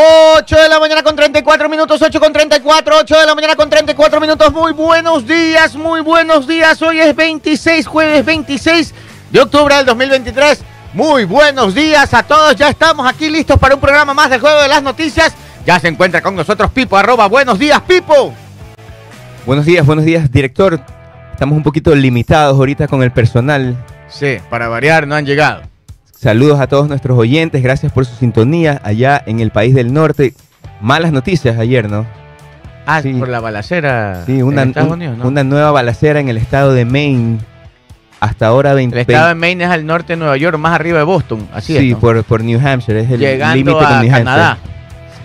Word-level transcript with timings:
8 0.00 0.56
de 0.56 0.68
la 0.68 0.78
mañana 0.78 1.02
con 1.02 1.16
34 1.16 1.68
minutos, 1.68 2.00
8 2.00 2.20
con 2.20 2.32
34, 2.32 2.98
8 3.00 3.18
de 3.18 3.26
la 3.26 3.34
mañana 3.34 3.56
con 3.56 3.68
34 3.68 4.20
minutos. 4.20 4.52
Muy 4.52 4.72
buenos 4.72 5.26
días, 5.26 5.74
muy 5.74 6.02
buenos 6.02 6.46
días. 6.46 6.80
Hoy 6.82 7.00
es 7.00 7.16
26, 7.16 7.84
jueves 7.84 8.24
26 8.24 8.94
de 9.32 9.40
octubre 9.40 9.74
del 9.74 9.86
2023. 9.86 10.62
Muy 10.94 11.24
buenos 11.24 11.74
días 11.74 12.14
a 12.14 12.22
todos. 12.22 12.54
Ya 12.54 12.68
estamos 12.68 13.08
aquí 13.08 13.28
listos 13.28 13.58
para 13.58 13.74
un 13.74 13.80
programa 13.80 14.14
más 14.14 14.30
del 14.30 14.40
Juego 14.40 14.62
de 14.62 14.68
las 14.68 14.84
Noticias. 14.84 15.34
Ya 15.66 15.80
se 15.80 15.88
encuentra 15.88 16.22
con 16.22 16.36
nosotros 16.36 16.70
Pipo, 16.70 16.96
arroba 16.96 17.26
buenos 17.26 17.58
días, 17.58 17.80
Pipo. 17.80 18.32
Buenos 19.46 19.66
días, 19.66 19.84
buenos 19.84 20.04
días, 20.04 20.30
director. 20.30 20.80
Estamos 21.32 21.56
un 21.56 21.64
poquito 21.64 21.92
limitados 21.96 22.56
ahorita 22.56 22.86
con 22.86 23.02
el 23.02 23.10
personal. 23.10 23.76
Sí, 24.08 24.38
para 24.48 24.68
variar, 24.68 25.08
no 25.08 25.16
han 25.16 25.26
llegado. 25.26 25.62
Saludos 26.20 26.58
a 26.58 26.66
todos 26.66 26.88
nuestros 26.88 27.16
oyentes, 27.16 27.62
gracias 27.62 27.92
por 27.92 28.04
su 28.04 28.16
sintonía 28.16 28.80
allá 28.82 29.22
en 29.24 29.38
el 29.38 29.52
país 29.52 29.72
del 29.72 29.92
norte. 29.92 30.34
Malas 30.80 31.12
noticias 31.12 31.56
ayer, 31.60 31.88
¿no? 31.88 32.06
Ah, 32.86 33.00
sí. 33.02 33.12
por 33.12 33.28
la 33.28 33.38
balacera 33.38 34.24
sí, 34.26 34.42
una, 34.42 34.62
en 34.62 34.68
Estados 34.70 34.90
Unidos, 34.90 35.16
¿no? 35.16 35.28
Una 35.28 35.44
nueva 35.44 35.70
balacera 35.70 36.18
en 36.18 36.28
el 36.28 36.36
estado 36.36 36.72
de 36.72 36.84
Maine. 36.84 37.38
Hasta 38.18 38.48
ahora 38.48 38.74
20, 38.74 38.96
El 38.96 39.00
estado 39.02 39.28
de 39.28 39.36
Maine 39.36 39.62
es 39.62 39.70
al 39.70 39.86
norte 39.86 40.14
de 40.14 40.16
Nueva 40.16 40.36
York, 40.36 40.58
más 40.58 40.74
arriba 40.74 40.98
de 40.98 41.04
Boston, 41.04 41.46
así 41.52 41.74
sí, 41.74 41.76
es. 41.76 41.84
Sí, 41.84 41.94
por, 41.94 42.24
por 42.24 42.42
New 42.42 42.58
Hampshire, 42.58 42.98
es 42.98 43.10
el 43.12 43.20
límite 43.20 43.70
con 43.70 44.00
New 44.00 44.10
Canadá. 44.10 44.58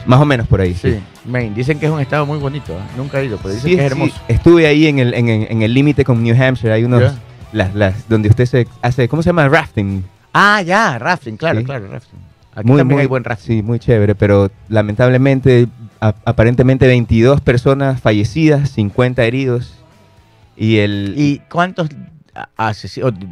Más 0.06 0.22
o 0.22 0.26
menos 0.26 0.48
por 0.48 0.62
ahí. 0.62 0.76
Sí. 0.76 1.00
Maine. 1.26 1.56
Dicen 1.56 1.80
que 1.80 1.88
es 1.88 1.92
un 1.92 2.02
estado 2.02 2.28
muy 2.28 2.38
bonito. 2.38 2.72
¿eh? 2.72 2.82
Nunca 2.98 3.20
he 3.20 3.26
ido, 3.26 3.40
pero 3.42 3.56
dicen 3.56 3.76
que 3.76 3.84
es 3.84 3.92
hermoso. 3.92 4.22
Estuve 4.28 4.68
ahí 4.68 4.86
en 4.86 5.00
el, 5.00 5.16
en, 5.16 5.64
el 5.64 5.74
límite 5.74 6.06
con 6.06 6.22
New 6.22 6.40
Hampshire. 6.40 6.72
Hay 6.72 6.84
unos. 6.84 7.14
Las, 7.52 7.74
las, 7.74 8.08
donde 8.10 8.30
usted 8.30 8.46
se 8.46 8.68
hace. 8.84 9.08
¿Cómo 9.08 9.24
se 9.24 9.30
llama? 9.30 9.48
Rafting. 9.48 10.04
Ah, 10.34 10.62
ya, 10.62 10.98
rafting, 10.98 11.38
claro, 11.38 11.64
claro, 11.64 11.88
rafting. 11.88 12.20
Aquí 12.56 12.68
muy, 12.68 12.78
también 12.78 13.00
hay 13.00 13.08
buen 13.08 13.24
rafting. 13.24 13.58
Sí, 13.58 13.64
muy 13.64 13.80
chévere, 13.80 14.16
pero 14.16 14.52
lamentablemente, 14.68 15.68
aparentemente 16.00 16.88
22 16.88 17.42
personas 17.42 18.02
fallecidas, 18.02 18.70
50 18.72 19.24
heridos. 19.24 19.76
Y 20.56 20.78
el. 20.78 21.14
¿Y 21.18 21.40
cuántos 21.50 21.90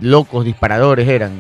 locos 0.02 0.46
disparadores 0.46 1.08
eran? 1.08 1.32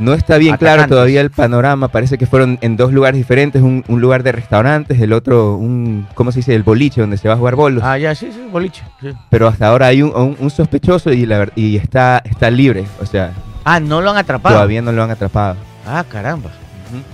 No 0.00 0.14
está 0.14 0.38
bien 0.38 0.56
claro 0.56 0.86
todavía 0.86 1.20
el 1.20 1.30
panorama. 1.30 1.88
Parece 1.88 2.16
que 2.16 2.24
fueron 2.26 2.58
en 2.62 2.76
dos 2.78 2.90
lugares 2.92 3.18
diferentes. 3.18 3.60
Un, 3.60 3.84
lugar 3.86 4.22
de 4.22 4.32
restaurantes, 4.32 4.98
el 4.98 5.12
otro, 5.12 5.56
un, 5.56 6.06
¿cómo 6.14 6.32
se 6.32 6.38
dice? 6.38 6.54
El 6.54 6.62
boliche, 6.62 7.02
donde 7.02 7.18
se 7.18 7.28
va 7.28 7.34
a 7.34 7.36
jugar 7.36 7.54
bolos. 7.54 7.84
Ah, 7.84 7.98
ya, 7.98 8.14
sí, 8.14 8.30
sí, 8.32 8.40
boliche. 8.50 8.82
Pero 9.28 9.46
hasta 9.46 9.68
ahora 9.68 9.88
hay 9.88 10.02
un, 10.02 10.50
sospechoso 10.50 11.12
y, 11.12 11.26
la, 11.26 11.50
y 11.54 11.76
está, 11.76 12.22
está 12.24 12.50
libre. 12.50 12.86
O 13.02 13.06
sea, 13.06 13.34
Ah, 13.72 13.78
no 13.78 14.00
lo 14.00 14.10
han 14.10 14.16
atrapado. 14.16 14.56
Todavía 14.56 14.82
no 14.82 14.90
lo 14.90 15.04
han 15.04 15.12
atrapado. 15.12 15.56
Ah, 15.86 16.04
caramba. 16.08 16.50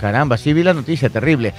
Caramba, 0.01 0.37
sí 0.37 0.53
vi 0.53 0.63
la 0.63 0.73
noticia, 0.73 1.07
terrible. 1.07 1.53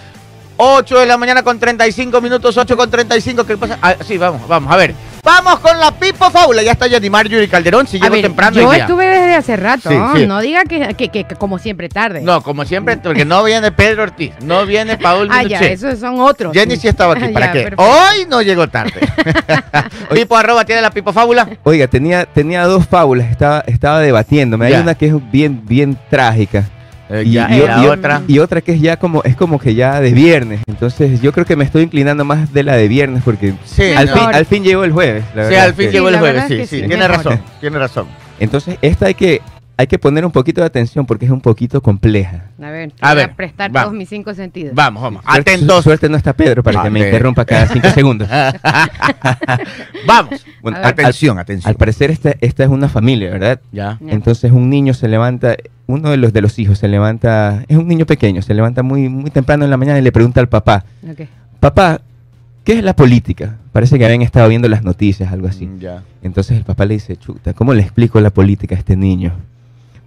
8 0.57 0.99
de 0.99 1.07
la 1.07 1.17
mañana 1.17 1.45
con 1.45 1.57
35 1.57 2.21
minutos, 2.21 2.57
8 2.57 2.77
con 2.77 2.91
35. 2.91 3.45
¿Qué 3.47 3.57
pasa? 3.57 3.79
Ah, 3.81 3.95
sí, 4.05 4.19
vamos, 4.19 4.49
vamos, 4.49 4.73
a 4.73 4.77
ver. 4.77 4.95
Vamos 5.29 5.61
con 5.61 5.79
la 5.79 5.91
Pipo 5.91 6.31
Fábula. 6.31 6.63
Ya 6.63 6.73
está 6.73 6.87
Yanni 6.87 7.11
Marjorie 7.11 7.49
Calderón. 7.49 7.87
Si 7.87 8.01
llego 8.01 8.19
temprano. 8.19 8.59
Yo 8.59 8.73
estuve 8.73 9.07
desde 9.07 9.35
hace 9.35 9.57
rato. 9.57 9.91
No 9.91 10.41
diga 10.41 10.65
que, 10.65 11.27
como 11.39 11.59
siempre 11.59 11.91
tarde. 11.91 12.23
No, 12.23 12.43
como 12.43 12.65
siempre, 12.65 12.97
porque 12.97 13.27
no 13.27 13.45
viene 13.45 13.71
Pedro 13.71 14.05
Ortiz, 14.05 14.33
no 14.41 14.65
viene 14.65 14.97
Paul 14.97 15.29
Ah, 15.31 15.43
ya, 15.43 15.61
esos 15.61 15.99
son 15.99 16.19
otros. 16.21 16.55
Jenny 16.55 16.79
sí 16.79 16.89
estaba 16.89 17.13
aquí. 17.13 17.29
¿Para 17.33 17.53
qué? 17.53 17.71
Hoy 17.77 18.25
no 18.27 18.41
llegó 18.41 18.69
tarde. 18.69 19.01
Pipo 20.15 20.35
arroba 20.35 20.65
tiene 20.65 20.81
la 20.81 20.91
Pipo 20.91 21.13
Fábula. 21.13 21.47
Oiga, 21.63 21.87
tenía, 21.89 22.25
tenía 22.25 22.65
dos 22.65 22.87
fábulas. 22.89 23.31
Estaba, 23.31 23.61
estaba 23.67 24.01
debatiéndome. 24.01 24.67
Hay 24.67 24.75
una 24.81 24.95
que 24.95 25.09
es 25.09 25.31
bien, 25.31 25.61
bien 25.67 25.99
trágica. 26.09 26.65
Eh, 27.11 27.25
y, 27.27 27.39
otra. 27.39 28.23
y 28.29 28.39
otra 28.39 28.61
que 28.61 28.73
es 28.73 28.81
ya 28.81 28.99
como 28.99 29.23
es 29.25 29.35
como 29.35 29.59
que 29.59 29.75
ya 29.75 30.01
de 30.01 30.13
viernes. 30.13 30.61
Entonces 30.67 31.23
yo 31.23 31.33
creo 31.33 31.47
que 31.47 31.57
me 31.57 31.65
estoy 31.65 31.83
inclinando 31.83 32.25
más 32.25 32.53
de 32.53 32.63
la 32.63 32.77
de 32.77 32.87
viernes 32.89 33.23
porque 33.25 33.55
al, 33.97 34.09
fin, 34.09 34.23
al 34.33 34.47
fin 34.47 34.63
llegó 34.63 34.85
el 34.85 34.93
jueves. 34.93 35.25
sí, 35.49 35.55
al 35.55 35.75
fin 35.75 35.91
llegó 35.91 36.09
el 36.09 36.19
jueves, 36.19 36.45
sí, 36.49 36.67
sí. 36.67 36.87
Tiene 36.87 37.09
razón, 37.09 37.41
tiene 37.61 37.79
razón. 37.79 38.07
Entonces 38.39 38.79
esta 38.83 39.07
hay 39.07 39.15
que 39.15 39.41
hay 39.79 39.87
que 39.87 39.97
poner 39.97 40.27
un 40.27 40.33
poquito 40.33 40.61
de 40.61 40.67
atención 40.67 41.07
porque 41.07 41.25
es 41.25 41.31
un 41.31 41.41
poquito 41.41 41.81
compleja. 41.81 42.47
A 42.61 42.71
ver, 42.71 42.93
a 43.01 43.15
ver 43.15 43.33
prestar 43.37 43.71
todos 43.71 43.93
mis 43.93 44.09
cinco 44.09 44.35
sentidos. 44.35 44.75
Vamos, 44.75 45.01
vamos. 45.01 45.23
Atentos. 45.25 45.85
Suerte 45.85 46.09
no 46.09 46.17
está 46.17 46.33
Pedro 46.33 46.65
para 46.65 46.83
que 46.83 46.91
me 46.91 46.99
interrumpa 46.99 47.45
cada 47.45 47.69
cinco 47.69 47.89
segundos. 47.91 48.29
vamos. 50.07 50.45
atención, 50.83 51.39
atención. 51.39 51.71
Al 51.71 51.77
parecer 51.77 52.11
esta, 52.11 52.35
esta 52.41 52.65
es 52.65 52.69
una 52.69 52.89
familia, 52.89 53.31
¿verdad? 53.31 53.61
Ya. 53.71 54.01
Entonces 54.09 54.51
un 54.51 54.69
niño 54.69 54.95
se 54.95 55.07
levanta, 55.07 55.55
uno 55.87 56.11
de 56.11 56.17
los 56.17 56.33
de 56.33 56.43
los 56.43 56.59
hijos 56.59 56.81
se 56.81 56.89
levanta, 56.89 57.65
es 57.69 57.77
un 57.77 57.87
niño 57.87 58.05
pequeño, 58.05 58.43
se 58.43 58.55
levanta 58.55 58.83
muy, 58.83 59.09
muy 59.09 59.31
temprano 59.31 59.63
en 59.63 59.71
la 59.71 59.77
mañana 59.77 60.01
y 60.01 60.03
le 60.03 60.11
pregunta 60.11 60.41
al 60.41 60.49
papá, 60.49 60.85
papá, 61.61 62.01
¿qué 62.65 62.79
es 62.79 62.83
la 62.83 62.97
política? 62.97 63.59
Parece 63.71 63.97
que 63.97 64.05
habían 64.05 64.23
estado 64.23 64.49
viendo 64.49 64.67
las 64.67 64.83
noticias, 64.83 65.33
algo 65.33 65.47
así. 65.47 65.69
Mm, 65.69 65.79
ya. 65.79 66.03
Entonces 66.21 66.57
el 66.57 66.65
papá 66.65 66.85
le 66.85 66.95
dice, 66.95 67.17
chuta, 67.17 67.55
¿cómo 67.55 67.75
le 67.75 67.83
explico 67.83 68.21
la 68.21 68.31
política 68.31 68.75
a 68.75 68.79
este 68.79 68.97
niño? 68.97 69.35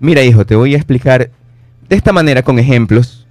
Mira 0.02 0.24
hijo, 0.24 0.46
te 0.46 0.56
voy 0.56 0.74
a 0.74 0.78
explicar 0.78 1.30
de 1.88 1.96
esta 1.96 2.12
manera 2.12 2.42
con 2.42 2.60
ejemplos 2.60 3.28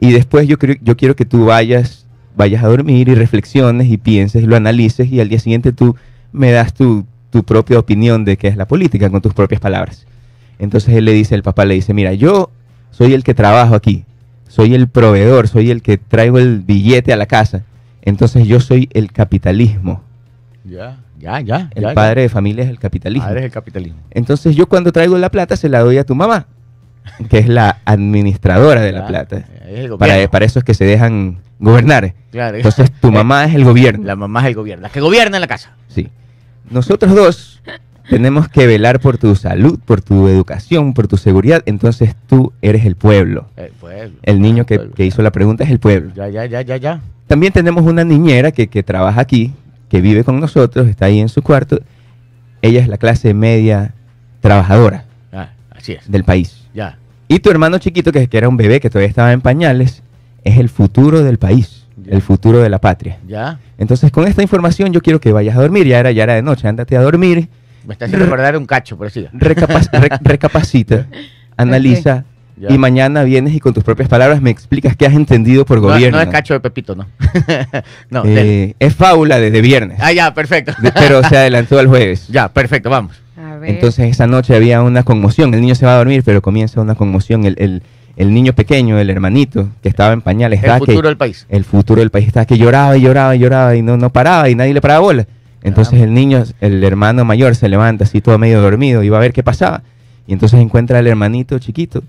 y 0.00 0.10
después 0.10 0.48
yo, 0.48 0.56
yo 0.80 0.96
quiero 0.96 1.14
que 1.14 1.24
tú 1.24 1.44
vayas, 1.44 2.06
vayas 2.34 2.64
a 2.64 2.68
dormir 2.68 3.08
y 3.08 3.14
reflexiones 3.14 3.88
y 3.88 3.98
pienses, 3.98 4.42
lo 4.44 4.56
analices 4.56 5.12
y 5.12 5.20
al 5.20 5.28
día 5.28 5.38
siguiente 5.38 5.72
tú 5.72 5.94
me 6.32 6.50
das 6.50 6.74
tu, 6.74 7.06
propia 7.46 7.78
opinión 7.78 8.24
de 8.24 8.36
qué 8.36 8.48
es 8.48 8.56
la 8.56 8.66
política 8.66 9.10
con 9.10 9.20
tus 9.20 9.34
propias 9.34 9.60
palabras. 9.60 10.06
Entonces 10.58 10.94
él 10.94 11.04
le 11.04 11.12
dice, 11.12 11.34
el 11.34 11.42
papá 11.42 11.64
le 11.64 11.74
dice, 11.74 11.92
mira, 11.92 12.12
yo 12.14 12.50
soy 12.90 13.12
el 13.12 13.24
que 13.24 13.34
trabajo 13.34 13.74
aquí, 13.74 14.04
soy 14.48 14.74
el 14.74 14.88
proveedor, 14.88 15.48
soy 15.48 15.70
el 15.70 15.82
que 15.82 15.98
traigo 15.98 16.38
el 16.38 16.60
billete 16.60 17.12
a 17.12 17.16
la 17.16 17.26
casa. 17.26 17.64
Entonces 18.02 18.46
yo 18.46 18.60
soy 18.60 18.88
el 18.92 19.10
capitalismo. 19.10 20.02
Ya. 20.64 21.03
Ya, 21.24 21.40
ya. 21.40 21.70
El 21.74 21.94
padre 21.94 22.22
de 22.22 22.28
familia 22.28 22.64
es 22.64 22.70
el 22.70 22.78
capitalismo. 22.78 23.26
Padre 23.26 23.40
es 23.40 23.46
el 23.46 23.50
capitalismo. 23.50 23.98
Entonces 24.10 24.54
yo 24.54 24.66
cuando 24.66 24.92
traigo 24.92 25.16
la 25.16 25.30
plata 25.30 25.56
se 25.56 25.70
la 25.70 25.80
doy 25.80 25.96
a 25.96 26.04
tu 26.04 26.14
mamá, 26.14 26.46
que 27.30 27.38
es 27.38 27.48
la 27.48 27.78
administradora 27.86 28.82
de 28.82 28.92
la 28.92 29.06
plata. 29.06 29.44
Para, 29.98 30.28
para 30.30 30.44
eso 30.44 30.58
es 30.58 30.64
que 30.66 30.74
se 30.74 30.84
dejan 30.84 31.38
gobernar. 31.58 32.12
Claro. 32.30 32.58
Entonces 32.58 32.92
tu 33.00 33.10
mamá 33.18 33.46
es 33.46 33.54
el 33.54 33.64
gobierno. 33.64 34.04
La 34.04 34.16
mamá 34.16 34.40
es 34.40 34.48
el 34.48 34.54
gobierno, 34.54 34.82
la 34.82 34.90
que 34.90 35.00
gobierna 35.00 35.38
en 35.38 35.40
la 35.40 35.46
casa. 35.46 35.72
Sí. 35.88 36.10
Nosotros 36.70 37.14
dos 37.14 37.62
tenemos 38.10 38.50
que 38.50 38.66
velar 38.66 39.00
por 39.00 39.16
tu 39.16 39.34
salud, 39.34 39.78
por 39.82 40.02
tu 40.02 40.28
educación, 40.28 40.92
por 40.92 41.08
tu 41.08 41.16
seguridad. 41.16 41.62
Entonces 41.64 42.14
tú 42.26 42.52
eres 42.60 42.84
el 42.84 42.96
pueblo. 42.96 43.46
El 43.56 43.70
pueblo. 43.70 44.18
El 44.22 44.42
niño 44.42 44.66
que, 44.66 44.90
hizo 44.98 45.22
la 45.22 45.32
pregunta 45.32 45.64
es 45.64 45.70
el 45.70 45.78
pueblo. 45.78 46.12
Ya, 46.14 46.28
ya, 46.28 46.44
ya, 46.44 46.60
ya, 46.60 46.76
ya. 46.76 47.00
También 47.26 47.54
tenemos 47.54 47.86
una 47.86 48.04
niñera 48.04 48.52
que, 48.52 48.66
que 48.66 48.82
trabaja 48.82 49.22
aquí, 49.22 49.54
que 49.94 50.00
vive 50.00 50.24
con 50.24 50.40
nosotros, 50.40 50.88
está 50.88 51.06
ahí 51.06 51.20
en 51.20 51.28
su 51.28 51.40
cuarto, 51.40 51.78
ella 52.62 52.80
es 52.80 52.88
la 52.88 52.98
clase 52.98 53.32
media 53.32 53.94
trabajadora 54.40 55.04
ah, 55.32 55.50
así 55.70 55.92
es. 55.92 56.10
del 56.10 56.24
país. 56.24 56.64
Ya. 56.74 56.98
Y 57.28 57.38
tu 57.38 57.48
hermano 57.48 57.78
chiquito, 57.78 58.10
que, 58.10 58.26
que 58.26 58.36
era 58.36 58.48
un 58.48 58.56
bebé 58.56 58.80
que 58.80 58.90
todavía 58.90 59.08
estaba 59.08 59.32
en 59.32 59.40
pañales, 59.40 60.02
es 60.42 60.58
el 60.58 60.68
futuro 60.68 61.22
del 61.22 61.38
país, 61.38 61.86
el 62.08 62.22
futuro 62.22 62.58
de 62.58 62.70
la 62.70 62.80
patria. 62.80 63.20
Ya. 63.28 63.60
Entonces, 63.78 64.10
con 64.10 64.26
esta 64.26 64.42
información 64.42 64.92
yo 64.92 65.00
quiero 65.00 65.20
que 65.20 65.30
vayas 65.30 65.56
a 65.56 65.60
dormir, 65.60 65.86
ya 65.86 66.00
era, 66.00 66.10
ya 66.10 66.24
era 66.24 66.34
de 66.34 66.42
noche, 66.42 66.66
ándate 66.66 66.96
a 66.96 67.00
dormir. 67.00 67.48
Me 67.86 67.92
estás 67.92 68.08
haciendo 68.08 68.26
recordar 68.26 68.56
un 68.56 68.66
cacho, 68.66 68.98
por 68.98 69.06
así 69.06 69.28
recapacita, 69.32 71.06
analiza, 71.56 72.24
y 72.56 72.78
mañana 72.78 73.24
vienes 73.24 73.54
y 73.54 73.60
con 73.60 73.74
tus 73.74 73.82
propias 73.82 74.08
palabras 74.08 74.40
me 74.40 74.50
explicas 74.50 74.96
qué 74.96 75.06
has 75.06 75.14
entendido 75.14 75.64
por 75.64 75.80
gobierno. 75.80 76.18
No 76.18 76.22
es 76.22 76.28
cacho 76.28 76.54
de 76.54 76.60
Pepito, 76.60 76.94
no. 76.94 77.06
no 78.10 78.22
eh, 78.24 78.74
es 78.78 78.94
fábula 78.94 79.40
desde 79.40 79.60
viernes. 79.60 79.98
Ah, 80.00 80.12
ya, 80.12 80.32
perfecto. 80.32 80.72
pero 80.94 81.22
se 81.24 81.36
adelantó 81.36 81.78
al 81.78 81.88
jueves. 81.88 82.28
Ya, 82.34 82.48
perfecto, 82.48 82.90
vamos. 82.90 83.14
Entonces 83.62 84.10
esa 84.10 84.26
noche 84.26 84.54
había 84.54 84.82
una 84.82 85.02
conmoción. 85.02 85.54
El 85.54 85.60
niño 85.60 85.74
se 85.74 85.86
va 85.86 85.94
a 85.94 85.98
dormir, 85.98 86.22
pero 86.24 86.42
comienza 86.42 86.80
una 86.80 86.94
conmoción. 86.94 87.44
El, 87.44 87.82
niño 88.16 88.52
pequeño, 88.54 88.98
el 88.98 89.10
hermanito, 89.10 89.68
que 89.82 89.88
estaba 89.88 90.12
en 90.12 90.20
pañales. 90.20 90.62
El 90.62 90.78
futuro 90.78 91.08
del 91.08 91.16
país. 91.16 91.46
El 91.48 91.64
futuro 91.64 92.00
del 92.00 92.10
país 92.10 92.26
estaba 92.26 92.46
que 92.46 92.58
lloraba 92.58 92.96
y 92.96 93.02
lloraba 93.02 93.36
y 93.36 93.38
lloraba 93.38 93.76
y 93.76 93.82
no, 93.82 93.96
no 93.96 94.10
paraba 94.10 94.48
y 94.48 94.54
nadie 94.54 94.74
le 94.74 94.80
paraba 94.80 95.00
bola. 95.00 95.26
Entonces 95.62 96.00
el 96.00 96.12
niño, 96.12 96.44
el 96.60 96.82
hermano 96.82 97.24
mayor 97.24 97.54
se 97.54 97.68
levanta 97.68 98.04
así 98.04 98.20
todo 98.20 98.36
medio 98.38 98.60
dormido 98.60 99.02
y 99.02 99.08
va 99.08 99.18
a 99.18 99.20
ver 99.20 99.32
qué 99.32 99.42
pasaba. 99.42 99.82
Y 100.26 100.32
entonces 100.32 100.60
encuentra 100.60 100.98
al 100.98 101.06
hermanito 101.06 101.58
chiquito 101.58 102.02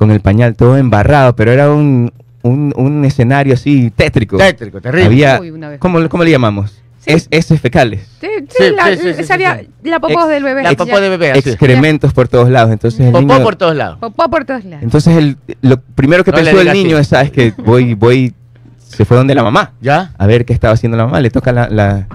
con 0.00 0.10
el 0.10 0.20
pañal 0.20 0.56
todo 0.56 0.78
embarrado, 0.78 1.36
pero 1.36 1.52
era 1.52 1.70
un, 1.70 2.10
un, 2.42 3.04
escenario 3.04 3.52
así 3.52 3.92
tétrico. 3.94 4.38
Tétrico, 4.38 4.80
terrible. 4.80 5.04
Había, 5.04 5.78
¿cómo, 5.78 6.08
¿Cómo 6.08 6.24
le 6.24 6.30
llamamos? 6.30 6.80
Es, 7.04 7.28
es 7.30 7.48
fecales. 7.60 8.08
Sí, 8.18 8.28
sí, 8.48 8.64
la, 8.74 9.62
la 9.82 10.00
popó 10.00 10.26
del 10.26 10.42
bebé. 10.42 10.62
La 10.62 10.72
popó 10.72 10.98
del 10.98 11.10
bebé. 11.10 11.38
Excrementos 11.38 12.14
por 12.14 12.28
todos 12.28 12.48
lados. 12.48 12.72
Entonces 12.72 12.98
el 12.98 13.12
popó 13.12 13.42
por 13.42 13.56
todos 13.56 13.76
lados. 13.76 13.98
Popó 13.98 14.30
por 14.30 14.46
todos 14.46 14.64
lados. 14.64 14.82
Entonces 14.82 15.14
el, 15.18 15.36
lo 15.60 15.78
primero 15.78 16.24
que 16.24 16.32
pensó 16.32 16.58
el 16.58 16.72
niño 16.72 16.96
es, 16.96 17.08
¿sabes? 17.08 17.30
Que 17.30 17.52
voy, 17.58 17.92
voy, 17.92 18.32
se 18.78 19.04
fue 19.04 19.18
donde 19.18 19.34
la 19.34 19.42
mamá. 19.42 19.72
¿Ya? 19.82 20.12
A 20.16 20.26
ver 20.26 20.46
qué 20.46 20.54
estaba 20.54 20.72
haciendo 20.72 20.96
la 20.96 21.04
mamá. 21.04 21.20
Le 21.20 21.28
toca 21.28 21.52
la, 21.52 21.68
la 21.68 22.06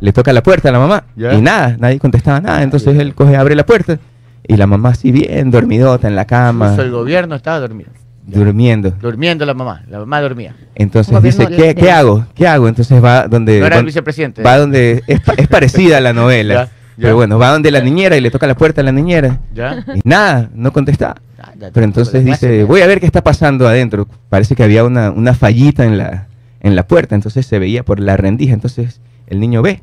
le 0.00 0.12
toca 0.12 0.32
la 0.32 0.42
puerta 0.42 0.70
a 0.70 0.72
la 0.72 0.80
mamá. 0.80 1.04
Y 1.16 1.40
nada, 1.40 1.76
nadie 1.78 2.00
contestaba 2.00 2.40
nada. 2.40 2.64
Entonces 2.64 2.98
él 2.98 3.14
coge, 3.14 3.36
abre 3.36 3.54
la 3.54 3.64
puerta 3.64 4.00
y 4.48 4.56
la 4.56 4.66
mamá 4.66 4.88
así 4.90 5.12
bien 5.12 5.50
dormidota 5.52 6.08
en 6.08 6.16
la 6.16 6.24
cama. 6.24 6.74
el 6.76 6.90
gobierno 6.90 7.36
estaba 7.36 7.60
dormido. 7.60 7.90
Durmiendo. 8.26 8.90
Durmiendo 9.00 9.46
la 9.46 9.54
mamá. 9.54 9.82
La 9.88 10.00
mamá 10.00 10.20
dormía. 10.20 10.54
Entonces 10.74 11.22
dice, 11.22 11.46
¿qué, 11.46 11.68
de- 11.68 11.74
qué 11.74 11.90
hago? 11.90 12.26
¿Qué 12.34 12.46
hago? 12.46 12.68
Entonces 12.68 13.02
va 13.02 13.26
donde... 13.28 13.60
No 13.60 13.66
era 13.66 13.78
el 13.78 13.86
vicepresidente. 13.86 14.42
Va 14.42 14.58
donde... 14.58 15.02
Es, 15.06 15.20
pa- 15.20 15.32
es 15.36 15.48
parecida 15.48 15.98
a 15.98 16.00
la 16.00 16.12
novela. 16.12 16.68
Ya, 16.98 17.02
ya. 17.02 17.02
Pero 17.10 17.14
bueno, 17.14 17.38
va 17.38 17.52
donde 17.52 17.70
la 17.70 17.80
niñera 17.80 18.16
y 18.16 18.20
le 18.20 18.28
toca 18.32 18.48
la 18.48 18.56
puerta 18.56 18.80
a 18.80 18.84
la 18.84 18.90
niñera. 18.90 19.38
¿Ya? 19.54 19.84
Y 19.94 20.00
nada, 20.02 20.50
no 20.52 20.72
contesta. 20.72 21.14
Ah, 21.40 21.52
Pero 21.72 21.84
entonces 21.84 22.24
dice, 22.24 22.64
voy 22.64 22.80
a 22.80 22.88
ver 22.88 22.98
qué 22.98 23.06
está 23.06 23.22
pasando 23.22 23.68
adentro. 23.68 24.08
Parece 24.28 24.56
que 24.56 24.64
había 24.64 24.82
una, 24.82 25.12
una 25.12 25.32
fallita 25.32 25.84
en 25.84 25.96
la, 25.96 26.26
en 26.60 26.74
la 26.74 26.88
puerta, 26.88 27.14
entonces 27.14 27.46
se 27.46 27.60
veía 27.60 27.84
por 27.84 28.00
la 28.00 28.16
rendija. 28.16 28.52
Entonces 28.52 29.00
el 29.28 29.38
niño 29.38 29.62
ve 29.62 29.80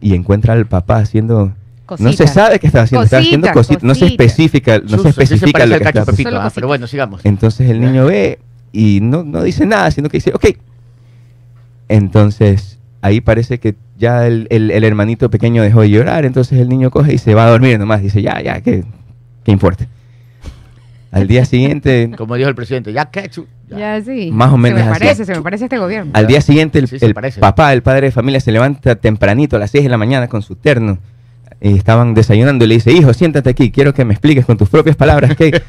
y 0.00 0.14
encuentra 0.16 0.54
al 0.54 0.66
papá 0.66 0.96
haciendo... 0.96 1.52
No 2.00 2.12
se 2.12 2.24
Cositas. 2.24 2.34
sabe 2.34 2.58
qué 2.58 2.66
estaba 2.66 2.84
haciendo, 2.84 3.04
estaba 3.04 3.20
haciendo 3.22 3.46
Cositas, 3.52 3.66
cositas. 3.66 3.82
No 3.84 3.94
se 3.94 4.00
cositas. 4.00 4.26
especifica, 4.26 4.78
no 4.78 4.88
Sus- 4.88 5.02
se 5.02 5.08
especifica 5.10 5.66
lo 5.66 5.78
que 5.78 5.84
está 5.84 5.92
Solo 5.92 6.02
ah, 6.02 6.04
cositas. 6.12 6.52
pero 6.54 6.66
bueno, 6.68 6.86
sigamos. 6.86 7.20
entonces 7.24 7.70
el 7.70 7.80
niño 7.80 8.06
ve 8.06 8.38
y 8.72 9.00
no, 9.02 9.22
no 9.24 9.42
dice 9.42 9.66
nada, 9.66 9.90
sino 9.90 10.08
que 10.08 10.16
dice, 10.18 10.32
ok. 10.34 10.46
Entonces 11.88 12.78
ahí 13.02 13.20
parece 13.20 13.58
que 13.58 13.74
ya 13.98 14.26
el, 14.26 14.46
el- 14.50 14.70
el 14.70 14.84
hermanito 14.84 15.30
pequeño 15.30 15.62
dejó 15.62 15.82
de 15.82 15.90
llorar, 15.90 16.24
entonces 16.24 16.58
el 16.58 16.68
niño 16.68 16.90
coge 16.90 17.14
y 17.14 17.18
se 17.18 17.34
va 17.34 17.44
a 17.46 17.50
dormir 17.50 17.78
nomás. 17.78 18.02
Dice, 18.02 18.22
ya, 18.22 18.40
ya, 18.42 18.60
que, 18.60 18.84
que 19.44 19.52
importa. 19.52 19.86
Al 21.10 21.26
día 21.28 21.44
siguiente, 21.44 22.10
Como 22.16 22.36
dijo 22.36 22.48
el 22.48 22.54
presidente, 22.54 22.92
ya 22.92 23.10
Ketchup. 23.10 23.46
Ya. 23.68 23.78
Ya 23.98 24.02
sí. 24.04 24.30
Más 24.32 24.50
o 24.52 24.56
menos 24.56 24.78
Se 24.80 24.84
me 24.86 24.90
así. 24.90 25.00
parece, 25.00 25.24
se 25.24 25.34
me 25.34 25.42
parece 25.42 25.64
este 25.64 25.78
gobierno. 25.78 26.10
al 26.14 26.26
día 26.26 26.40
siguiente 26.40 26.78
el, 26.78 26.88
Sí, 26.88 26.96
el 27.00 27.14
papá, 27.40 27.72
el 27.72 27.82
padre 27.82 28.06
de 28.06 28.10
familia, 28.12 28.40
se 28.40 28.52
levanta 28.52 28.94
tempranito 28.96 29.56
a 29.56 29.58
las 29.58 29.70
6 29.70 29.84
de 29.84 29.90
la 29.90 29.98
mañana 29.98 30.28
con 30.28 30.42
su 30.42 30.56
terno. 30.56 30.98
Y 31.64 31.76
estaban 31.76 32.12
desayunando 32.14 32.64
y 32.64 32.68
le 32.68 32.74
dice, 32.74 32.90
hijo, 32.92 33.14
siéntate 33.14 33.48
aquí, 33.50 33.70
quiero 33.70 33.94
que 33.94 34.04
me 34.04 34.12
expliques 34.14 34.44
con 34.44 34.56
tus 34.58 34.68
propias 34.68 34.96
palabras 34.96 35.36
qué, 35.36 35.62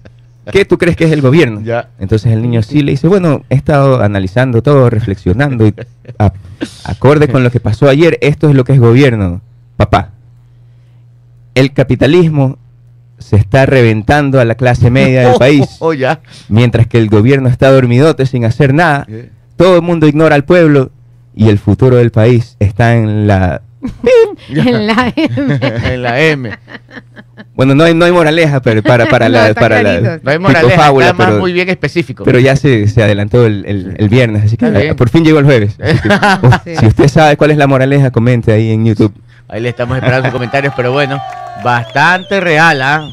qué 0.52 0.64
tú 0.64 0.78
crees 0.78 0.96
que 0.96 1.04
es 1.06 1.12
el 1.12 1.22
gobierno. 1.22 1.60
Ya. 1.60 1.88
Entonces 1.98 2.30
el 2.32 2.40
niño 2.40 2.62
sí 2.62 2.82
le 2.82 2.92
dice, 2.92 3.08
bueno, 3.08 3.42
he 3.50 3.56
estado 3.56 4.00
analizando 4.00 4.62
todo, 4.62 4.88
reflexionando 4.90 5.66
y 5.66 5.74
a- 6.20 6.32
acorde 6.84 7.26
con 7.28 7.42
lo 7.42 7.50
que 7.50 7.58
pasó 7.58 7.88
ayer, 7.88 8.16
esto 8.20 8.48
es 8.48 8.54
lo 8.54 8.62
que 8.62 8.74
es 8.74 8.78
gobierno, 8.80 9.40
papá. 9.76 10.10
El 11.54 11.72
capitalismo 11.72 12.58
se 13.18 13.36
está 13.36 13.66
reventando 13.66 14.40
a 14.40 14.44
la 14.44 14.54
clase 14.54 14.90
media 14.90 15.28
del 15.28 15.34
país, 15.38 15.66
Oh, 15.80 15.92
ya. 15.92 16.20
mientras 16.48 16.86
que 16.86 16.98
el 16.98 17.08
gobierno 17.08 17.48
está 17.48 17.70
dormidote 17.70 18.24
sin 18.26 18.44
hacer 18.44 18.72
nada. 18.72 19.06
Todo 19.56 19.76
el 19.76 19.82
mundo 19.82 20.06
ignora 20.06 20.36
al 20.36 20.44
pueblo 20.44 20.90
y 21.34 21.48
el 21.48 21.58
futuro 21.58 21.96
del 21.96 22.12
país 22.12 22.56
está 22.60 22.96
en 22.96 23.26
la... 23.26 23.62
En 24.48 24.86
la 24.86 25.12
M. 25.16 25.58
en 25.94 26.02
la 26.02 26.20
M. 26.20 26.58
Bueno, 27.54 27.74
no 27.74 27.84
hay, 27.84 27.94
no 27.94 28.04
hay 28.04 28.12
moraleja 28.12 28.60
pero 28.60 28.82
para, 28.82 29.06
para 29.08 29.28
No, 29.30 29.34
la... 29.48 29.54
para 29.54 29.82
la. 29.82 30.20
No 30.22 30.30
hay 30.30 30.38
moraleja, 30.38 30.70
psicofábula, 30.70 31.06
está 31.06 31.16
más 31.16 31.26
pero- 31.28 31.40
muy 31.40 31.52
bien 31.52 31.68
específico. 31.68 32.24
Pero 32.24 32.38
ya 32.38 32.56
se, 32.56 32.86
se 32.88 33.02
adelantó 33.02 33.46
el, 33.46 33.64
el- 33.66 33.94
el 33.98 34.08
viernes, 34.08 34.44
así 34.44 34.56
que 34.56 34.94
por 34.94 35.08
fin 35.08 35.24
llegó 35.24 35.38
el 35.38 35.44
jueves. 35.46 35.76
Que, 35.76 35.90
Sí. 36.64 36.76
Si 36.80 36.86
usted 36.86 37.08
sabe 37.08 37.36
cuál 37.36 37.50
es 37.52 37.56
la 37.56 37.66
moraleja, 37.66 38.10
comente 38.10 38.52
ahí 38.52 38.70
en 38.70 38.84
YouTube. 38.84 39.14
Ahí 39.48 39.60
le 39.60 39.70
estamos 39.70 39.96
esperando 39.96 40.26
sus 40.28 40.32
comentarios, 40.34 40.72
pero 40.76 40.92
bueno, 40.92 41.20
bastante 41.64 42.40
real, 42.40 42.80
¿ah? 42.82 43.08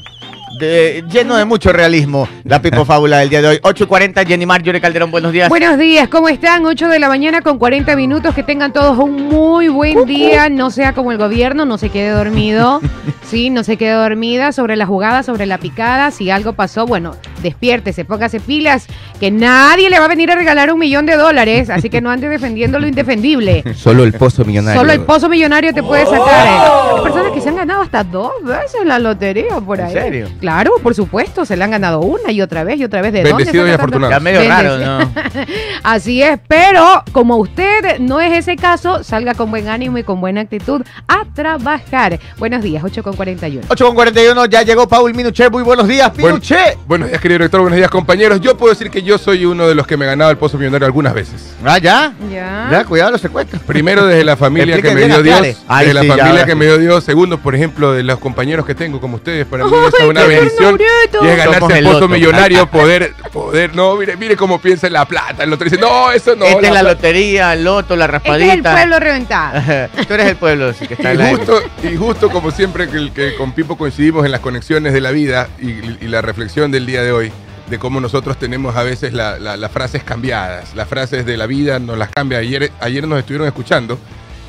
De- 0.60 1.04
lleno 1.12 1.36
de 1.36 1.46
mucho 1.46 1.72
realismo 1.74 2.28
la 2.44 2.62
Pipo 2.62 2.86
Fábula 2.86 3.20
del 3.20 3.30
día 3.30 3.42
de 3.42 3.48
hoy. 3.50 3.58
8.40, 3.62 4.26
Jenny 4.26 4.46
Mar, 4.46 4.64
Yuri 4.64 4.80
Calderón, 4.80 5.12
buenos 5.12 5.32
días. 5.32 5.50
Buenos 5.50 5.78
días, 5.78 6.08
¿cómo 6.08 6.30
están? 6.30 6.66
8 6.66 6.88
de 6.88 7.00
la 7.00 7.10
mañana 7.10 7.42
con 7.42 7.58
40 7.60 7.96
minutos. 7.96 8.34
Que 8.34 8.44
tengan 8.44 8.72
todos 8.72 8.98
un 8.98 9.28
muy 9.28 9.68
buen 9.68 10.06
día. 10.06 10.50
No 10.50 10.70
sea 10.72 10.94
como 10.94 11.12
el 11.12 11.18
gobierno, 11.18 11.66
no 11.66 11.78
se 11.78 11.90
quede 11.90 12.10
dormido. 12.10 12.82
Sí, 13.28 13.50
no 13.50 13.66
se 13.66 13.76
quede 13.76 13.92
dormida 13.92 14.54
sobre 14.54 14.78
la 14.78 14.86
jugada, 14.86 15.22
sobre 15.22 15.46
la 15.48 15.58
picada. 15.58 16.12
Si 16.12 16.30
algo 16.30 16.54
pasó, 16.54 16.86
bueno, 16.86 17.14
despiértese, 17.42 18.06
póngase 18.06 18.40
pilas. 18.40 18.88
Que 19.20 19.32
nadie 19.32 19.90
le 19.90 20.00
va 20.00 20.06
a 20.06 20.08
venir 20.10 20.32
a 20.32 20.36
regalar 20.36 20.72
un 20.72 20.80
millón 20.80 21.06
de 21.06 21.16
dólares. 21.16 21.70
Así 21.70 21.90
que 21.90 22.02
no 22.02 22.10
ande 22.12 22.30
defendiendo 22.30 22.80
lo 22.80 22.88
indefendible. 22.88 23.64
Solo 23.76 24.04
el 24.04 24.14
pozo 24.14 24.46
millonario. 24.46 24.80
Solo 24.80 24.94
el 24.94 25.02
pozo 25.02 25.28
millonario 25.30 25.74
te 25.74 25.82
puede 25.84 26.06
sacar. 26.06 26.48
eh. 26.48 26.96
Hay 26.98 27.04
personas 27.04 27.32
que 27.32 27.42
se 27.42 27.50
han 27.50 27.56
ganado 27.56 27.82
hasta 27.82 28.04
dos 28.04 28.32
veces 28.44 28.82
la 28.86 29.00
lotería 29.00 29.60
por 29.60 29.80
¿En 29.80 29.86
ahí. 29.88 29.94
serio? 29.94 30.28
Claro, 30.40 30.72
por 30.84 30.94
supuesto, 30.96 31.46
se 31.46 31.58
le 31.58 31.64
han 31.64 31.72
ganado 31.72 32.00
una 32.02 32.32
y 32.32 32.42
otra 32.42 32.64
vez 32.64 32.80
y 32.80 32.84
otra 32.84 33.02
vez. 33.02 33.12
¿De 33.14 33.24
Bendecidos 33.24 33.56
dónde 33.58 33.72
y 33.72 33.76
afortunados. 33.76 34.16
Ya 34.16 34.20
medio 34.20 34.48
raro, 34.48 34.78
¿no? 34.78 35.12
Así 35.84 36.22
es, 36.22 36.40
pero 36.48 37.04
como 37.12 37.38
usted 37.38 38.00
no 38.00 38.20
es 38.20 38.34
ese 38.38 38.56
caso, 38.56 39.04
salga 39.04 39.34
con 39.34 39.50
buen 39.50 39.68
ánimo 39.68 39.98
y 39.98 40.04
con 40.04 40.20
buena 40.22 40.42
actitud 40.42 40.82
a 41.08 41.24
trabajar. 41.34 42.20
Buenos 42.38 42.62
días, 42.62 42.84
8 42.84 43.04
con 43.04 43.16
41. 43.16 43.68
8.41, 43.70 44.50
ya 44.50 44.62
llegó 44.64 44.88
Paul 44.88 45.14
Minuché. 45.14 45.50
Muy 45.50 45.64
buenos 45.64 45.88
días, 45.88 46.12
Buen- 46.16 46.34
Minuché. 46.36 46.78
buenos 46.86 47.10
días, 47.10 47.22
querido 47.28 47.40
director. 47.40 47.60
Buenos 47.62 47.76
días, 47.78 47.90
compañeros. 47.90 48.40
Yo 48.40 48.56
puedo 48.56 48.72
decir 48.74 48.90
que 48.90 49.04
yo 49.04 49.18
soy 49.18 49.44
uno 49.44 49.68
de 49.68 49.76
los 49.76 49.86
que 49.86 49.98
me 49.98 50.06
he 50.06 50.08
ganado 50.08 50.32
el 50.32 50.38
pozo 50.38 50.58
millonario 50.58 50.86
algunas 50.86 51.14
veces. 51.14 51.56
Ah, 51.66 51.78
ya. 51.78 52.14
Ya. 52.32 52.70
Ya, 52.72 52.86
cuidado 52.86 53.12
los 53.12 53.20
secuestros. 53.20 53.62
Primero 53.64 54.06
desde 54.06 54.24
la 54.24 54.38
familia 54.38 54.82
que 54.82 54.92
me 54.94 55.06
dio. 55.06 55.22
Dios. 55.22 55.58
Ay, 55.68 55.88
Desde 55.88 55.94
la 55.94 56.02
sí, 56.04 56.08
familia 56.08 56.46
que 56.46 56.52
sí. 56.52 56.58
me 56.58 56.66
dio 56.66 56.78
Dios. 56.78 57.04
Segundo, 57.04 57.38
por 57.40 57.54
ejemplo, 57.54 57.92
de 57.92 58.04
los 58.04 58.20
compañeros 58.20 58.66
que 58.66 58.76
tengo 58.76 59.02
como 59.02 59.18
ustedes. 59.18 59.46
Para 59.46 59.66
mí 59.66 59.72
Ay, 59.74 59.90
es 60.00 60.06
una 60.10 60.24
bendición. 60.24 60.78
Y 61.22 61.28
es 61.28 61.38
ganarse 61.38 61.60
Somos 61.60 61.72
el 61.74 61.78
el 61.80 61.84
pozo 61.86 62.00
loto. 62.00 62.08
millonario, 62.08 62.68
poder, 62.72 63.14
poder. 63.34 63.76
No, 63.76 63.96
mire, 63.98 64.16
mire 64.16 64.38
cómo 64.38 64.62
piensa 64.62 64.88
en 64.88 64.94
la 64.94 65.04
plata. 65.06 65.44
El 65.44 65.52
otro 65.52 65.66
dice, 65.66 65.78
no, 65.82 66.12
eso 66.14 66.34
no. 66.36 66.46
Esta 66.46 66.68
es 66.68 66.74
la 66.74 66.80
plata". 66.80 66.94
lotería, 66.96 67.54
el 67.54 67.64
loto, 67.66 67.96
la 67.98 68.06
Este 68.06 68.18
es 68.18 68.24
el 68.26 68.40
raspadita. 68.40 68.72
pueblo 68.74 69.00
reventado. 69.00 69.62
Tú 70.08 70.14
eres 70.14 70.28
el 70.28 70.36
pueblo, 70.38 70.74
sí, 70.74 70.88
que 70.88 70.94
está 70.94 71.10
Y 71.10 71.18
en 71.18 71.18
la 71.18 71.30
justo, 71.30 71.62
y 71.84 71.96
justo 71.98 72.30
como 72.30 72.52
siempre 72.52 72.88
que, 72.88 73.12
que 73.12 73.36
con 73.36 73.52
Pipo 73.52 73.78
coincidimos 73.78 74.26
en 74.26 74.32
las 74.32 74.40
conexiones 74.40 74.94
de 74.94 75.02
la 75.02 75.12
vida 75.12 75.50
y, 75.60 75.70
y 75.70 76.08
la 76.08 76.22
reflexión 76.22 76.72
del 76.72 76.86
día 76.86 77.02
de 77.04 77.12
hoy, 77.12 77.27
de 77.70 77.80
cómo 77.80 78.00
nosotros 78.00 78.38
tenemos 78.40 78.76
a 78.76 78.84
veces 78.84 79.14
la- 79.14 79.40
la- 79.40 79.58
las 79.58 79.72
frases 79.72 80.04
cambiadas, 80.04 80.74
las 80.76 80.88
frases 80.88 81.26
de 81.26 81.38
la 81.38 81.46
vida 81.48 81.80
nos 81.80 81.98
las 81.98 82.10
cambia. 82.10 82.38
Ayer, 82.40 82.72
ayer 82.80 83.08
nos 83.08 83.20
estuvieron 83.20 83.48
escuchando 83.48 84.00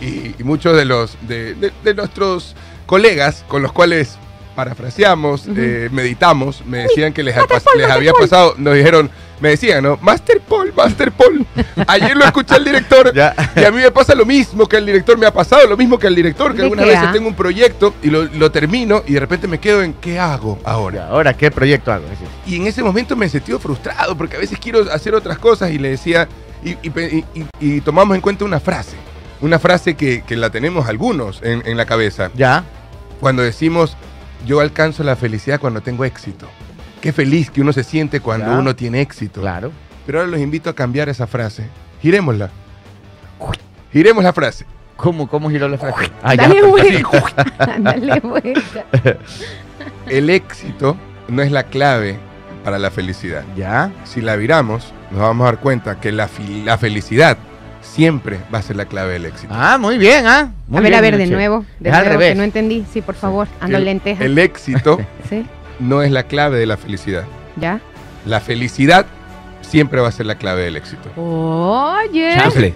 y, 0.00 0.34
y 0.38 0.44
muchos 0.44 0.76
de 0.76 0.84
los 0.84 1.16
de, 1.26 1.54
de- 1.54 1.72
de 1.82 1.94
nuestros 1.94 2.54
colegas 2.86 3.44
con 3.48 3.62
los 3.62 3.72
cuales 3.72 4.16
parafraseamos, 4.54 5.46
eh, 5.56 5.88
meditamos, 5.92 6.64
me 6.66 6.78
decían 6.78 7.12
que 7.12 7.22
les, 7.22 7.36
ha 7.36 7.42
les 7.76 7.90
había 7.90 8.12
pasado, 8.12 8.54
nos 8.58 8.74
dijeron, 8.74 9.10
me 9.40 9.50
decían, 9.50 9.82
¿no? 9.84 9.98
Master 10.02 10.40
Paul, 10.40 10.72
Master 10.76 11.12
Paul. 11.12 11.46
Ayer 11.86 12.16
lo 12.16 12.24
escuché 12.24 12.54
al 12.54 12.64
director 12.64 13.12
Ya. 13.14 13.34
y 13.56 13.64
a 13.64 13.70
mí 13.70 13.78
me 13.78 13.90
pasa 13.90 14.14
lo 14.14 14.26
mismo 14.26 14.66
que 14.68 14.76
al 14.76 14.86
director, 14.86 15.16
me 15.18 15.26
ha 15.26 15.32
pasado 15.32 15.66
lo 15.68 15.76
mismo 15.76 15.98
que 15.98 16.06
al 16.06 16.14
director, 16.14 16.52
que 16.52 16.58
¿De 16.58 16.62
algunas 16.64 16.86
veces 16.86 17.12
tengo 17.12 17.28
un 17.28 17.34
proyecto 17.34 17.94
y 18.02 18.08
lo, 18.10 18.24
lo 18.24 18.50
termino 18.50 19.02
y 19.06 19.12
de 19.14 19.20
repente 19.20 19.46
me 19.48 19.58
quedo 19.60 19.82
en 19.82 19.94
¿qué 19.94 20.18
hago 20.18 20.58
ahora? 20.64 21.08
Ahora, 21.08 21.34
¿qué 21.36 21.50
proyecto 21.50 21.92
hago? 21.92 22.04
Sí. 22.44 22.52
Y 22.52 22.56
en 22.56 22.66
ese 22.66 22.82
momento 22.82 23.14
me 23.16 23.28
sentí 23.28 23.52
frustrado 23.52 24.16
porque 24.16 24.36
a 24.36 24.40
veces 24.40 24.58
quiero 24.58 24.90
hacer 24.92 25.14
otras 25.14 25.38
cosas 25.38 25.70
y 25.70 25.78
le 25.78 25.90
decía, 25.90 26.28
y, 26.64 26.70
y 26.82 26.90
pe- 26.90 27.24
y- 27.34 27.40
y- 27.40 27.46
y 27.76 27.80
tomamos 27.80 28.14
en 28.16 28.20
cuenta 28.20 28.44
una 28.44 28.60
frase, 28.60 28.96
una 29.40 29.58
frase 29.58 29.94
que, 29.94 30.22
que 30.26 30.36
la 30.36 30.50
tenemos 30.50 30.88
algunos 30.88 31.40
en, 31.42 31.62
en 31.66 31.76
la 31.76 31.86
cabeza, 31.86 32.30
Ya. 32.34 32.64
cuando 33.20 33.42
decimos, 33.42 33.96
yo 34.46 34.60
alcanzo 34.60 35.02
la 35.04 35.14
felicidad 35.16 35.60
cuando 35.60 35.80
tengo 35.80 36.04
éxito. 36.04 36.48
Qué 37.00 37.12
feliz 37.12 37.50
que 37.50 37.60
uno 37.60 37.72
se 37.72 37.84
siente 37.84 38.20
cuando 38.20 38.46
Ya. 38.46 38.58
uno 38.58 38.74
tiene 38.74 39.00
éxito. 39.00 39.40
Claro. 39.40 39.70
Pero 40.06 40.20
ahora 40.20 40.30
los 40.30 40.40
invito 40.40 40.68
a 40.70 40.74
cambiar 40.74 41.08
esa 41.08 41.26
frase. 41.26 41.64
Girémosla. 42.02 42.50
Giremos 43.92 44.22
la 44.24 44.32
frase. 44.32 44.66
¿Cómo, 44.96 45.28
cómo 45.28 45.48
giró 45.50 45.68
la 45.68 45.78
frase? 45.78 46.10
Ah, 46.22 46.34
ya. 46.34 46.48
Dale 46.48 46.62
vuelta. 46.66 47.22
Dale 47.78 48.20
vuelta. 48.20 48.84
El 50.08 50.30
éxito 50.30 50.96
no 51.28 51.42
es 51.42 51.52
la 51.52 51.64
clave 51.64 52.18
para 52.64 52.78
la 52.78 52.90
felicidad. 52.90 53.44
Ya. 53.56 53.90
Si 54.04 54.20
la 54.20 54.36
viramos, 54.36 54.92
nos 55.10 55.20
vamos 55.20 55.44
a 55.46 55.52
dar 55.52 55.60
cuenta 55.60 56.00
que 56.00 56.10
la, 56.12 56.28
la 56.64 56.78
felicidad 56.78 57.38
siempre 57.80 58.38
va 58.52 58.58
a 58.58 58.62
ser 58.62 58.76
la 58.76 58.84
clave 58.86 59.14
del 59.14 59.26
éxito. 59.26 59.54
Ah, 59.56 59.78
muy 59.78 59.98
bien, 59.98 60.26
¿ah? 60.26 60.52
Muy 60.66 60.78
a 60.78 60.80
ver, 60.82 60.90
bien, 60.90 60.98
a 60.98 61.00
ver, 61.00 61.16
de 61.16 61.26
nuevo. 61.28 61.64
De 61.78 61.88
Es 61.90 61.94
al 61.94 62.04
nuevo, 62.04 62.18
revés. 62.18 62.32
que 62.32 62.38
no 62.38 62.42
entendí. 62.42 62.84
Sí, 62.92 63.00
por 63.00 63.14
favor. 63.14 63.46
Ando 63.60 63.78
el, 63.78 63.84
lenteja. 63.84 64.24
el 64.24 64.36
éxito 64.38 64.98
Sí, 65.30 65.46
no 65.78 66.02
es 66.02 66.10
la 66.10 66.24
clave 66.24 66.58
de 66.58 66.66
la 66.66 66.76
felicidad. 66.76 67.24
ya. 67.56 67.80
La 68.26 68.40
felicidad 68.40 69.06
siempre 69.62 70.00
va 70.00 70.08
a 70.08 70.12
ser 70.12 70.26
la 70.26 70.34
clave 70.36 70.62
del 70.64 70.76
éxito. 70.76 71.08
Oye. 71.16 72.34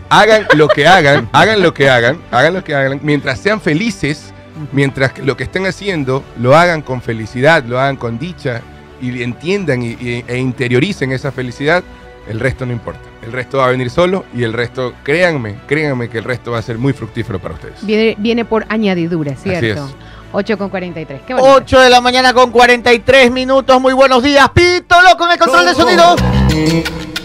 Hagan 0.09 0.47
lo 0.55 0.69
que 0.69 0.87
hagan, 0.87 1.29
hagan 1.33 1.63
lo 1.63 1.75
que 1.75 1.91
hagan, 1.91 2.19
hagan 2.31 2.55
lo 2.55 2.65
que 2.65 2.75
hagan, 2.75 3.01
mientras 3.03 3.39
sean 3.39 3.61
felices, 3.61 4.33
mientras 4.73 5.13
que 5.13 5.23
lo 5.23 5.37
que 5.37 5.45
estén 5.45 5.67
haciendo 5.67 6.23
lo 6.41 6.57
hagan 6.57 6.83
con 6.83 7.03
felicidad, 7.03 7.65
lo 7.65 7.79
hagan 7.81 7.97
con 7.97 8.19
dicha 8.19 8.61
y 9.01 9.23
entiendan 9.23 9.83
y- 9.83 9.97
y- 10.01 10.25
e 10.29 10.39
interioricen 10.39 11.13
esa 11.13 11.33
felicidad, 11.33 11.83
el 12.29 12.39
resto 12.41 12.65
no 12.65 12.73
importa. 12.73 13.01
El 13.23 13.33
resto 13.33 13.59
va 13.59 13.67
a 13.67 13.71
venir 13.71 13.91
solo 13.91 14.25
y 14.35 14.45
el 14.45 14.53
resto, 14.53 14.95
créanme, 15.03 15.57
créanme 15.67 16.09
que 16.09 16.19
el 16.19 16.25
resto 16.25 16.53
va 16.53 16.59
a 16.59 16.63
ser 16.63 16.79
muy 16.79 16.93
fructífero 16.93 17.39
para 17.41 17.55
ustedes. 17.55 17.85
Viene, 17.85 18.15
viene 18.19 18.45
por 18.45 18.65
añadidura, 18.69 19.35
¿cierto? 19.37 19.87
es. 19.87 19.95
8 20.33 20.59
con 20.59 20.69
43. 20.71 21.21
Qué 21.27 21.35
bonito. 21.35 21.53
8 21.57 21.81
de 21.81 21.91
la 21.91 22.01
mañana 22.01 22.33
con 22.33 22.51
43 22.51 23.31
minutos. 23.31 23.81
Muy 23.81 23.93
buenos 23.93 24.23
días. 24.23 24.49
Pito 24.51 25.01
loco 25.03 25.25
en 25.27 25.33
el 25.33 25.39
control 25.39 25.65
de 25.67 25.75
sonido. 25.75 26.17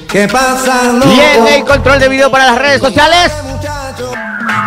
¿Qué 0.10 0.28
pasa, 0.28 0.84
loco? 0.94 1.10
En 1.12 1.48
el 1.48 1.64
control 1.66 2.00
de 2.00 2.10
video 2.10 2.30
para 2.32 2.46
las 2.46 2.58
redes 2.58 2.82
sociales. 2.82 3.32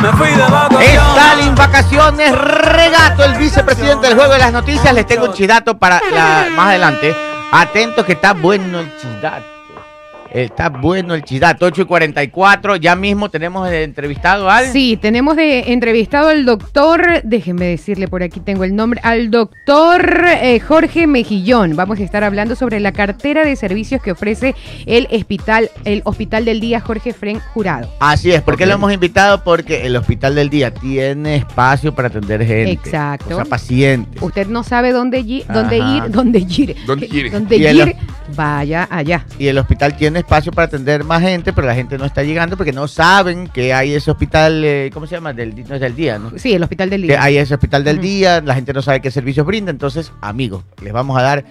Me 0.01 0.09
fui 0.13 0.29
de 0.29 0.37
vacaciones. 0.43 1.01
Stalin 1.15 1.55
Vacaciones 1.55 2.39
Regato, 2.39 3.25
el 3.25 3.35
vicepresidente 3.35 4.07
del 4.09 4.17
Juego 4.17 4.33
de 4.33 4.39
las 4.39 4.53
Noticias. 4.53 4.93
Les 4.95 5.07
tengo 5.07 5.27
un 5.27 5.35
chidato 5.35 5.77
para 5.77 6.01
la- 6.13 6.47
más 6.57 6.69
adelante. 6.69 7.15
Atentos 7.53 8.05
que 8.07 8.13
está 8.13 8.33
bueno 8.33 8.81
el 8.81 8.91
chisdato. 8.97 9.45
Está 10.33 10.69
bueno 10.69 11.15
el 11.15 11.23
chisdato. 11.25 11.67
8 11.67 11.83
y 11.83 11.85
44. 11.85 12.77
Ya 12.77 12.95
mismo 12.97 13.29
tenemos 13.31 13.69
de 13.69 13.83
entrevistado 13.85 14.49
al. 14.51 14.67
Sí, 14.67 14.97
tenemos 15.01 15.37
de 15.37 15.73
entrevistado 15.73 16.29
al 16.29 16.45
doctor, 16.45 17.23
déjenme 17.25 17.67
decirle 17.67 18.07
por 18.09 18.23
aquí 18.23 18.41
tengo 18.41 18.65
el 18.65 18.75
nombre, 18.77 19.01
al 19.03 19.31
doctor 19.31 20.25
eh, 20.41 20.61
Jorge 20.61 21.07
Mejillón. 21.07 21.75
Vamos 21.77 21.99
a 21.99 22.03
estar 22.03 22.23
hablando 22.25 22.55
sobre 22.55 22.79
la 22.81 22.93
cartera 22.93 23.45
de 23.45 23.57
servicios 23.57 24.01
que 24.03 24.13
ofrece 24.13 24.55
el 24.87 25.09
hospital, 25.11 25.71
el 25.85 26.03
Hospital 26.05 26.45
del 26.45 26.61
Día 26.61 26.81
Jorge 26.81 27.13
Fren 27.13 27.41
Jurado. 27.53 27.93
Así 28.01 28.31
es, 28.31 28.41
¿por 28.43 28.57
qué 28.57 28.67
lo 28.67 28.75
hemos 28.75 28.93
invitado? 28.93 29.43
Porque 29.43 29.87
el 29.87 29.97
Hospital 29.97 30.35
del 30.35 30.49
Día 30.51 30.73
tiene 30.73 31.37
espacio 31.37 31.95
para 31.95 32.09
atender 32.09 32.45
gente. 32.45 32.71
Exacto. 32.73 33.33
O 33.33 33.37
sea, 33.37 33.45
pacientes. 33.45 34.23
Usted 34.23 34.47
no 34.47 34.63
sabe 34.63 34.93
dónde, 34.93 35.25
yi- 35.25 35.45
dónde 35.53 35.81
Ajá. 35.81 36.07
ir, 36.07 36.13
dónde 36.13 36.39
ir, 36.39 36.77
¿Dónde 36.87 37.07
ir? 37.07 37.31
dónde 37.33 37.57
ir, 37.57 37.97
vaya 38.37 38.87
allá. 38.91 39.25
Y 39.39 39.47
el 39.49 39.59
hospital 39.59 39.97
tiene 39.97 40.20
espacio 40.21 40.53
para 40.53 40.67
atender 40.67 41.05
más 41.05 41.21
gente, 41.23 41.53
pero 41.53 41.67
la 41.67 41.75
gente 41.75 41.99
no 41.99 42.05
está 42.05 42.23
llegando 42.23 42.57
porque 42.57 42.73
no 42.73 42.89
saben 42.89 43.49
que 43.49 43.75
hay 43.75 43.95
ese 43.95 44.11
hospital, 44.11 44.63
eh, 44.65 44.91
¿cómo 44.93 45.07
se 45.07 45.17
llama? 45.17 45.33
Del, 45.33 45.55
no 45.69 45.75
es 45.75 45.81
del 45.81 45.95
día, 45.97 46.19
¿no? 46.19 46.33
Sí, 46.37 46.53
el 46.55 46.63
Hospital 46.63 46.91
del 46.91 47.03
Que 47.03 47.07
Día. 47.09 47.23
hay 47.23 47.37
ese 47.39 47.55
hospital 47.55 47.85
del 47.85 48.01
día, 48.01 48.41
la 48.41 48.55
gente 48.55 48.73
no 48.73 48.83
sabe 48.83 49.01
qué 49.01 49.11
servicios 49.11 49.47
brinda. 49.47 49.71
Entonces, 49.71 50.13
amigos, 50.21 50.65
les 50.83 50.93
vamos 50.93 51.19
a 51.19 51.23
dar 51.23 51.45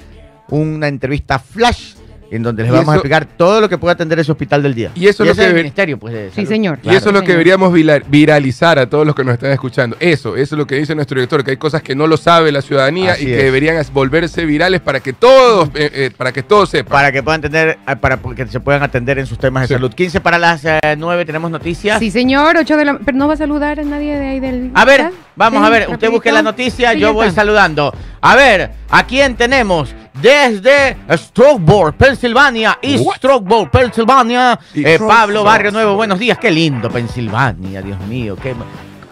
una 0.50 0.88
entrevista 0.88 1.38
flash 1.40 1.94
en 2.32 2.44
donde 2.44 2.64
les 2.64 2.72
Y 2.72 2.76
vamos 2.76 2.90
a 2.90 2.96
explicar 2.96 3.26
todo 3.26 3.62
lo 3.62 3.70
que 3.70 3.78
puede 3.78 3.94
atender 3.94 4.20
ese 4.20 4.32
hospital 4.32 4.62
del 4.64 4.74
día. 4.76 4.92
Y 4.96 5.08
eso 5.08 5.24
es 5.24 5.30
lo 5.30 5.36
que 5.36 5.46
el 5.46 5.54
ministerio, 5.56 5.98
pues, 5.98 6.14
de 6.14 6.32
Sí, 6.32 6.46
señor. 6.46 6.80
Y 6.84 6.90
eso 6.90 7.10
es 7.10 7.14
lo 7.16 7.22
que 7.22 7.32
deberíamos 7.32 7.74
viralizar 8.08 8.80
a 8.80 8.90
todos 8.90 9.06
los 9.06 9.16
que 9.16 9.24
nos 9.24 9.34
están 9.34 9.52
escuchando. 9.52 9.96
Eso, 10.00 10.36
eso 10.36 10.56
es 10.56 10.58
lo 10.60 10.66
que 10.68 10.76
dice 10.76 10.96
nuestro 10.96 11.16
director, 11.16 11.44
que 11.44 11.52
hay 11.52 11.58
cosas 11.58 11.82
que 11.82 11.96
no 11.96 12.08
lo 12.08 12.18
sabe 12.18 12.52
la 12.52 12.62
ciudadanía 12.62 13.14
Así 13.14 13.24
y 13.24 13.28
que 13.28 13.38
deberían 13.44 13.84
volverse 13.94 14.46
virales 14.46 14.82
para 14.82 15.00
que 15.00 15.14
todos, 15.14 15.70
eh, 15.76 15.90
eh, 15.94 16.12
para 16.16 16.32
que 16.32 16.44
todos 16.44 16.70
sepan. 16.70 16.92
Para 16.92 17.12
que 17.12 17.24
puedan 17.24 17.40
atender, 17.40 17.78
eh, 17.88 17.96
para 17.96 18.18
que 18.18 18.46
se 18.48 18.60
puedan 18.60 18.84
atender 18.84 19.20
en 19.20 19.26
sus 19.26 19.38
temas 19.38 19.64
de 19.64 19.68
Sí. 19.68 19.74
salud. 19.74 19.94
15 19.94 20.20
para 20.22 20.38
las 20.40 20.64
eh, 20.66 20.80
9 20.98 21.26
tenemos 21.26 21.50
noticias. 21.52 22.00
Sí, 22.00 22.12
señor, 22.12 22.58
8 22.58 22.78
de 22.78 22.86
la... 22.86 23.00
Pero 23.00 23.18
no 23.18 23.28
va 23.28 23.34
a 23.34 23.38
saludar 23.38 23.80
a 23.80 23.84
nadie 23.84 24.16
de 24.18 24.28
ahí 24.28 24.40
del... 24.40 24.72
A 24.74 24.86
ver, 24.86 25.02
¿Ah? 25.02 25.12
vamos 25.36 25.62
Sí, 25.62 25.68
a 25.68 25.70
ver, 25.70 25.90
usted 25.90 26.10
busque 26.10 26.32
la 26.32 26.42
noticia, 26.42 26.94
Sí, 26.94 27.00
yo 27.00 27.14
voy 27.14 27.28
está. 27.28 27.42
saludando. 27.42 27.94
A 28.22 28.36
ver, 28.36 28.72
¿a 28.90 29.06
quién 29.06 29.36
tenemos? 29.36 29.94
Desde 30.22 30.98
Strokeboro, 31.12 31.94
Pensilvania, 31.94 32.80
East 32.82 33.06
What? 33.06 33.18
Strokeboro, 33.18 33.72
Pensilvania, 33.72 34.60
eh. 34.76 35.00
Pablo 35.00 35.44
Barrio 35.44 35.72
Nuevo, 35.72 35.96
buenos 35.96 36.20
días, 36.20 36.38
qué 36.38 36.52
lindo 36.52 36.90
Pensilvania, 36.90 37.82
Dios 37.82 38.00
mío, 38.02 38.36
qué... 38.42 38.54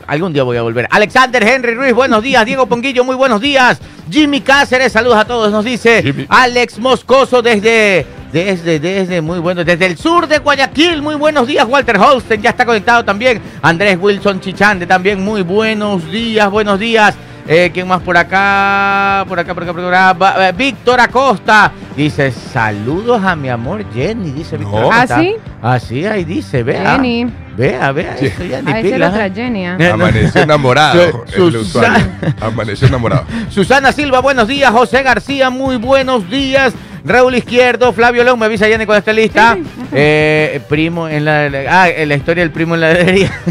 Algún 0.08 0.32
día 0.32 0.44
voy 0.44 0.56
a 0.56 0.62
volver. 0.62 0.88
Alexander 0.90 1.44
Henry 1.44 1.74
Ruiz, 1.74 1.94
buenos 1.94 2.24
días. 2.24 2.46
Diego 2.46 2.66
Ponguillo, 2.66 3.04
muy 3.04 3.16
buenos 3.16 3.42
días. 3.42 3.78
Jimmy 4.10 4.40
Cáceres, 4.40 4.94
saludos 4.94 5.18
a 5.18 5.26
todos, 5.26 5.52
nos 5.52 5.66
dice 5.66 6.02
Jimmy. 6.02 6.26
Alex 6.30 6.80
Moscoso 6.80 7.42
desde, 7.42 8.06
desde, 8.32 8.80
desde, 8.80 9.20
muy 9.20 9.40
bueno, 9.40 9.66
desde 9.66 9.86
el 9.86 9.98
sur 9.98 10.26
de 10.28 10.40
Guayaquil, 10.40 11.02
muy 11.02 11.16
buenos 11.16 11.46
días. 11.46 11.68
Walter 11.68 11.98
Holsten 11.98 12.42
ya 12.42 12.52
está 12.52 12.66
conectado 12.66 13.04
también. 13.04 13.42
Andrés 13.62 13.98
Wilson 14.00 14.40
Chichande 14.40 14.88
también, 14.88 15.22
muy 15.22 15.42
buenos 15.42 16.10
días, 16.10 16.50
buenos 16.50 16.80
días. 16.80 17.14
Eh, 17.50 17.72
¿Quién 17.74 17.88
más 17.88 18.02
por 18.02 18.18
acá? 18.18 19.24
Por 19.28 19.40
acá, 19.40 19.54
por 19.54 19.64
acá, 19.64 19.74
por 19.74 19.94
acá. 19.94 20.50
Eh, 20.50 20.54
Víctor 20.58 21.00
Acosta 21.00 21.72
dice: 21.96 22.32
Saludos 22.32 23.24
a 23.24 23.36
mi 23.38 23.48
amor 23.50 23.86
Jenny, 23.94 24.32
dice 24.32 24.58
Víctor 24.58 24.82
No. 24.82 24.92
Acosta. 24.92 25.16
¿Ah, 25.16 25.20
sí? 25.22 25.36
Así, 25.62 26.06
ahí 26.06 26.26
dice, 26.26 26.64
vea. 26.64 26.96
Jenny. 26.96 27.32
Vea, 27.56 27.92
vea, 27.92 28.16
Sí. 28.18 28.26
eso 28.28 28.44
ya 28.44 28.62
ni 28.62 28.72
Ah, 28.72 28.80
esa 28.80 28.80
es 28.80 28.84
la 28.86 28.92
pilas, 28.92 29.10
otra 29.14 29.26
¿eh? 29.28 29.32
Jenny. 29.34 29.66
ah. 29.66 29.78
Eh, 29.80 29.90
Amaneció 29.92 30.42
enamorado. 30.42 31.24
Susana. 31.36 32.20
Amaneció 32.42 32.88
enamorado. 32.88 33.24
Susana 33.50 33.92
Silva, 33.94 34.20
buenos 34.20 34.48
días. 34.48 34.70
José 34.72 35.02
García, 35.02 35.50
muy 35.50 35.78
buenos 35.78 36.30
días. 36.30 36.74
Raúl 37.06 37.34
Izquierdo, 37.36 37.94
Flavio 37.94 38.24
León, 38.26 38.38
me 38.38 38.46
avisa 38.48 38.66
Jenny 38.68 38.86
cuando 38.86 39.00
esté 39.00 39.14
lista. 39.14 39.54
Sí, 39.56 39.64
sí, 39.64 39.70
ajá. 39.84 39.90
Eh, 39.94 40.62
primo 40.68 41.08
en 41.08 41.24
la. 41.24 41.50
Ah, 41.70 41.88
en 41.90 42.10
la 42.10 42.16
historia 42.16 42.44
del 42.44 42.52
primo 42.52 42.76
en 42.76 42.82
la 42.82 42.92
heladería. 42.92 43.32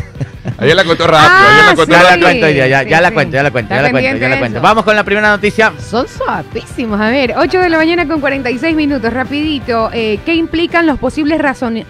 Ayer 0.59 0.75
la 0.75 0.85
contó 0.85 1.07
rápido, 1.07 1.27
ayer 1.49 1.63
Ah, 1.63 1.67
la 1.71 1.75
contó 1.77 1.93
ya 1.93 2.03
la 2.03 2.15
sí. 2.15 2.21
cuento, 2.23 2.49
ya, 2.49 2.67
ya, 2.67 2.83
ya 2.83 2.97
sí, 2.97 3.03
la 3.03 3.09
sí. 3.09 3.15
cuento, 3.15 3.35
ya 3.37 3.43
la 3.43 3.51
cuento, 3.51 3.75
ya 3.75 3.83
la 3.83 3.91
cuento, 3.91 4.17
ya 4.19 4.29
la 4.29 4.39
cuento. 4.39 4.61
Vamos 4.63 4.85
con 4.85 4.97
la 4.97 5.05
primera 5.05 5.29
noticia. 5.29 5.73
Son 5.79 6.07
suavísimos. 6.09 6.99
A 7.01 7.11
ver, 7.11 7.35
8 7.37 7.61
de 7.61 7.69
la 7.69 7.77
mañana 7.77 8.07
con 8.09 8.21
46 8.21 8.75
minutos, 8.75 9.13
rapidito. 9.13 9.91
Eh, 9.93 10.19
¿Qué 10.25 10.35
implican 10.35 10.87
los 10.87 10.99
posibles 10.99 11.41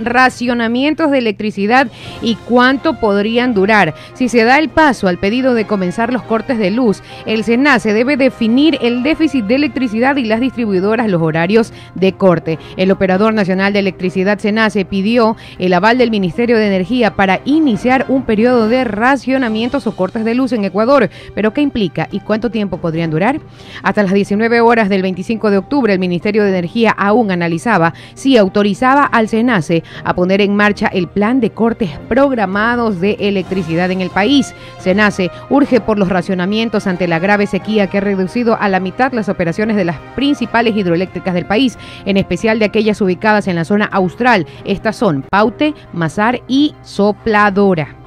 racionamientos 0.00 1.10
de 1.10 1.18
electricidad 1.18 1.86
y 2.22 2.34
cuánto 2.46 2.94
podrían 2.98 3.54
durar? 3.54 3.94
Si 4.14 4.28
se 4.28 4.44
da 4.44 4.58
el 4.58 4.68
paso 4.68 5.08
al 5.08 5.18
pedido 5.18 5.54
de 5.54 5.66
comenzar 5.66 6.12
los 6.12 6.22
cortes 6.22 6.58
de 6.58 6.70
luz, 6.70 7.02
el 7.24 7.44
SENACE 7.44 7.92
debe 7.92 8.16
definir 8.16 8.78
el 8.82 9.02
déficit 9.02 9.44
de 9.44 9.56
electricidad 9.56 10.16
y 10.16 10.24
las 10.24 10.40
distribuidoras 10.40 11.08
los 11.08 11.22
horarios 11.22 11.72
de 11.94 12.12
corte. 12.14 12.58
El 12.76 12.90
Operador 12.90 13.32
Nacional 13.34 13.72
de 13.72 13.78
Electricidad 13.80 14.38
SENACE 14.38 14.84
pidió 14.84 15.36
el 15.58 15.72
aval 15.72 15.98
del 15.98 16.10
Ministerio 16.10 16.56
de 16.58 16.66
Energía 16.66 17.14
para 17.14 17.40
iniciar 17.44 18.06
un 18.08 18.22
periodo 18.24 18.55
de 18.56 18.84
racionamientos 18.84 19.86
o 19.86 19.94
cortes 19.94 20.24
de 20.24 20.34
luz 20.34 20.52
en 20.52 20.64
Ecuador. 20.64 21.10
¿Pero 21.34 21.52
qué 21.52 21.60
implica 21.60 22.08
y 22.10 22.20
cuánto 22.20 22.50
tiempo 22.50 22.78
podrían 22.78 23.10
durar? 23.10 23.40
Hasta 23.82 24.02
las 24.02 24.12
19 24.12 24.60
horas 24.60 24.88
del 24.88 25.02
25 25.02 25.50
de 25.50 25.58
octubre, 25.58 25.92
el 25.92 25.98
Ministerio 25.98 26.42
de 26.42 26.50
Energía 26.50 26.94
aún 26.96 27.30
analizaba 27.30 27.92
si 28.14 28.36
autorizaba 28.36 29.04
al 29.04 29.28
SENACE 29.28 29.84
a 30.04 30.14
poner 30.14 30.40
en 30.40 30.56
marcha 30.56 30.86
el 30.86 31.08
plan 31.08 31.40
de 31.40 31.50
cortes 31.50 31.90
programados 32.08 33.00
de 33.00 33.16
electricidad 33.20 33.90
en 33.90 34.00
el 34.00 34.10
país. 34.10 34.54
SENACE 34.78 35.30
urge 35.50 35.80
por 35.80 35.98
los 35.98 36.08
racionamientos 36.08 36.86
ante 36.86 37.06
la 37.06 37.18
grave 37.18 37.46
sequía 37.46 37.88
que 37.88 37.98
ha 37.98 38.00
reducido 38.00 38.56
a 38.58 38.68
la 38.68 38.80
mitad 38.80 39.12
las 39.12 39.28
operaciones 39.28 39.76
de 39.76 39.84
las 39.84 39.98
principales 40.14 40.76
hidroeléctricas 40.76 41.34
del 41.34 41.46
país, 41.46 41.78
en 42.04 42.16
especial 42.16 42.58
de 42.58 42.64
aquellas 42.64 43.00
ubicadas 43.00 43.48
en 43.48 43.56
la 43.56 43.64
zona 43.64 43.86
austral. 43.86 44.46
Estas 44.64 44.96
son 44.96 45.24
Paute, 45.30 45.74
Mazar 45.92 46.40
y 46.48 46.74
Sopladora. 46.82 48.05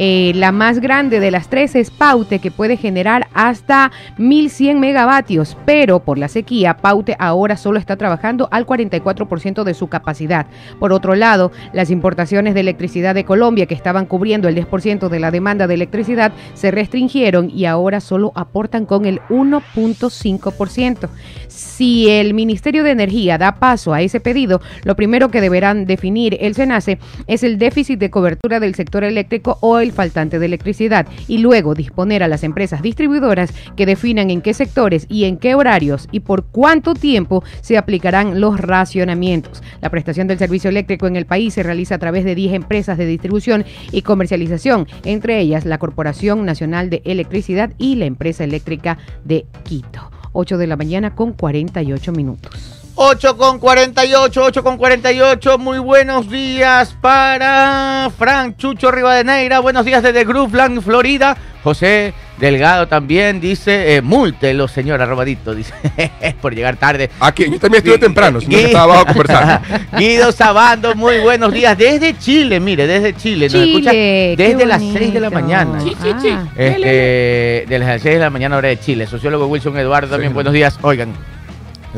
Eh, 0.00 0.32
la 0.36 0.52
más 0.52 0.78
grande 0.78 1.18
de 1.18 1.32
las 1.32 1.48
tres 1.48 1.74
es 1.74 1.90
Paute, 1.90 2.38
que 2.38 2.52
puede 2.52 2.76
generar 2.76 3.26
hasta 3.34 3.90
1100 4.16 4.78
megavatios, 4.78 5.56
pero 5.66 5.98
por 5.98 6.18
la 6.18 6.28
sequía, 6.28 6.76
Paute 6.76 7.16
ahora 7.18 7.56
solo 7.56 7.80
está 7.80 7.96
trabajando 7.96 8.48
al 8.52 8.64
44% 8.64 9.64
de 9.64 9.74
su 9.74 9.88
capacidad. 9.88 10.46
Por 10.78 10.92
otro 10.92 11.16
lado, 11.16 11.50
las 11.72 11.90
importaciones 11.90 12.54
de 12.54 12.60
electricidad 12.60 13.14
de 13.16 13.24
Colombia, 13.24 13.66
que 13.66 13.74
estaban 13.74 14.06
cubriendo 14.06 14.46
el 14.46 14.54
10% 14.54 15.08
de 15.08 15.18
la 15.18 15.32
demanda 15.32 15.66
de 15.66 15.74
electricidad, 15.74 16.32
se 16.54 16.70
restringieron 16.70 17.50
y 17.50 17.64
ahora 17.64 18.00
solo 18.00 18.30
aportan 18.36 18.86
con 18.86 19.04
el 19.04 19.20
1.5%. 19.28 21.08
Si 21.48 22.08
el 22.08 22.34
Ministerio 22.34 22.84
de 22.84 22.92
Energía 22.92 23.36
da 23.36 23.56
paso 23.56 23.92
a 23.92 24.00
ese 24.00 24.20
pedido, 24.20 24.60
lo 24.84 24.94
primero 24.94 25.30
que 25.30 25.40
deberán 25.40 25.86
definir 25.86 26.36
el 26.40 26.54
SENACE 26.54 26.98
es 27.26 27.42
el 27.42 27.58
déficit 27.58 27.98
de 27.98 28.10
cobertura 28.10 28.60
del 28.60 28.76
sector 28.76 29.02
eléctrico 29.02 29.58
o 29.60 29.78
el 29.88 29.92
faltante 29.94 30.38
de 30.38 30.46
electricidad 30.46 31.06
y 31.26 31.38
luego 31.38 31.74
disponer 31.74 32.22
a 32.22 32.28
las 32.28 32.44
empresas 32.44 32.82
distribuidoras 32.82 33.52
que 33.76 33.86
definan 33.86 34.30
en 34.30 34.40
qué 34.40 34.54
sectores 34.54 35.06
y 35.08 35.24
en 35.24 35.38
qué 35.38 35.54
horarios 35.54 36.08
y 36.12 36.20
por 36.20 36.44
cuánto 36.44 36.94
tiempo 36.94 37.42
se 37.60 37.78
aplicarán 37.78 38.40
los 38.40 38.60
racionamientos. 38.60 39.62
La 39.80 39.90
prestación 39.90 40.28
del 40.28 40.38
servicio 40.38 40.70
eléctrico 40.70 41.06
en 41.06 41.16
el 41.16 41.26
país 41.26 41.54
se 41.54 41.62
realiza 41.62 41.96
a 41.96 41.98
través 41.98 42.24
de 42.24 42.34
10 42.34 42.54
empresas 42.54 42.98
de 42.98 43.06
distribución 43.06 43.64
y 43.92 44.02
comercialización, 44.02 44.86
entre 45.04 45.40
ellas 45.40 45.64
la 45.64 45.78
Corporación 45.78 46.44
Nacional 46.44 46.90
de 46.90 47.02
Electricidad 47.04 47.72
y 47.78 47.96
la 47.96 48.06
Empresa 48.06 48.44
Eléctrica 48.44 48.98
de 49.24 49.46
Quito. 49.64 50.10
8 50.32 50.58
de 50.58 50.66
la 50.66 50.76
mañana 50.76 51.14
con 51.14 51.32
48 51.32 52.12
minutos. 52.12 52.77
8 53.00 53.36
con 53.36 53.60
48, 53.60 54.42
8 54.42 54.64
con 54.64 54.76
48. 54.76 55.56
Muy 55.56 55.78
buenos 55.78 56.28
días 56.28 56.96
para 57.00 58.10
Frank 58.18 58.56
Chucho 58.56 58.90
Rivadeneira. 58.90 59.60
Buenos 59.60 59.84
días 59.84 60.02
desde 60.02 60.24
Grooveland, 60.24 60.82
Florida. 60.82 61.36
José 61.62 62.12
Delgado 62.38 62.88
también 62.88 63.40
dice, 63.40 63.94
eh, 63.94 64.02
múltelo, 64.02 64.66
señor 64.66 65.00
Arrobadito, 65.00 65.54
dice, 65.54 65.72
por 66.42 66.56
llegar 66.56 66.76
tarde. 66.76 67.08
Aquí, 67.20 67.44
yo 67.48 67.60
también 67.60 67.84
estuve 67.84 67.98
temprano, 67.98 68.40
sino 68.40 68.56
que 68.56 68.64
estaba 68.64 68.94
abajo 68.94 69.06
conversando. 69.06 69.60
Guido 69.96 70.32
Sabando, 70.32 70.96
muy 70.96 71.20
buenos 71.20 71.52
días 71.52 71.78
desde 71.78 72.18
Chile, 72.18 72.58
mire, 72.58 72.88
desde 72.88 73.14
Chile. 73.14 73.46
Nos 73.46 73.54
escucha 73.64 73.90
Chile, 73.92 74.34
desde 74.36 74.66
las 74.66 74.82
6 74.82 75.14
de 75.14 75.20
la 75.20 75.30
mañana. 75.30 75.78
Ah. 76.02 76.48
Este, 76.56 77.64
de 77.68 77.78
las 77.78 78.02
6 78.02 78.14
de 78.16 78.20
la 78.20 78.30
mañana 78.30 78.56
hora 78.56 78.70
de 78.70 78.80
Chile. 78.80 79.06
Sociólogo 79.06 79.46
Wilson 79.46 79.78
Eduardo 79.78 80.08
también, 80.10 80.32
Sí. 80.32 80.34
buenos 80.34 80.52
días. 80.52 80.80
Oigan, 80.82 81.14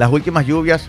las 0.00 0.11
últimas 0.11 0.47
lluvias 0.47 0.87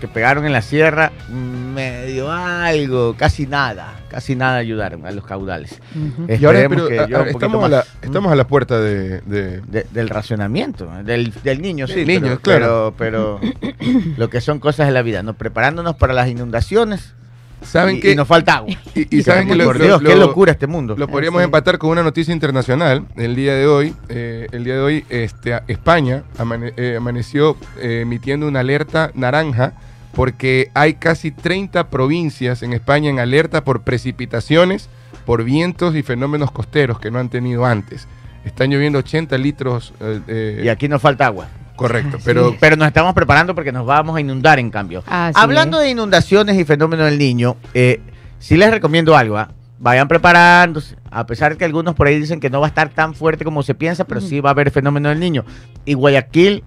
que 0.00 0.08
pegaron 0.08 0.44
en 0.44 0.52
la 0.52 0.60
sierra, 0.60 1.10
medio 1.30 2.30
algo, 2.30 3.14
casi 3.16 3.46
nada, 3.46 3.94
casi 4.10 4.34
nada 4.36 4.56
ayudaron 4.56 5.06
a 5.06 5.10
los 5.10 5.24
caudales. 5.24 5.80
Y 6.28 6.44
ahora, 6.44 6.66
pero, 6.68 6.88
que 6.88 6.98
a- 7.00 7.04
a- 7.04 7.22
estamos, 7.30 7.64
a 7.64 7.68
la, 7.68 7.84
estamos 8.02 8.30
a 8.32 8.36
la 8.36 8.46
puerta 8.46 8.78
de, 8.78 9.20
de- 9.22 9.60
De- 9.62 9.86
del 9.90 10.08
racionamiento, 10.10 10.86
del, 11.04 11.32
del 11.42 11.62
niño, 11.62 11.86
sí. 11.86 11.94
Del 11.96 12.06
niño, 12.08 12.20
pero, 12.20 12.40
claro. 12.40 12.94
Pero, 12.98 13.40
pero 13.40 13.80
lo 14.18 14.28
que 14.28 14.40
son 14.42 14.58
cosas 14.58 14.86
de 14.86 14.92
la 14.92 15.00
vida, 15.02 15.22
¿no? 15.22 15.32
Preparándonos 15.34 15.96
para 15.96 16.12
las 16.12 16.28
inundaciones. 16.28 17.14
¿Saben 17.66 17.96
y, 17.96 18.00
qué? 18.00 18.12
y 18.12 18.14
nos 18.16 18.26
falta 18.28 18.56
agua. 18.56 18.74
Y, 18.94 19.18
y 19.18 19.22
saben 19.22 19.46
que 19.48 19.54
lo, 19.54 19.64
Por 19.64 19.78
lo- 19.78 19.84
Dios, 19.84 20.00
qué 20.02 20.14
lo- 20.14 20.26
locura 20.26 20.52
este 20.52 20.66
mundo. 20.66 20.94
Lo 20.96 21.06
podríamos 21.08 21.42
empatar 21.42 21.76
con 21.78 21.90
una 21.90 22.02
noticia 22.02 22.32
internacional. 22.32 23.04
El 23.16 23.36
día 23.36 23.54
de 23.54 23.66
hoy, 23.66 23.94
eh, 24.08 24.46
el 24.52 24.64
día 24.64 24.74
de 24.74 24.80
hoy, 24.80 25.04
este, 25.10 25.60
España 25.68 26.22
amane- 26.38 26.72
eh, 26.76 26.96
amaneció 26.96 27.56
eh, 27.80 28.00
emitiendo 28.02 28.48
una 28.48 28.60
alerta 28.60 29.10
naranja 29.14 29.74
porque 30.14 30.70
hay 30.72 30.94
casi 30.94 31.30
30 31.30 31.90
provincias 31.90 32.62
en 32.62 32.72
España 32.72 33.10
en 33.10 33.18
alerta 33.18 33.64
por 33.64 33.82
precipitaciones, 33.82 34.88
por 35.26 35.44
vientos 35.44 35.94
y 35.94 36.02
fenómenos 36.02 36.50
costeros 36.52 36.98
que 36.98 37.10
no 37.10 37.18
han 37.18 37.28
tenido 37.28 37.66
antes. 37.66 38.08
Están 38.44 38.70
lloviendo 38.70 38.98
80 39.00 39.36
litros. 39.38 39.92
Y 40.62 40.68
aquí 40.68 40.88
nos 40.88 41.02
falta 41.02 41.26
agua. 41.26 41.48
Correcto, 41.76 42.18
pero. 42.24 42.56
Pero 42.58 42.76
nos 42.76 42.88
estamos 42.88 43.14
preparando 43.14 43.54
porque 43.54 43.72
nos 43.72 43.86
vamos 43.86 44.16
a 44.16 44.20
inundar 44.20 44.58
en 44.58 44.70
cambio. 44.70 45.02
Así 45.06 45.38
Hablando 45.40 45.78
es. 45.78 45.84
de 45.84 45.90
inundaciones 45.90 46.58
y 46.58 46.64
fenómeno 46.64 47.04
del 47.04 47.18
niño, 47.18 47.56
eh, 47.74 48.00
sí 48.38 48.56
les 48.56 48.70
recomiendo 48.70 49.16
algo. 49.16 49.38
¿ah? 49.38 49.50
Vayan 49.78 50.08
preparándose. 50.08 50.96
A 51.10 51.26
pesar 51.26 51.52
de 51.52 51.58
que 51.58 51.64
algunos 51.64 51.94
por 51.94 52.06
ahí 52.06 52.18
dicen 52.18 52.40
que 52.40 52.50
no 52.50 52.60
va 52.60 52.66
a 52.66 52.68
estar 52.68 52.88
tan 52.88 53.14
fuerte 53.14 53.44
como 53.44 53.62
se 53.62 53.74
piensa, 53.74 54.04
pero 54.04 54.20
sí 54.20 54.40
va 54.40 54.50
a 54.50 54.52
haber 54.52 54.70
fenómeno 54.70 55.08
del 55.08 55.20
niño. 55.20 55.44
Y 55.84 55.94
Guayaquil 55.94 56.64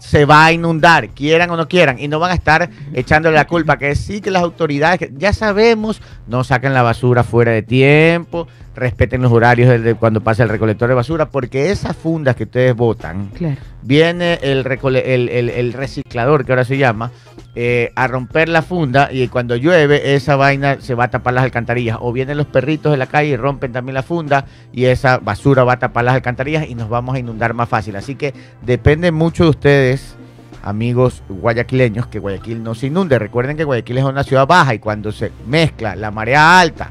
se 0.00 0.24
va 0.24 0.46
a 0.46 0.52
inundar, 0.52 1.10
quieran 1.10 1.50
o 1.50 1.56
no 1.56 1.68
quieran, 1.68 1.98
y 1.98 2.08
no 2.08 2.18
van 2.18 2.30
a 2.30 2.34
estar 2.34 2.70
echándole 2.94 3.36
la 3.36 3.46
culpa, 3.46 3.78
que 3.78 3.94
sí 3.94 4.20
que 4.20 4.30
las 4.30 4.42
autoridades, 4.42 5.10
ya 5.16 5.32
sabemos, 5.32 6.00
no 6.26 6.42
saquen 6.42 6.72
la 6.72 6.82
basura 6.82 7.22
fuera 7.22 7.52
de 7.52 7.62
tiempo, 7.62 8.48
respeten 8.74 9.20
los 9.22 9.32
horarios 9.32 9.82
de 9.82 9.94
cuando 9.94 10.20
pasa 10.20 10.42
el 10.44 10.48
recolector 10.48 10.88
de 10.88 10.94
basura, 10.94 11.28
porque 11.30 11.70
esas 11.70 11.96
fundas 11.96 12.36
que 12.36 12.44
ustedes 12.44 12.74
botan, 12.74 13.26
Claro. 13.30 13.56
viene 13.82 14.38
el, 14.42 14.64
recole- 14.64 15.02
el, 15.04 15.28
el- 15.28 15.50
el 15.50 15.72
reciclador, 15.72 16.44
que 16.44 16.52
ahora 16.52 16.64
se 16.64 16.78
llama, 16.78 17.10
eh, 17.56 17.90
a 17.96 18.06
romper 18.06 18.48
la 18.48 18.62
funda 18.62 19.08
y 19.12 19.26
cuando 19.26 19.56
llueve 19.56 20.14
esa 20.14 20.36
vaina 20.36 20.76
se 20.80 20.94
va 20.94 21.04
a 21.04 21.10
tapar 21.10 21.34
las 21.34 21.42
alcantarillas. 21.42 21.98
O 22.00 22.12
vienen 22.12 22.36
los 22.36 22.46
perritos 22.46 22.92
de 22.92 22.96
la 22.98 23.06
calle 23.06 23.30
y 23.30 23.36
rompen 23.36 23.72
también 23.72 23.94
la 23.94 24.04
funda 24.04 24.44
y 24.72 24.84
esa 24.84 25.18
basura 25.18 25.64
va 25.64 25.72
a 25.72 25.78
tapar 25.80 26.04
las 26.04 26.14
alcantarillas 26.14 26.68
y 26.68 26.76
nos 26.76 26.88
vamos 26.88 27.16
a 27.16 27.18
inundar 27.18 27.52
más 27.54 27.68
fácil. 27.68 27.96
Así 27.96 28.14
que 28.14 28.32
depende 28.62 29.10
mucho 29.10 29.42
de 29.44 29.50
ustedes, 29.50 30.14
amigos 30.62 31.22
guayaquileños, 31.28 32.06
que 32.06 32.20
Guayaquil 32.20 32.62
no 32.62 32.74
se 32.76 32.86
inunde. 32.86 33.18
Recuerden 33.18 33.56
que 33.56 33.64
Guayaquil 33.64 33.98
es 33.98 34.04
una 34.04 34.22
ciudad 34.22 34.46
baja 34.46 34.74
y 34.74 34.78
cuando 34.78 35.10
se 35.10 35.32
mezcla 35.46 35.96
la 35.96 36.10
marea 36.12 36.60
alta 36.60 36.90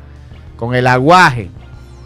con 0.58 0.76
el 0.76 0.88
aguaje 0.88 1.50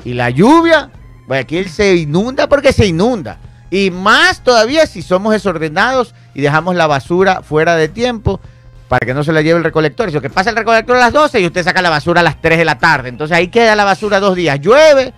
y 0.06 0.14
la 0.14 0.30
lluvia, 0.30 0.90
Guayaquil 1.28 1.70
se 1.70 1.96
inunda 1.96 2.48
porque 2.48 2.74
se 2.74 2.86
inunda. 2.86 3.38
Y 3.70 3.90
más 3.90 4.44
todavía 4.44 4.86
si 4.86 5.02
somos 5.02 5.34
desordenados 5.34 6.14
y 6.34 6.42
dejamos 6.42 6.76
la 6.76 6.88
basura 6.88 7.42
fuera 7.42 7.76
de 7.76 7.88
tiempo 7.88 8.40
para 8.88 9.06
que 9.06 9.14
no 9.14 9.24
se 9.24 9.34
la 9.34 9.42
lleve 9.42 9.58
el 9.58 9.64
recolector. 9.64 10.12
Si 10.12 10.20
que 10.20 10.30
pasa 10.30 10.52
el 10.52 10.56
recolector 10.56 10.96
a 10.98 11.00
las 11.00 11.14
12 11.14 11.40
y 11.40 11.48
usted 11.48 11.64
saca 11.64 11.82
la 11.82 11.90
basura 11.90 12.22
a 12.22 12.24
las 12.24 12.40
3 12.40 12.60
de 12.60 12.66
la 12.66 12.78
tarde. 12.78 13.10
Entonces 13.10 13.36
ahí 13.36 13.48
queda 13.48 13.76
la 13.76 13.86
basura 13.86 14.20
dos 14.20 14.36
días. 14.36 14.60
Llueve, 14.60 15.14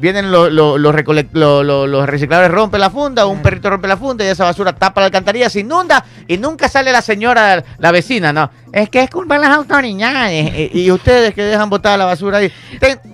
vienen 0.00 0.30
los, 0.32 0.50
los, 0.52 0.94
recicladores, 0.94 2.50
rompen 2.50 2.80
la 2.80 2.90
funda, 2.90 3.26
un 3.26 3.42
perrito 3.42 3.70
rompe 3.70 3.86
la 3.88 3.96
funda 3.96 4.24
y 4.24 4.28
esa 4.28 4.44
basura 4.44 4.72
tapa 4.72 5.00
la 5.00 5.06
alcantarilla, 5.06 5.50
se 5.50 5.60
inunda 5.60 6.04
y 6.26 6.38
nunca 6.38 6.68
sale 6.68 6.90
la 6.92 7.02
señora, 7.02 7.62
la 7.78 7.92
vecina, 7.92 8.32
no. 8.32 8.50
Es 8.72 8.88
que 8.88 9.02
es 9.02 9.10
culpa 9.10 9.34
de 9.34 9.40
las 9.40 9.50
autoridades 9.56 10.50
eh, 10.54 10.70
y 10.72 10.90
ustedes 10.90 11.34
que 11.34 11.42
dejan 11.42 11.68
botada 11.68 11.96
la 11.96 12.04
basura 12.06 12.38
ahí. 12.38 12.50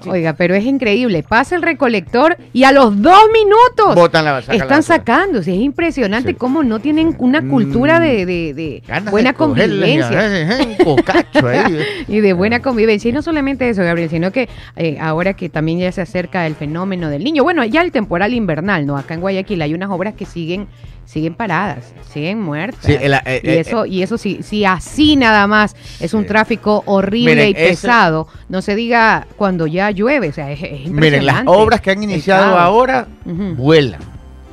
Oiga, 0.06 0.34
pero 0.34 0.54
es 0.54 0.64
increíble. 0.64 1.22
Pasa 1.26 1.56
el 1.56 1.62
recolector 1.62 2.36
y 2.52 2.64
a 2.64 2.72
los 2.72 3.00
dos 3.02 3.18
minutos 3.32 3.94
botan 3.94 4.24
la 4.26 4.38
están 4.38 4.82
sacándose. 4.82 5.52
Es 5.54 5.60
impresionante 5.60 6.30
Sí. 6.30 6.34
cómo 6.34 6.62
no 6.62 6.78
tienen 6.78 7.14
una 7.18 7.40
cultura 7.42 7.98
Mm. 7.98 8.02
de, 8.02 8.26
de- 8.26 8.54
de 8.54 8.82
Ganas 8.86 9.10
buena 9.10 9.30
de 9.32 9.36
convivencia. 9.36 10.60
eh, 10.60 10.78
cocacho 10.84 11.48
ahí, 11.48 11.58
eh. 11.78 12.04
Y 12.08 12.20
de 12.20 12.32
buena 12.32 12.60
convivencia. 12.60 13.08
Y 13.08 13.12
no 13.12 13.22
solamente 13.22 13.68
eso, 13.68 13.82
Gabriel, 13.82 14.10
sino 14.10 14.30
que 14.32 14.48
eh, 14.76 14.98
ahora 15.00 15.34
que 15.34 15.48
también 15.48 15.78
ya 15.78 15.90
se 15.92 16.00
acerca 16.02 16.46
el 16.46 16.54
fenómeno 16.54 16.75
del 16.84 17.24
niño. 17.24 17.42
Bueno, 17.42 17.64
ya 17.64 17.82
el 17.82 17.90
temporal 17.92 18.34
invernal, 18.34 18.84
¿no? 18.86 18.96
Acá 18.96 19.14
en 19.14 19.20
Guayaquil 19.20 19.62
hay 19.62 19.74
unas 19.74 19.90
obras 19.90 20.14
que 20.14 20.26
siguen 20.26 20.66
siguen 21.04 21.34
paradas, 21.34 21.94
siguen 22.12 22.40
muertas. 22.42 22.84
Sí, 22.84 22.96
el- 23.00 23.14
eh, 23.14 23.40
y 23.44 23.48
eh, 23.48 23.60
eso, 23.60 23.86
y 23.86 24.02
eso 24.02 24.18
sí, 24.18 24.40
si 24.42 24.64
así 24.64 25.14
nada 25.14 25.46
más 25.46 25.76
es 26.00 26.12
un 26.14 26.22
Sí. 26.22 26.26
tráfico 26.28 26.82
horrible 26.86 27.36
Miren, 27.36 27.48
y 27.50 27.52
eso- 27.52 27.82
pesado, 27.82 28.28
no 28.48 28.60
se 28.60 28.74
diga 28.74 29.24
cuando 29.36 29.68
ya 29.68 29.92
llueve, 29.92 30.30
o 30.30 30.32
sea, 30.32 30.50
es, 30.50 30.58
es 30.60 30.64
impresionante. 30.86 31.00
Miren, 31.00 31.26
las 31.26 31.42
obras 31.46 31.80
que 31.80 31.92
han 31.92 32.02
iniciado 32.02 32.58
ahora 32.58 33.06
vuelan. 33.24 34.00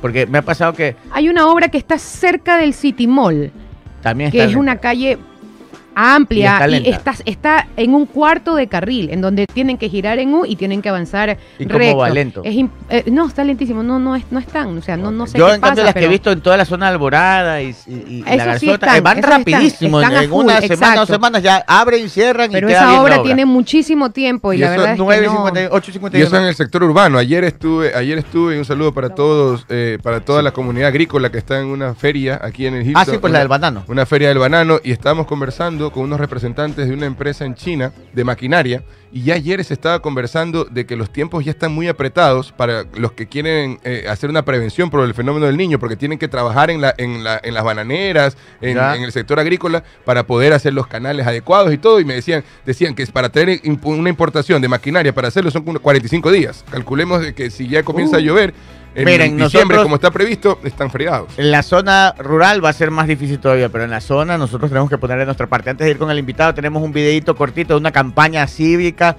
Porque 0.00 0.26
me 0.26 0.38
ha 0.38 0.42
pasado 0.42 0.74
que 0.74 0.94
Hay 1.10 1.28
una 1.28 1.48
obra 1.48 1.68
que 1.68 1.78
está 1.78 1.98
cerca 1.98 2.56
del 2.56 2.72
City 2.72 3.08
Mall, 3.08 3.50
también 4.00 4.30
que 4.30 4.38
está 4.38 4.50
es 4.50 4.56
una 4.56 4.76
calle 4.76 5.18
amplia 5.94 6.66
Y 6.68 6.74
está 6.74 6.88
y, 6.88 6.90
está, 6.90 7.14
está 7.24 7.68
en 7.76 7.94
un 7.94 8.06
cuarto 8.06 8.54
de 8.54 8.66
carril, 8.68 9.10
en 9.10 9.20
donde 9.20 9.46
tienen 9.46 9.78
que 9.78 9.88
girar 9.88 10.18
en 10.18 10.32
U 10.34 10.44
y 10.46 10.56
tienen 10.56 10.82
que 10.82 10.88
avanzar 10.88 11.36
¿Y 11.58 11.66
cómo 11.66 11.78
recto. 11.78 11.96
va 11.98 12.10
lento? 12.10 12.42
Es 12.44 12.54
im- 12.54 12.70
eh, 12.90 13.04
no, 13.10 13.26
está 13.26 13.44
lentísimo, 13.44 13.82
no, 13.82 13.98
no 13.98 14.16
es, 14.16 14.24
no 14.30 14.38
están, 14.38 14.76
o 14.78 14.82
sea, 14.82 14.96
no, 14.96 15.10
no 15.10 15.26
sé 15.26 15.38
Yo, 15.38 15.46
qué 15.46 15.54
en 15.54 15.60
cambio, 15.60 15.82
pasa, 15.82 15.84
las 15.86 15.94
que 15.94 16.04
he 16.04 16.08
visto 16.08 16.30
en 16.32 16.40
toda 16.40 16.56
la 16.56 16.64
zona 16.64 16.86
de 16.86 16.92
Alborada 16.92 17.62
y, 17.62 17.74
y- 17.86 18.24
y 18.26 18.36
la 18.36 18.58
sí 18.58 18.70
están, 18.70 18.96
eh, 18.96 19.00
van 19.00 19.18
están, 19.18 19.30
rapidísimo. 19.38 20.00
están 20.00 20.22
en 20.24 20.30
full, 20.30 20.44
una 20.44 20.60
semana 20.60 20.74
exacto. 20.94 21.06
semanas 21.06 21.42
ya 21.42 21.64
abren, 21.66 22.08
cierran 22.08 22.50
pero 22.50 22.66
y 22.68 22.70
queda 22.72 22.80
esa 22.82 23.00
obra 23.02 23.14
obra. 23.16 23.22
tiene 23.24 23.44
muchísimo 23.44 24.10
tiempo 24.10 24.52
y, 24.52 24.56
Y 24.56 24.58
la 24.60 24.66
eso 24.74 24.80
verdad 24.82 24.94
es 24.94 25.00
que 25.20 25.28
9.50, 25.28 25.70
no. 25.70 25.76
8.51. 25.76 26.18
Y 26.18 26.22
eso 26.22 26.36
en 26.36 26.44
el 26.44 26.54
sector 26.54 26.82
urbano. 26.82 27.18
Ayer 27.18 27.44
estuve, 27.44 27.94
ayer 27.94 28.18
estuve, 28.18 28.56
y 28.56 28.58
un 28.58 28.64
saludo 28.64 28.92
para 28.92 29.10
todos, 29.10 29.64
eh, 29.68 29.98
para 30.02 30.20
toda 30.20 30.42
la 30.42 30.52
comunidad 30.52 30.88
agrícola 30.88 31.30
que 31.30 31.38
está 31.38 31.58
en 31.60 31.66
una 31.66 31.94
feria 31.94 32.40
aquí 32.42 32.66
en 32.66 32.74
el 32.74 32.86
Hilton. 32.86 33.02
Ah, 33.02 33.04
sí, 33.04 33.18
pues 33.18 33.32
la 33.32 33.38
del 33.40 33.48
banano. 33.48 33.84
Una 33.88 34.06
feria 34.06 34.28
del 34.28 34.38
banano 34.38 34.80
y 34.82 34.92
estábamos 34.92 35.26
conversando 35.26 35.83
con 35.92 36.04
unos 36.04 36.20
representantes 36.20 36.88
de 36.88 36.94
una 36.94 37.06
empresa 37.06 37.44
en 37.44 37.54
China 37.54 37.92
de 38.12 38.24
maquinaria 38.24 38.82
y 39.12 39.22
ya 39.22 39.34
ayer 39.34 39.62
se 39.64 39.74
estaba 39.74 40.00
conversando 40.02 40.64
de 40.64 40.86
que 40.86 40.96
los 40.96 41.10
tiempos 41.12 41.44
ya 41.44 41.52
están 41.52 41.72
muy 41.72 41.86
apretados 41.88 42.50
para 42.52 42.84
los 42.96 43.12
que 43.12 43.26
quieren 43.28 43.78
eh, 43.84 44.06
hacer 44.08 44.28
una 44.28 44.44
prevención 44.44 44.90
por 44.90 45.04
el 45.04 45.14
fenómeno 45.14 45.46
del 45.46 45.56
niño 45.56 45.78
porque 45.78 45.94
tienen 45.96 46.18
que 46.18 46.26
trabajar 46.26 46.70
en, 46.70 46.80
la, 46.80 46.94
en, 46.98 47.22
la- 47.22 47.40
en 47.42 47.54
las 47.54 47.62
bananeras, 47.62 48.36
en, 48.60 48.76
el 48.78 49.12
sector 49.12 49.38
agrícola 49.38 49.84
para 50.04 50.26
poder 50.26 50.52
hacer 50.52 50.72
los 50.74 50.86
canales 50.88 51.26
adecuados 51.26 51.72
y 51.72 51.78
todo 51.78 52.00
y 52.00 52.04
me 52.04 52.14
decían, 52.14 52.42
decían 52.66 52.94
que 52.94 53.04
es 53.04 53.10
para 53.12 53.28
tener 53.28 53.60
una 53.84 54.08
importación 54.08 54.60
de 54.60 54.68
maquinaria 54.68 55.14
para 55.14 55.28
hacerlo 55.28 55.50
son 55.50 55.62
como 55.62 55.78
45 55.78 56.32
días. 56.32 56.64
Calculemos 56.70 57.20
de 57.22 57.34
que 57.34 57.50
si 57.50 57.68
ya 57.68 57.82
comienza 57.84 58.16
Uh. 58.16 58.18
a 58.18 58.22
llover 58.22 58.54
en 58.94 59.04
Miren, 59.04 59.36
diciembre 59.36 59.76
nosotros- 59.76 59.82
como 59.82 59.94
está 59.96 60.10
previsto, 60.10 60.58
están 60.64 60.90
fregados. 60.90 61.32
En 61.36 61.50
la 61.50 61.62
zona 61.62 62.14
rural 62.18 62.64
va 62.64 62.68
a 62.68 62.72
ser 62.72 62.90
más 62.90 63.06
difícil 63.08 63.38
todavía, 63.38 63.68
pero 63.68 63.84
en 63.84 63.90
la 63.90 64.00
zona 64.00 64.38
nosotros 64.38 64.70
tenemos 64.70 64.88
que 64.88 64.98
poner 64.98 65.18
de 65.18 65.24
nuestra 65.24 65.46
parte. 65.46 65.70
Antes 65.70 65.84
de 65.84 65.90
ir 65.90 65.98
con 65.98 66.10
el 66.10 66.18
invitado, 66.18 66.54
tenemos 66.54 66.82
un 66.82 66.92
videito 66.92 67.34
cortito 67.34 67.74
de 67.74 67.80
una 67.80 67.90
campaña 67.92 68.46
cívica 68.46 69.16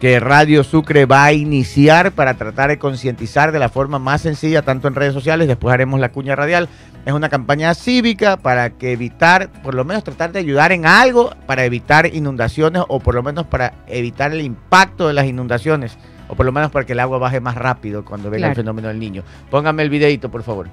que 0.00 0.20
Radio 0.20 0.62
Sucre 0.62 1.06
va 1.06 1.24
a 1.24 1.32
iniciar 1.32 2.12
para 2.12 2.34
tratar 2.34 2.70
de 2.70 2.78
concientizar 2.78 3.50
de 3.50 3.58
la 3.58 3.68
forma 3.68 3.98
más 3.98 4.20
sencilla, 4.22 4.62
tanto 4.62 4.86
en 4.86 4.94
redes 4.94 5.12
sociales, 5.12 5.48
después 5.48 5.74
haremos 5.74 5.98
la 5.98 6.10
cuña 6.12 6.36
radial. 6.36 6.68
Es 7.04 7.12
una 7.12 7.28
campaña 7.28 7.74
cívica 7.74 8.36
para 8.36 8.70
que 8.70 8.92
evitar, 8.92 9.50
por 9.62 9.74
lo 9.74 9.84
menos 9.84 10.04
tratar 10.04 10.30
de 10.30 10.38
ayudar 10.38 10.70
en 10.70 10.86
algo 10.86 11.34
para 11.46 11.64
evitar 11.64 12.06
inundaciones 12.14 12.82
o 12.86 13.00
por 13.00 13.16
lo 13.16 13.24
menos 13.24 13.46
para 13.46 13.74
evitar 13.88 14.32
el 14.32 14.40
impacto 14.42 15.08
de 15.08 15.14
las 15.14 15.26
inundaciones. 15.26 15.98
O 16.28 16.34
por 16.34 16.46
lo 16.46 16.52
menos 16.52 16.70
para 16.70 16.84
que 16.84 16.92
el 16.92 17.00
agua 17.00 17.18
baje 17.18 17.40
más 17.40 17.54
rápido 17.54 18.04
cuando 18.04 18.30
venga 18.30 18.48
el 18.48 18.54
fenómeno 18.54 18.88
del 18.88 18.98
niño. 18.98 19.22
Póngame 19.50 19.82
el 19.82 19.90
videito, 19.90 20.30
por 20.30 20.42
favor. 20.42 20.68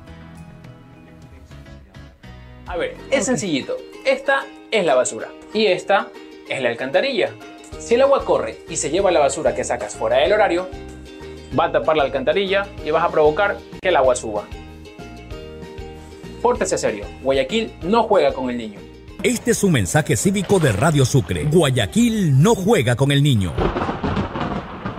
A 2.68 2.78
ver, 2.78 2.96
es 3.10 3.26
sencillito. 3.26 3.78
Esta 4.06 4.46
es 4.72 4.86
la 4.86 4.96
basura 4.96 5.30
y 5.54 5.68
esta 5.68 6.10
es 6.50 6.62
la 6.62 6.70
alcantarilla. 6.70 7.30
Si 7.80 7.96
el 7.96 8.02
agua 8.02 8.24
corre 8.26 8.58
y 8.70 8.76
se 8.76 8.90
lleva 8.90 9.12
la 9.12 9.20
basura 9.20 9.56
que 9.56 9.64
sacas 9.64 9.96
fuera 9.96 10.18
del 10.18 10.34
horario, 10.34 10.68
va 11.58 11.66
a 11.66 11.72
tapar 11.72 11.98
la 11.98 12.04
alcantarilla 12.04 12.68
y 12.86 12.92
vas 12.92 13.04
a 13.04 13.10
provocar 13.10 13.58
que 13.82 13.90
el 13.90 13.96
agua 13.96 14.16
suba. 14.16 14.44
Pórtese 16.42 16.78
serio, 16.78 17.06
Guayaquil 17.24 17.74
no 17.84 18.04
juega 18.04 18.34
con 18.34 18.50
el 18.50 18.58
niño. 18.58 18.80
Este 19.24 19.52
es 19.52 19.64
un 19.64 19.72
mensaje 19.72 20.16
cívico 20.16 20.60
de 20.60 20.72
Radio 20.72 21.06
Sucre. 21.06 21.46
Guayaquil 21.46 22.42
no 22.42 22.54
juega 22.54 22.96
con 22.96 23.12
el 23.12 23.24
niño. 23.24 23.54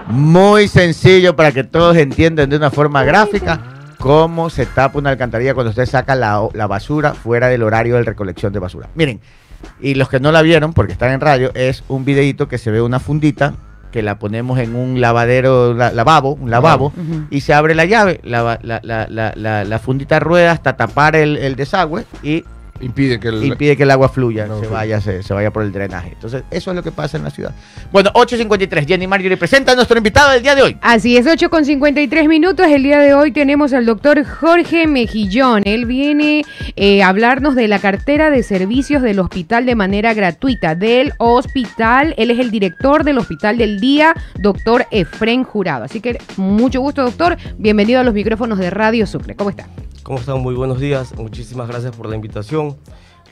Muy 0.08 0.68
sencillo 0.68 1.34
para 1.34 1.52
que 1.52 1.64
todos 1.64 1.96
entiendan 1.96 2.48
de 2.48 2.56
una 2.56 2.70
forma 2.70 3.02
gráfica 3.02 3.60
cómo 3.98 4.50
se 4.50 4.66
tapa 4.66 4.98
una 4.98 5.10
alcantarilla 5.10 5.54
cuando 5.54 5.70
usted 5.70 5.86
saca 5.86 6.14
la, 6.14 6.46
la 6.52 6.66
basura 6.66 7.14
fuera 7.14 7.48
del 7.48 7.62
horario 7.62 7.96
de 7.96 8.02
recolección 8.04 8.52
de 8.52 8.58
basura. 8.60 8.88
Miren, 8.94 9.20
y 9.80 9.94
los 9.94 10.08
que 10.08 10.20
no 10.20 10.30
la 10.32 10.42
vieron, 10.42 10.72
porque 10.74 10.92
están 10.92 11.10
en 11.12 11.20
radio, 11.20 11.50
es 11.54 11.82
un 11.88 12.04
videito 12.04 12.46
que 12.46 12.58
se 12.58 12.70
ve 12.70 12.80
una 12.82 13.00
fundita 13.00 13.54
que 13.90 14.02
la 14.02 14.18
ponemos 14.18 14.58
en 14.58 14.76
un 14.76 15.00
lavadero, 15.00 15.72
la- 15.74 15.90
lavabo, 15.90 16.34
un 16.34 16.50
lavabo, 16.50 16.92
y 17.30 17.40
se 17.40 17.54
abre 17.54 17.74
la 17.74 17.86
llave, 17.86 18.20
la 18.22 19.80
fundita 19.82 20.20
rueda 20.20 20.52
hasta 20.52 20.76
tapar 20.76 21.16
el, 21.16 21.36
el 21.38 21.56
desagüe 21.56 22.04
y 22.22 22.44
Impide 22.80 23.18
que 23.18 23.28
el... 23.28 23.44
impide 23.44 23.76
que 23.76 23.82
el 23.84 23.90
agua 23.90 24.08
fluya, 24.08 24.46
No, 24.46 24.60
se 24.60 24.66
vaya, 24.66 25.00
se, 25.00 25.22
se 25.22 25.34
vaya 25.34 25.52
por 25.52 25.62
el 25.62 25.72
drenaje. 25.72 26.10
Entonces, 26.12 26.44
eso 26.50 26.70
es 26.70 26.76
lo 26.76 26.82
que 26.82 26.92
pasa 26.92 27.16
en 27.16 27.24
la 27.24 27.30
ciudad. 27.30 27.52
Bueno, 27.92 28.10
8.53, 28.14 28.86
Jenny 28.86 29.06
Marjorie 29.06 29.36
presenta 29.36 29.72
a 29.72 29.74
nuestro 29.74 29.96
invitado 29.96 30.32
del 30.32 30.42
día 30.42 30.54
de 30.54 30.62
hoy. 30.62 30.76
Así 30.80 31.16
es, 31.16 31.26
8 31.26 31.50
con 31.50 31.64
53 31.64 32.28
minutos. 32.28 32.66
El 32.66 32.82
día 32.82 32.98
de 32.98 33.14
hoy 33.14 33.32
tenemos 33.32 33.72
al 33.72 33.86
doctor 33.86 34.24
Jorge 34.24 34.86
Mejillón. 34.86 35.62
Él 35.64 35.86
viene 35.86 36.44
eh, 36.76 37.02
a 37.02 37.08
hablarnos 37.08 37.54
de 37.54 37.68
la 37.68 37.78
cartera 37.78 38.30
de 38.30 38.42
servicios 38.42 39.02
del 39.02 39.18
hospital 39.18 39.66
de 39.66 39.74
manera 39.74 40.14
gratuita. 40.14 40.74
Del 40.74 41.12
hospital, 41.18 42.14
él 42.16 42.30
es 42.30 42.38
el 42.38 42.50
director 42.50 43.04
del 43.04 43.18
hospital 43.18 43.58
del 43.58 43.80
día, 43.80 44.14
doctor 44.38 44.86
Efren 44.90 45.44
Jurado. 45.44 45.84
Así 45.84 46.00
que 46.00 46.18
mucho 46.36 46.80
gusto, 46.80 47.02
doctor. 47.02 47.36
Bienvenido 47.58 48.00
a 48.00 48.04
los 48.04 48.14
micrófonos 48.14 48.58
de 48.58 48.70
Radio 48.70 49.06
Sucre. 49.06 49.34
¿Cómo 49.34 49.50
está? 49.50 49.66
¿Cómo 50.06 50.20
están? 50.20 50.38
Muy 50.38 50.54
buenos 50.54 50.78
días. 50.78 51.16
Muchísimas 51.16 51.66
gracias 51.66 51.96
por 51.96 52.08
la 52.08 52.14
invitación. 52.14 52.76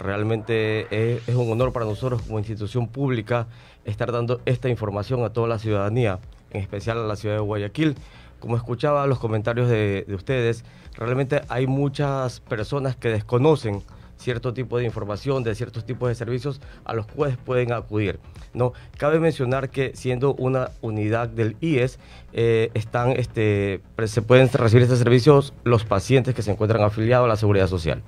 Realmente 0.00 0.88
es, 0.90 1.28
es 1.28 1.36
un 1.36 1.48
honor 1.52 1.72
para 1.72 1.86
nosotros 1.86 2.20
como 2.22 2.40
institución 2.40 2.88
pública 2.88 3.46
estar 3.84 4.10
dando 4.10 4.40
esta 4.44 4.68
información 4.68 5.22
a 5.22 5.32
toda 5.32 5.46
la 5.46 5.60
ciudadanía, 5.60 6.18
en 6.50 6.60
especial 6.60 6.98
a 6.98 7.04
la 7.04 7.14
ciudad 7.14 7.36
de 7.36 7.42
Guayaquil. 7.42 7.94
Como 8.40 8.56
escuchaba 8.56 9.06
los 9.06 9.20
comentarios 9.20 9.68
de 9.68 10.04
ustedes, 10.16 10.64
realmente 10.96 11.42
hay 11.48 11.68
muchas 11.68 12.40
personas 12.40 12.96
que 12.96 13.08
desconocen 13.08 13.80
cierto 14.24 14.52
tipo 14.54 14.78
de 14.78 14.84
información, 14.84 15.44
de 15.44 15.54
ciertos 15.54 15.84
tipos 15.84 16.08
de 16.08 16.14
servicios 16.14 16.60
a 16.84 16.94
los 16.94 17.06
cuales 17.06 17.36
pueden 17.36 17.72
acudir. 17.72 18.18
No, 18.54 18.72
cabe 18.96 19.20
mencionar 19.20 19.68
que 19.68 19.92
siendo 19.94 20.34
una 20.34 20.70
unidad 20.80 21.28
del 21.28 21.56
IES, 21.60 21.98
eh, 22.32 22.70
están, 22.74 23.10
este, 23.12 23.80
se 24.06 24.22
pueden 24.22 24.48
recibir 24.52 24.82
estos 24.82 24.98
servicios 24.98 25.52
los 25.62 25.84
pacientes 25.84 26.34
que 26.34 26.42
se 26.42 26.50
encuentran 26.50 26.82
afiliados 26.82 27.26
a 27.26 27.28
la 27.28 27.36
Seguridad 27.36 27.68
Social. 27.68 28.02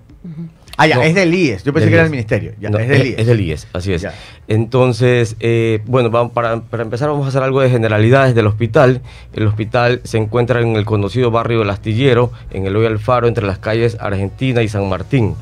Ah, 0.79 0.87
ya, 0.87 0.97
No. 0.97 1.03
es 1.03 1.15
del 1.15 1.33
IES. 1.33 1.63
Yo 1.65 1.73
pensé 1.73 1.89
que 1.89 1.95
era 1.95 2.03
del 2.03 2.11
ministerio. 2.11 2.53
Ya, 2.61 2.69
No, 2.69 2.79
es 2.79 2.89
del 2.89 3.07
IES. 3.07 3.19
Es 3.19 3.27
del 3.27 3.41
IES, 3.41 3.69
así 3.73 3.93
es. 3.93 4.03
Ya. 4.03 4.13
Entonces, 4.49 5.37
eh, 5.41 5.81
bueno, 5.87 6.11
vamos, 6.11 6.33
para, 6.33 6.61
para 6.61 6.83
empezar 6.83 7.09
vamos 7.09 7.25
a 7.27 7.29
hacer 7.29 7.43
algo 7.43 7.61
de 7.61 7.71
generalidades 7.71 8.35
del 8.35 8.47
hospital. 8.47 9.01
El 9.33 9.47
hospital 9.47 10.01
se 10.05 10.19
encuentra 10.19 10.61
en 10.61 10.77
el 10.77 10.85
conocido 10.85 11.31
barrio 11.31 11.61
del 11.61 11.71
Astillero, 11.71 12.33
en 12.51 12.67
el 12.67 12.75
Hoy 12.77 12.87
Alfaro, 12.87 13.29
entre 13.29 13.47
las 13.47 13.59
calles 13.59 13.97
Argentina 14.01 14.63
y 14.63 14.69
San 14.69 14.89
Martín. 14.89 15.35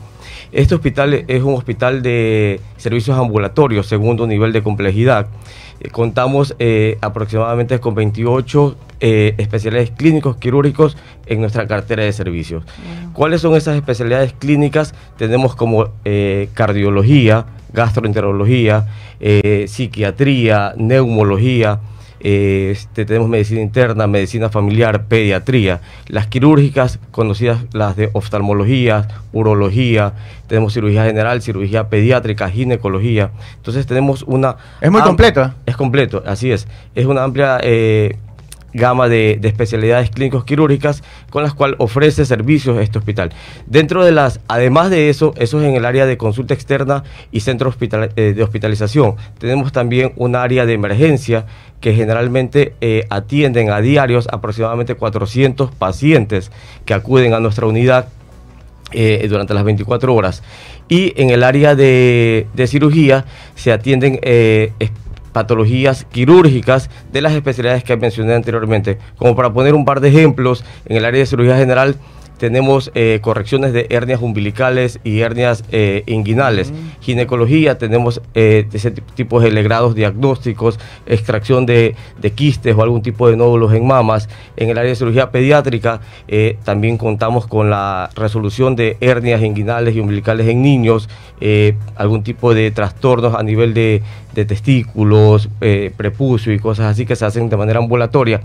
Este 0.53 0.75
hospital 0.75 1.25
es 1.27 1.43
un 1.43 1.55
hospital 1.55 2.03
de 2.03 2.61
servicios 2.77 3.19
ambulatorios, 3.19 3.87
segundo 3.87 4.27
nivel 4.27 4.53
de 4.53 4.63
complejidad. 4.63 5.27
Eh, 5.81 5.91
contamos 5.91 6.55
eh, 6.59 6.99
aproximadamente 7.01 7.81
con 7.81 7.95
28 7.95 8.77
eh, 9.01 9.35
especialidades 9.39 9.91
clínicos 9.91 10.37
quirúrgicos 10.37 10.97
en 11.27 11.41
nuestra 11.41 11.67
cartera 11.67 12.05
de 12.05 12.13
servicios. 12.13 12.65
¿Cuáles 13.13 13.41
son 13.41 13.55
esas 13.55 13.77
especialidades 13.77 14.33
clínicas? 14.33 14.95
Tenemos 15.17 15.57
como 15.57 15.89
eh, 16.05 16.49
cardiología, 16.55 17.47
gastroenterología, 17.73 18.87
psiquiatría, 19.67 20.75
neumología, 20.77 21.81
eh, 22.27 22.71
este, 22.73 23.05
tenemos 23.05 23.29
medicina 23.29 23.61
interna, 23.61 24.07
medicina 24.07 24.49
familiar, 24.49 25.05
pediatría, 25.05 25.83
las 26.09 26.27
quirúrgicas 26.27 26.99
conocidas, 27.11 27.61
las 27.75 27.97
de 27.97 28.09
oftalmología, 28.15 29.07
urología, 29.35 30.15
tenemos 30.47 30.73
cirugía 30.73 31.05
general, 31.05 31.43
cirugía 31.43 31.91
pediátrica, 31.91 32.49
ginecología. 32.49 33.31
Entonces 33.57 33.87
tenemos 33.87 34.23
una... 34.23 34.57
Es 34.81 34.91
muy 34.91 35.03
completo, 35.03 35.43
¿eh? 35.43 35.51
Es 35.67 35.77
completo, 35.77 36.23
así 36.25 36.51
es. 36.51 36.67
Es 36.95 37.05
una 37.05 37.25
amplia 37.25 37.59
eh, 37.63 38.17
gama 38.75 39.09
de, 39.09 39.39
de 39.41 39.49
especialidades 39.49 40.11
clínicos 40.11 40.45
quirúrgicas 40.45 41.03
con 41.31 41.43
las 41.43 41.55
cuales 41.55 41.77
ofrece 41.79 42.25
servicios 42.27 42.79
este 42.79 42.99
hospital. 42.99 43.31
Dentro 43.67 44.05
de 44.05 44.13
las, 44.13 44.41
además 44.49 44.91
de 44.91 45.09
eso, 45.09 45.33
eso 45.39 45.61
es 45.61 45.67
en 45.67 45.75
el 45.75 45.85
área 45.85 46.07
de 46.07 46.17
consulta 46.19 46.53
externa 46.53 47.05
y 47.33 47.41
centro 47.41 47.71
hospital- 47.71 48.11
eh, 48.17 48.35
de 48.35 48.43
hospitalización. 48.43 49.15
Tenemos 49.39 49.73
también 49.73 50.13
un 50.17 50.37
área 50.37 50.67
de 50.67 50.75
emergencia 50.75 51.47
que 51.81 51.95
generalmente 51.95 52.75
eh, 52.81 53.07
atienden 53.11 53.71
a 53.71 53.81
diarios 53.81 54.29
aproximadamente 54.31 54.95
400 54.97 55.71
pacientes 55.71 56.51
que 56.85 56.95
acuden 56.95 57.33
a 57.35 57.41
nuestra 57.41 57.67
unidad 57.67 58.09
eh, 58.93 59.27
durante 59.29 59.55
las 59.55 59.65
24 59.65 60.15
horas. 60.15 60.43
Y 60.89 61.13
en 61.21 61.31
el 61.31 61.43
área 61.43 61.75
de, 61.75 62.47
cirugía 62.67 63.25
se 63.55 63.73
atienden 63.73 64.19
patologías 65.35 66.07
quirúrgicas 66.11 66.89
de 67.13 67.21
las 67.21 67.35
especialidades 67.35 67.85
que 67.85 67.95
mencioné 67.99 68.35
anteriormente. 68.35 68.97
Como 69.19 69.37
para 69.37 69.53
poner 69.53 69.75
un 69.75 69.85
par 69.85 70.01
de 70.01 70.09
ejemplos, 70.09 70.65
en 70.87 70.97
el 70.97 71.05
área 71.05 71.21
de 71.21 71.27
cirugía 71.27 71.59
general 71.59 71.97
tenemos 72.45 72.91
eh, 72.95 73.21
correcciones 73.23 73.73
de 73.73 73.87
hernias 73.89 74.21
umbilicales 74.21 75.01
y 75.03 75.21
hernias 75.21 75.65
eh, 75.73 76.03
inguinales. 76.05 76.75
Ginecología, 77.01 77.79
tenemos 77.79 78.21
eh, 78.35 78.67
ese 78.71 78.91
ti- 78.91 79.01
tipo 79.15 79.41
de 79.41 79.51
legrados 79.51 79.95
diagnósticos, 79.95 80.79
extracción 81.07 81.65
de, 81.65 81.95
de 82.21 82.31
quistes 82.33 82.77
o 82.77 82.83
algún 82.83 83.01
tipo 83.01 83.31
de 83.31 83.37
nódulos 83.39 83.73
en 83.73 83.87
mamas. 83.87 84.29
En 84.59 84.69
el 84.69 84.77
área 84.77 84.91
de 84.91 84.95
cirugía 84.97 85.31
pediátrica 85.31 86.03
eh, 86.29 86.59
también 86.65 86.99
contamos 86.99 87.47
con 87.47 87.71
la 87.71 88.11
resolución 88.15 88.77
de 88.77 88.99
hernias 89.01 89.41
inguinales 89.41 89.97
y 89.97 90.01
umbilicales 90.01 90.47
en 90.47 90.61
niños, 90.61 91.09
algún 91.97 92.23
tipo 92.25 92.53
de 92.53 92.71
trastornos 92.73 93.35
a 93.35 93.43
nivel 93.43 93.73
de, 93.73 94.03
de 94.35 94.45
testículos, 94.45 95.49
prepucio 95.97 96.53
y 96.53 96.59
cosas 96.59 96.93
así 96.93 97.07
que 97.07 97.17
se 97.17 97.25
hacen 97.25 97.49
de 97.49 97.57
manera 97.57 97.79
ambulatoria. 97.79 98.43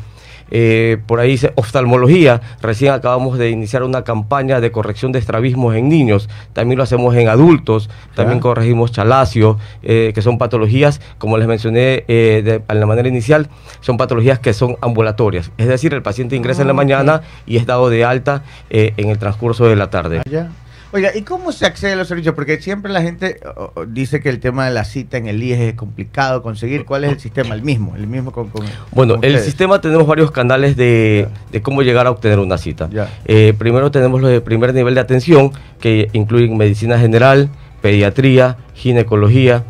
Eh, 0.51 0.97
por 1.05 1.19
ahí 1.19 1.31
dice 1.31 1.53
oftalmología. 1.55 2.41
Recién 2.61 2.93
acabamos 2.93 3.37
de 3.37 3.49
iniciar 3.49 3.83
una 3.83 4.03
campaña 4.03 4.59
de 4.61 4.71
corrección 4.71 5.11
de 5.11 5.19
estrabismos 5.19 5.75
en 5.75 5.89
niños. 5.89 6.29
También 6.53 6.77
lo 6.77 6.83
hacemos 6.83 7.15
en 7.15 7.27
adultos. 7.29 7.89
También 8.15 8.39
corregimos 8.39 8.91
chalacio, 8.91 9.57
eh, 9.83 10.11
que 10.13 10.21
son 10.21 10.37
patologías, 10.37 11.01
como 11.17 11.37
les 11.37 11.47
mencioné 11.47 12.03
eh, 12.07 12.41
de, 12.43 12.61
en 12.67 12.79
la 12.79 12.85
manera 12.85 13.07
inicial, 13.07 13.49
son 13.81 13.97
patologías 13.97 14.39
que 14.39 14.53
son 14.53 14.77
ambulatorias. 14.81 15.51
Es 15.57 15.67
decir, 15.67 15.93
el 15.93 16.01
paciente 16.01 16.35
ingresa 16.35 16.61
en 16.61 16.67
la 16.67 16.73
Ah, 16.73 16.75
mañana 16.75 17.21
y 17.45 17.57
es 17.57 17.65
dado 17.65 17.89
de 17.89 18.05
alta 18.05 18.43
eh, 18.69 18.93
en 18.97 19.09
el 19.09 19.17
transcurso 19.17 19.67
de 19.67 19.75
la 19.75 19.89
tarde. 19.89 20.21
Allá. 20.25 20.49
Oiga, 20.91 21.11
¿y 21.15 21.21
cómo 21.21 21.51
se 21.51 21.67
accede 21.67 21.93
a 21.93 21.95
los 21.95 22.07
servicios? 22.07 22.33
Porque 22.33 22.59
siempre 22.59 22.91
la 22.91 23.01
gente 23.03 23.39
dice 23.89 24.19
que 24.21 24.29
el 24.29 24.39
tema 24.39 24.65
de 24.65 24.71
la 24.73 24.83
cita 24.85 25.17
en 25.17 25.27
el 25.27 25.41
IES 25.43 25.59
es 25.59 25.73
complicado 25.75 26.41
conseguir. 26.41 26.83
¿Cuál 26.83 27.03
es 27.03 27.11
el 27.11 27.19
sistema? 27.19 27.53
El 27.53 27.61
mismo, 27.61 27.95
el 27.95 28.07
mismo 28.07 28.31
con, 28.31 28.49
con- 28.49 28.65
Bueno, 28.91 29.15
con 29.15 29.23
el 29.23 29.39
sistema 29.39 29.79
tenemos 29.81 30.07
varios 30.07 30.31
canales 30.31 30.75
de, 30.75 31.27
de 31.51 31.61
cómo 31.61 31.83
llegar 31.83 32.07
a 32.07 32.11
obtener 32.11 32.39
una 32.39 32.57
cita. 32.57 32.89
Eh, 33.25 33.53
primero 33.57 33.91
tenemos 33.91 34.19
los 34.19 34.31
de 34.31 34.41
primer 34.41 34.73
nivel 34.73 34.95
de 34.95 35.01
atención, 35.01 35.51
que 35.79 36.09
incluyen 36.13 36.57
medicina 36.57 36.97
general, 36.99 37.49
pediatría, 37.81 38.57
ginecología, 38.73 39.65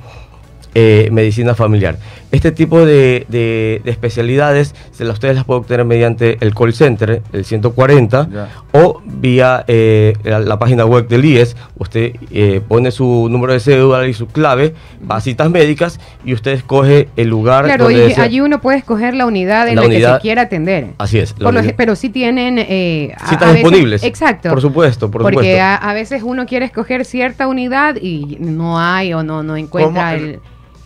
eh, 0.74 1.10
medicina 1.12 1.54
familiar. 1.54 1.98
Este 2.32 2.52
tipo 2.52 2.86
de, 2.86 3.26
de- 3.28 3.82
de 3.84 3.90
especialidades 3.92 4.76
se 4.92 5.04
las, 5.04 5.14
ustedes 5.16 5.36
las 5.36 5.46
pueden 5.46 5.62
obtener 5.62 5.84
mediante 5.86 6.38
el 6.42 6.54
call 6.54 6.74
center, 6.74 7.24
el 7.34 7.44
140, 7.44 8.28
Ya. 8.32 8.50
o 8.72 9.02
vía 9.04 9.64
eh, 9.68 10.14
la, 10.24 10.40
la 10.40 10.60
página 10.60 10.86
web 10.86 11.08
del 11.08 11.26
IES. 11.26 11.56
Usted 11.80 12.12
eh, 12.32 12.62
pone 12.68 12.92
su 12.92 13.28
número 13.32 13.54
de 13.54 13.60
cédula 13.60 14.08
y 14.08 14.14
su 14.14 14.28
clave, 14.28 14.76
va 15.10 15.16
a 15.16 15.22
citas 15.22 15.50
médicas 15.50 16.00
y 16.24 16.34
usted 16.34 16.52
escoge 16.52 17.10
el 17.16 17.30
lugar 17.30 17.66
Claro, 17.66 17.86
donde 17.86 18.06
y 18.06 18.10
desea- 18.10 18.26
allí 18.26 18.42
uno 18.42 18.62
puede 18.62 18.78
escoger 18.78 19.16
la 19.16 19.26
unidad 19.26 19.68
en 19.68 19.76
La 19.78 19.82
la, 19.82 19.90
que 19.90 20.00
se 20.00 20.20
quiera 20.22 20.44
atender. 20.44 20.90
Así 21.00 21.18
es. 21.18 21.34
Por 21.34 21.56
pero 21.76 21.96
sí 21.96 22.10
tienen 22.10 22.60
eh, 22.60 23.16
a- 23.20 23.28
citas 23.28 23.50
a 23.50 23.54
disponibles. 23.54 24.04
Exacto. 24.04 24.50
Por 24.50 24.62
supuesto, 24.62 25.10
por 25.10 25.24
Porque 25.24 25.36
supuesto. 25.38 25.64
a, 25.64 25.76
a 25.78 25.94
veces 25.96 26.22
uno 26.24 26.46
quiere 26.46 26.66
escoger 26.66 27.06
cierta 27.06 27.48
unidad 27.48 27.96
y 28.00 28.38
no 28.40 28.80
hay 28.80 29.14
o 29.14 29.24
no, 29.24 29.42
no 29.42 29.58
encuentra 29.58 30.14
el, 30.14 30.40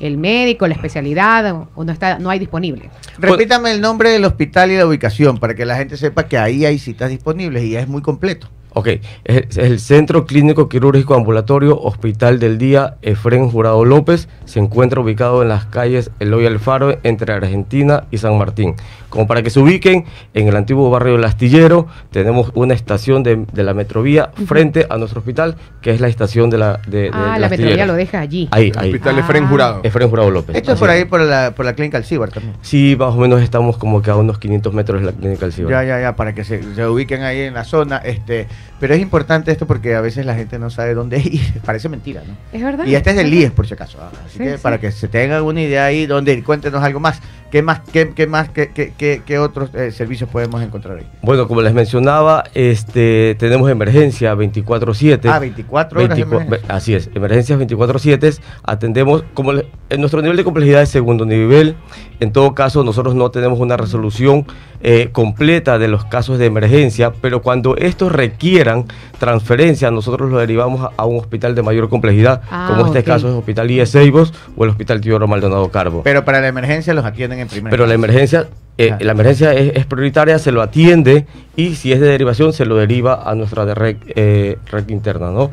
el 0.04 0.18
médico, 0.18 0.68
la 0.68 0.74
especialidad 0.74 1.52
o, 1.52 1.70
o 1.76 1.84
no 1.84 1.92
está 1.92 2.20
no 2.20 2.30
hay 2.30 2.39
disponible. 2.39 2.89
Repítame 3.18 3.72
el 3.72 3.82
nombre 3.82 4.10
del 4.10 4.26
hospital 4.26 4.72
y 4.72 4.78
la 4.78 4.86
ubicación 4.86 5.38
para 5.38 5.56
que 5.56 5.66
la 5.66 5.76
gente 5.78 5.98
sepa 5.98 6.28
que 6.28 6.38
ahí 6.38 6.66
hay 6.66 6.78
citas 6.78 7.10
disponibles 7.10 7.63
y 7.63 7.72
ya 7.72 7.80
es 7.80 7.88
muy 7.88 8.02
completo. 8.02 8.50
Ok, 8.76 8.88
es, 8.88 9.02
es 9.24 9.58
el 9.58 9.80
Centro 9.80 10.26
Clínico 10.26 10.68
Quirúrgico 10.68 11.13
Ambulatorio 11.13 11.80
Hospital 11.80 12.39
del 12.39 12.58
Día 12.58 12.96
Efren 13.04 13.50
Jurado 13.50 13.86
López. 13.86 14.28
Se 14.46 14.60
encuentra 14.60 15.00
ubicado 15.00 15.44
en 15.44 15.50
las 15.50 15.66
calles 15.66 16.10
Eloy 16.20 16.48
Alfaro 16.48 16.98
entre 17.04 17.34
Argentina 17.34 18.06
y 18.10 18.18
San 18.18 18.36
Martín. 18.38 18.76
Como 19.13 19.28
para 19.28 19.43
que 19.43 19.52
se 19.52 19.60
ubiquen, 19.60 20.06
en 20.34 20.47
el 20.47 20.56
antiguo 20.56 20.89
barrio 20.89 21.13
del 21.13 21.23
Astillero 21.23 21.86
tenemos 22.10 22.52
una 22.56 22.73
estación 22.73 23.21
de, 23.21 23.45
de 23.54 23.62
la 23.63 23.76
Metrovía 23.76 24.32
frente 24.47 24.88
a 24.89 24.97
nuestro 24.97 25.19
hospital, 25.19 25.56
que 25.84 25.91
es 25.91 26.02
la 26.02 26.08
estación 26.08 26.49
de 26.49 26.58
la 26.58 26.80
de, 26.88 27.02
de- 27.04 27.10
ah, 27.13 27.38
la 27.38 27.45
Astillero. 27.45 27.49
metrovía 27.69 27.86
lo 27.86 27.93
deja 27.93 28.19
allí. 28.19 28.47
Ahí, 28.49 28.69
El 28.71 28.80
ahí. 28.80 28.89
hospital 28.89 29.15
Ah. 29.17 29.19
Efren 29.19 29.47
Jurado. 29.47 29.82
Efren 29.84 30.10
Jurado 30.10 30.32
López. 30.32 30.56
Esto 30.56 30.71
es 30.71 30.80
por 30.80 30.89
ahí, 30.89 31.06
por 31.06 31.21
la, 31.21 31.54
por 31.56 31.63
la 31.63 31.73
clínica 31.73 31.97
Alcibar 31.97 32.30
también. 32.32 32.56
Sí, 32.63 32.95
más 32.97 33.13
o 33.13 33.17
menos 33.17 33.39
estamos 33.43 33.78
como 33.78 34.02
que 34.02 34.10
a 34.10 34.15
unos 34.15 34.39
500 34.39 34.73
metros 34.73 35.02
de 35.02 35.06
la 35.06 35.12
clínica 35.12 35.41
del 35.45 35.54
Cibar. 35.54 35.69
Ya, 35.71 35.84
ya, 35.84 36.02
ya, 36.02 36.15
para 36.15 36.34
que 36.34 36.43
se, 36.43 36.73
se 36.73 36.88
ubiquen 36.88 37.21
ahí 37.21 37.41
en 37.41 37.54
la 37.54 37.65
zona. 37.65 37.97
Este, 37.97 38.47
Pero 38.80 38.95
es 38.95 38.99
importante 38.99 39.52
esto 39.52 39.67
porque 39.67 39.93
a 39.93 40.02
veces 40.02 40.26
la 40.26 40.34
gente 40.34 40.58
no 40.58 40.71
sabe 40.71 40.95
dónde 40.95 41.19
ir. 41.19 41.54
Parece 41.65 41.88
mentira, 41.88 42.23
¿no? 42.28 42.36
Es 42.52 42.63
verdad. 42.63 42.86
Y 42.88 42.95
este 42.95 43.12
es 43.12 43.15
del. 43.17 43.32
IES, 43.32 43.52
por 43.52 43.67
si 43.67 43.76
acaso. 43.76 43.99
Así 44.26 44.39
Sí, 44.39 44.43
que 44.43 44.52
sí. 44.58 44.60
para 44.63 44.80
que 44.80 44.91
se 44.91 45.08
tengan 45.08 45.43
una 45.43 45.62
idea 45.62 45.86
ahí 45.86 46.08
dónde 46.08 46.34
ir, 46.34 46.43
cuéntenos 46.43 46.82
algo 46.84 46.99
más. 46.99 47.21
¿Qué 47.54 47.62
más, 47.62 47.82
qué, 47.82 48.10
qué 48.16 48.26
más, 48.26 48.50
qué, 48.50 48.70
qué, 48.74 48.94
qué- 48.98 49.22
qué 49.24 49.38
otros 49.38 49.70
eh, 49.76 49.92
servicios 49.92 50.28
podemos 50.28 50.60
encontrar 50.63 50.98
ahí? 50.98 51.06
Bueno, 51.22 51.48
como 51.48 51.62
les 51.62 51.72
mencionaba, 51.72 52.46
este, 52.56 53.36
tenemos 53.38 53.70
emergencia 53.70 54.34
24/7. 54.34 55.30
Ah, 55.30 55.38
24 55.38 56.00
horas 56.00 56.10
de 56.10 56.16
24 56.16 56.48
emergencia. 56.48 56.76
Así 56.76 56.96
es, 56.96 57.12
emergencias 57.13 57.60
24/7. 57.60 58.39
Atendemos, 58.63 59.24
como 59.36 59.54
le- 59.54 59.68
en 59.92 60.00
nuestro 60.00 60.24
nivel 60.24 60.36
de 60.36 60.44
complejidad 60.44 60.82
es 60.82 60.89
segundo 60.89 61.26
nivel. 61.28 61.76
En 62.20 62.32
todo 62.32 62.56
caso, 62.56 62.84
nosotros 62.84 63.13
no 63.13 63.30
tenemos 63.30 63.60
una 63.60 63.78
resolución 63.78 64.48
eh, 64.86 65.10
completa 65.13 65.78
de 65.80 65.88
los 65.88 66.04
casos 66.06 66.39
de 66.39 66.46
emergencia, 66.48 67.13
pero 67.22 67.42
cuando 67.42 67.78
estos 67.78 68.12
requieran 68.12 68.86
transferencia, 69.18 69.92
nosotros 69.92 70.30
lo 70.30 70.39
derivamos 70.39 70.82
a, 70.82 70.92
a 70.98 71.06
un 71.06 71.18
hospital 71.20 71.56
de 71.56 71.62
mayor 71.63 71.88
complejidad, 71.88 72.42
Ah, 72.52 72.68
como 72.70 72.88
este 72.88 73.02
caso 73.04 73.30
es 73.30 73.34
Hospital 73.36 73.72
IES 73.72 73.89
Seibos 73.92 74.34
o 74.58 74.63
el 74.66 74.72
Hospital 74.72 75.00
Teodoro 75.00 75.28
Maldonado 75.28 75.70
Carbo. 75.70 76.02
Pero 76.04 76.26
para 76.26 76.42
la 76.42 76.48
emergencia 76.50 76.94
los 76.94 77.06
atienden 77.06 77.39
en 77.43 77.47
primera. 77.47 77.71
Pero 77.71 77.86
la 77.86 77.93
emergencia, 77.93 78.47
eh, 78.77 78.95
la 78.99 79.12
emergencia 79.12 79.53
es, 79.53 79.73
es 79.75 79.86
prioritaria, 79.86 80.39
se 80.39 80.51
lo 80.51 80.62
atiende 80.62 81.27
y 81.56 81.75
si 81.75 81.91
es 81.91 81.99
de 81.99 82.08
derivación 82.08 82.53
se 82.53 82.65
lo 82.65 82.75
deriva 82.75 83.29
a 83.29 83.36
nuestra 83.36 83.65
de 83.65 83.75
red, 83.75 83.97
eh, 84.15 84.58
red 84.71 84.89
interna, 84.89 85.27
¿no? 85.27 85.51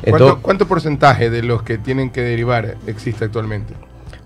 ¿Cuánto, 0.00 0.24
Entonces, 0.24 0.38
cuánto 0.42 0.68
porcentaje 0.68 1.30
de 1.30 1.42
los 1.42 1.62
que 1.62 1.78
tienen 1.78 2.10
que 2.10 2.20
derivar 2.20 2.76
existe 2.86 3.24
actualmente? 3.24 3.74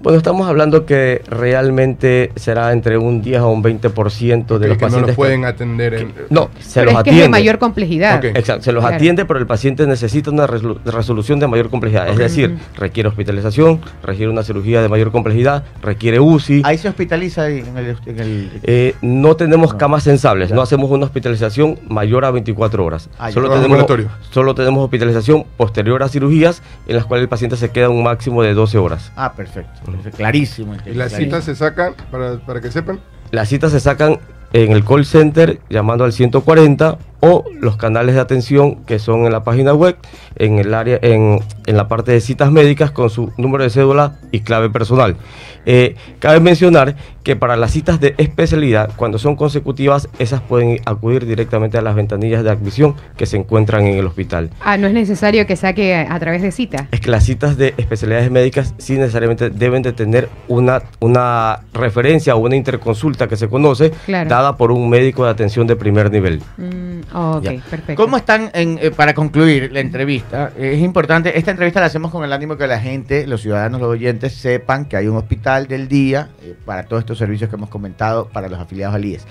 Bueno, 0.02 0.16
estamos 0.18 0.48
hablando 0.48 0.84
que 0.86 1.22
realmente 1.28 2.32
será 2.36 2.72
entre 2.72 2.98
un 2.98 3.22
10 3.22 3.38
a 3.40 3.46
un 3.46 3.62
20% 3.62 4.58
de 4.58 4.64
Que- 4.64 4.68
los 4.68 4.76
que 4.78 4.84
no 4.84 4.88
pacientes. 4.88 5.00
los 5.00 5.06
que- 5.10 5.14
pueden 5.14 5.44
atender. 5.44 5.94
en- 5.94 6.12
no, 6.30 6.50
se 6.58 6.80
Pero 6.80 6.92
los 6.92 6.98
es 7.00 7.04
que 7.04 7.10
es 7.10 7.16
de 7.16 7.22
atiende. 7.22 7.28
mayor 7.28 7.58
complejidad. 7.58 8.24
Exacto, 8.24 8.62
se 8.64 8.72
los 8.72 8.82
Claro. 8.82 8.96
atiende, 8.96 9.24
pero 9.24 9.38
el 9.38 9.46
paciente 9.46 9.86
necesita 9.86 10.30
una 10.30 10.46
resolu- 10.46 10.78
resolución 10.84 11.38
de 11.40 11.46
mayor 11.46 11.70
complejidad. 11.70 12.08
Es 12.08 12.16
decir, 12.18 12.56
requiere 12.76 13.08
hospitalización, 13.08 13.80
requiere 14.02 14.30
una 14.30 14.42
cirugía 14.42 14.82
de 14.82 14.88
mayor 14.88 15.12
complejidad, 15.12 15.64
requiere 15.82 16.20
UCI. 16.20 16.62
Ahí 16.64 16.78
se 16.78 16.88
hospitaliza 16.88 17.48
en 17.48 17.76
el... 17.76 17.96
en 18.06 18.18
el- 18.20 18.50
Eh, 18.64 18.94
no 19.02 19.36
tenemos 19.36 19.72
No. 19.72 19.78
camas 19.78 20.02
sensables, 20.02 20.48
Ya. 20.50 20.54
no 20.56 20.62
hacemos 20.62 20.90
una 20.90 21.04
hospitalización 21.06 21.78
mayor 21.88 22.24
a 22.24 22.30
24 22.30 22.84
horas. 22.84 23.08
Ah, 23.18 23.28
ya. 23.28 23.34
solo, 23.34 23.50
tenemos, 23.50 23.86
solo 24.30 24.54
tenemos 24.54 24.84
hospitalización 24.84 25.44
posterior 25.56 26.02
a 26.02 26.08
cirugías 26.08 26.62
en 26.86 26.96
las 26.96 27.04
cuales 27.06 27.22
el 27.22 27.28
paciente 27.28 27.56
se 27.56 27.70
queda 27.70 27.88
un 27.88 28.02
máximo 28.02 28.42
de 28.42 28.54
12 28.54 28.78
horas. 28.78 29.12
Ah, 29.16 29.32
perfecto. 29.36 29.91
Clarísimo. 30.16 30.74
Y 30.86 30.94
las 30.94 31.12
citas 31.12 31.44
se 31.44 31.54
sacan, 31.54 31.94
para, 32.10 32.38
para 32.38 32.60
que 32.60 32.70
sepan, 32.70 33.00
Las 33.30 33.48
citas 33.48 33.72
se 33.72 33.80
sacan 33.80 34.18
en 34.52 34.72
el 34.72 34.84
call 34.84 35.04
center 35.04 35.60
llamando 35.70 36.04
al 36.04 36.12
140 36.12 36.98
o 37.24 37.44
los 37.60 37.76
canales 37.76 38.16
de 38.16 38.20
atención 38.20 38.84
que 38.84 38.98
son 38.98 39.26
en 39.26 39.32
la 39.32 39.44
página 39.44 39.72
web, 39.72 39.96
en 40.36 40.58
el 40.58 40.74
área, 40.74 40.98
en, 41.02 41.38
en 41.66 41.76
la 41.76 41.86
parte 41.86 42.10
de 42.10 42.20
citas 42.20 42.50
médicas 42.50 42.90
con 42.90 43.10
su 43.10 43.32
número 43.38 43.62
de 43.62 43.70
cédula 43.70 44.16
y 44.32 44.40
clave 44.40 44.70
personal. 44.70 45.16
Eh, 45.64 45.94
cabe 46.18 46.40
mencionar 46.40 46.96
que 47.22 47.36
para 47.36 47.54
las 47.54 47.70
citas 47.70 48.00
de 48.00 48.16
especialidad, 48.18 48.90
cuando 48.96 49.18
son 49.20 49.36
consecutivas, 49.36 50.08
esas 50.18 50.40
pueden 50.40 50.80
acudir 50.84 51.24
directamente 51.24 51.78
a 51.78 51.82
las 51.82 51.94
ventanillas 51.94 52.42
de 52.42 52.50
admisión 52.50 52.96
que 53.16 53.26
se 53.26 53.36
encuentran 53.36 53.86
en 53.86 53.94
el 53.98 54.06
hospital. 54.06 54.50
Ah, 54.60 54.76
no 54.76 54.88
es 54.88 54.92
necesario 54.92 55.46
que 55.46 55.54
saque 55.54 55.94
a, 55.94 56.18
través 56.18 56.42
de 56.42 56.50
cita. 56.50 56.88
Es 56.90 57.00
que 57.00 57.10
las 57.12 57.22
citas 57.24 57.56
de 57.56 57.74
especialidades 57.76 58.32
médicas 58.32 58.74
sí 58.78 58.94
necesariamente 58.98 59.50
deben 59.50 59.82
de 59.82 59.92
tener 59.92 60.28
una, 60.48 60.82
una 60.98 61.60
referencia 61.72 62.34
o 62.34 62.38
una 62.40 62.56
interconsulta 62.56 63.28
que 63.28 63.36
se 63.36 63.48
conoce, 63.48 63.92
Claro. 64.06 64.28
dada 64.28 64.56
por 64.56 64.72
un 64.72 64.90
médico 64.90 65.24
de 65.24 65.30
atención 65.30 65.68
de 65.68 65.76
primer 65.76 66.10
nivel. 66.10 66.42
Mm, 66.56 67.11
ok, 67.14 67.42
Ya. 67.44 67.50
perfecto. 67.70 67.94
¿Cómo 68.02 68.16
están, 68.16 68.50
en, 68.54 68.78
eh, 68.80 68.90
para 68.90 69.14
concluir 69.14 69.70
la 69.72 69.80
entrevista? 69.80 70.52
eh, 70.56 70.72
es 70.74 70.80
importante, 70.80 71.36
esta 71.38 71.50
entrevista 71.50 71.80
la 71.80 71.86
hacemos 71.86 72.10
con 72.10 72.24
el 72.24 72.32
ánimo 72.32 72.56
que 72.56 72.66
la 72.66 72.78
gente, 72.80 73.26
los 73.26 73.42
ciudadanos, 73.42 73.80
los 73.80 73.90
oyentes, 73.90 74.34
sepan 74.34 74.86
que 74.86 74.96
hay 74.96 75.06
un 75.08 75.16
hospital 75.16 75.66
del 75.68 75.88
día 75.88 76.28
eh, 76.42 76.54
para 76.64 76.84
todos 76.84 77.00
estos 77.02 77.18
servicios 77.18 77.48
que 77.50 77.56
hemos 77.56 77.68
comentado 77.68 78.28
para 78.28 78.48
los 78.48 78.58
afiliados 78.58 78.94
al 78.94 79.04
IES. 79.04 79.26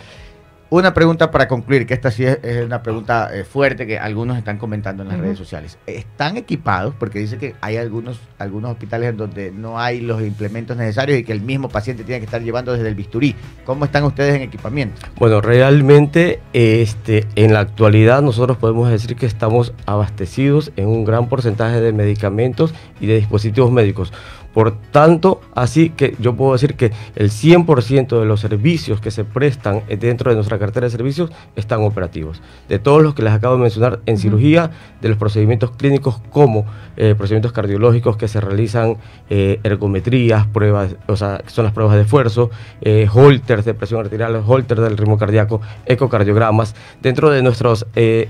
Una 0.73 0.93
pregunta 0.93 1.31
para 1.31 1.49
concluir, 1.49 1.85
que 1.85 1.93
esta 1.93 2.11
sí 2.11 2.23
es, 2.23 2.39
es 2.43 2.65
una 2.65 2.81
pregunta 2.81 3.29
eh, 3.33 3.43
fuerte 3.43 3.85
que 3.85 3.99
algunos 3.99 4.37
están 4.37 4.57
comentando 4.57 5.03
en 5.03 5.09
las 5.09 5.19
redes 5.19 5.37
sociales. 5.37 5.77
¿Están 5.85 6.37
equipados? 6.37 6.95
Porque 6.97 7.19
dice 7.19 7.37
que 7.37 7.55
hay 7.59 7.75
algunos, 7.75 8.21
algunos 8.39 8.71
hospitales 8.71 9.09
en 9.09 9.17
donde 9.17 9.51
no 9.51 9.77
hay 9.77 9.99
los 9.99 10.21
implementos 10.21 10.77
necesarios 10.77 11.19
y 11.19 11.25
que 11.25 11.33
el 11.33 11.41
mismo 11.41 11.67
paciente 11.67 12.05
tiene 12.05 12.19
que 12.19 12.25
estar 12.25 12.41
llevando 12.41 12.71
desde 12.71 12.87
el 12.87 12.95
bisturí. 12.95 13.35
¿Cómo 13.65 13.83
están 13.83 14.05
ustedes 14.05 14.33
en 14.33 14.43
equipamiento? 14.43 15.01
Bueno, 15.17 15.41
realmente 15.41 16.39
este, 16.53 17.27
en 17.35 17.51
la 17.51 17.59
actualidad 17.59 18.21
nosotros 18.21 18.57
podemos 18.57 18.89
decir 18.89 19.17
que 19.17 19.25
estamos 19.25 19.73
abastecidos 19.85 20.71
en 20.77 20.87
un 20.87 21.03
gran 21.03 21.27
porcentaje 21.27 21.81
de 21.81 21.91
medicamentos 21.91 22.73
y 23.01 23.07
de 23.07 23.15
dispositivos 23.15 23.73
médicos. 23.73 24.13
Por 24.53 24.75
tanto, 24.91 25.41
así 25.55 25.91
que 25.91 26.15
yo 26.19 26.35
puedo 26.35 26.53
decir 26.53 26.75
que 26.75 26.91
el 27.15 27.29
100% 27.29 28.19
de 28.19 28.25
los 28.25 28.39
servicios 28.39 28.99
que 28.99 29.11
se 29.11 29.23
prestan 29.23 29.83
eh, 29.87 29.97
dentro 29.97 30.29
de 30.29 30.35
nuestra 30.35 30.59
cartera 30.59 30.87
de 30.87 30.91
servicios 30.91 31.31
están 31.55 31.83
operativos. 31.83 32.41
De 32.67 32.79
todos 32.79 33.01
los 33.01 33.13
que 33.13 33.23
les 33.23 33.33
acabo 33.33 33.55
de 33.55 33.61
mencionar 33.61 34.01
en 34.05 34.17
cirugía, 34.17 34.71
de 35.01 35.09
los 35.09 35.17
procedimientos 35.17 35.71
clínicos 35.71 36.21
como 36.29 36.65
eh, 36.97 37.15
procedimientos 37.15 37.51
cardiológicos 37.51 38.17
que 38.17 38.27
se 38.27 38.41
realizan, 38.41 38.97
eh, 39.29 39.59
ergometrías, 39.63 40.45
pruebas, 40.47 40.95
o 41.07 41.15
sea, 41.15 41.41
que 41.43 41.49
son 41.49 41.65
las 41.65 41.73
pruebas 41.73 41.95
de 41.95 42.01
esfuerzo, 42.01 42.51
eh, 42.81 43.07
holters 43.11 43.65
de 43.65 43.73
presión 43.73 44.01
arterial, 44.01 44.43
holters 44.45 44.81
del 44.81 44.97
ritmo 44.97 45.17
cardíaco, 45.17 45.61
ecocardiogramas, 45.85 46.75
dentro 47.01 47.29
de 47.29 47.41
nuestros 47.41 47.85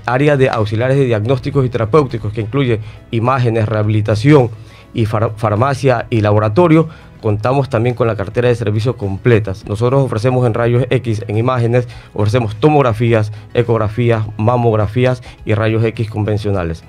áreas 0.06 0.38
de 0.38 0.48
auxiliares 0.48 0.96
de 0.96 1.04
diagnósticos 1.04 1.66
y 1.66 1.68
terapéuticos, 1.68 2.32
que 2.32 2.40
incluye 2.40 2.80
imágenes, 3.10 3.68
rehabilitación 3.68 4.50
y 4.94 5.06
far- 5.06 5.32
farmacia 5.36 6.06
y 6.10 6.20
laboratorio, 6.20 6.88
contamos 7.20 7.68
también 7.68 7.94
con 7.94 8.06
la 8.08 8.16
cartera 8.16 8.48
de 8.48 8.54
servicios 8.54 8.96
completas. 8.96 9.66
Nosotros 9.68 10.02
ofrecemos 10.02 10.46
en 10.46 10.54
rayos 10.54 10.86
X, 10.90 11.24
en 11.28 11.36
imágenes, 11.36 11.88
ofrecemos 12.14 12.56
tomografías, 12.56 13.32
ecografías, 13.54 14.24
mamografías 14.38 15.22
y 15.44 15.54
rayos 15.54 15.84
X 15.84 16.10
convencionales. 16.10 16.82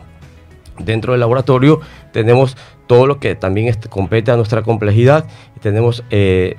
Dentro 0.80 1.14
del 1.14 1.20
laboratorio 1.20 1.82
tenemos 2.12 2.58
todo 2.88 3.06
lo 3.06 3.20
que 3.20 3.36
también 3.36 3.74
compete 3.90 4.32
a 4.32 4.36
nuestra 4.36 4.64
complejidad. 4.64 5.26
Tenemos 5.62 6.04
eh, 6.10 6.58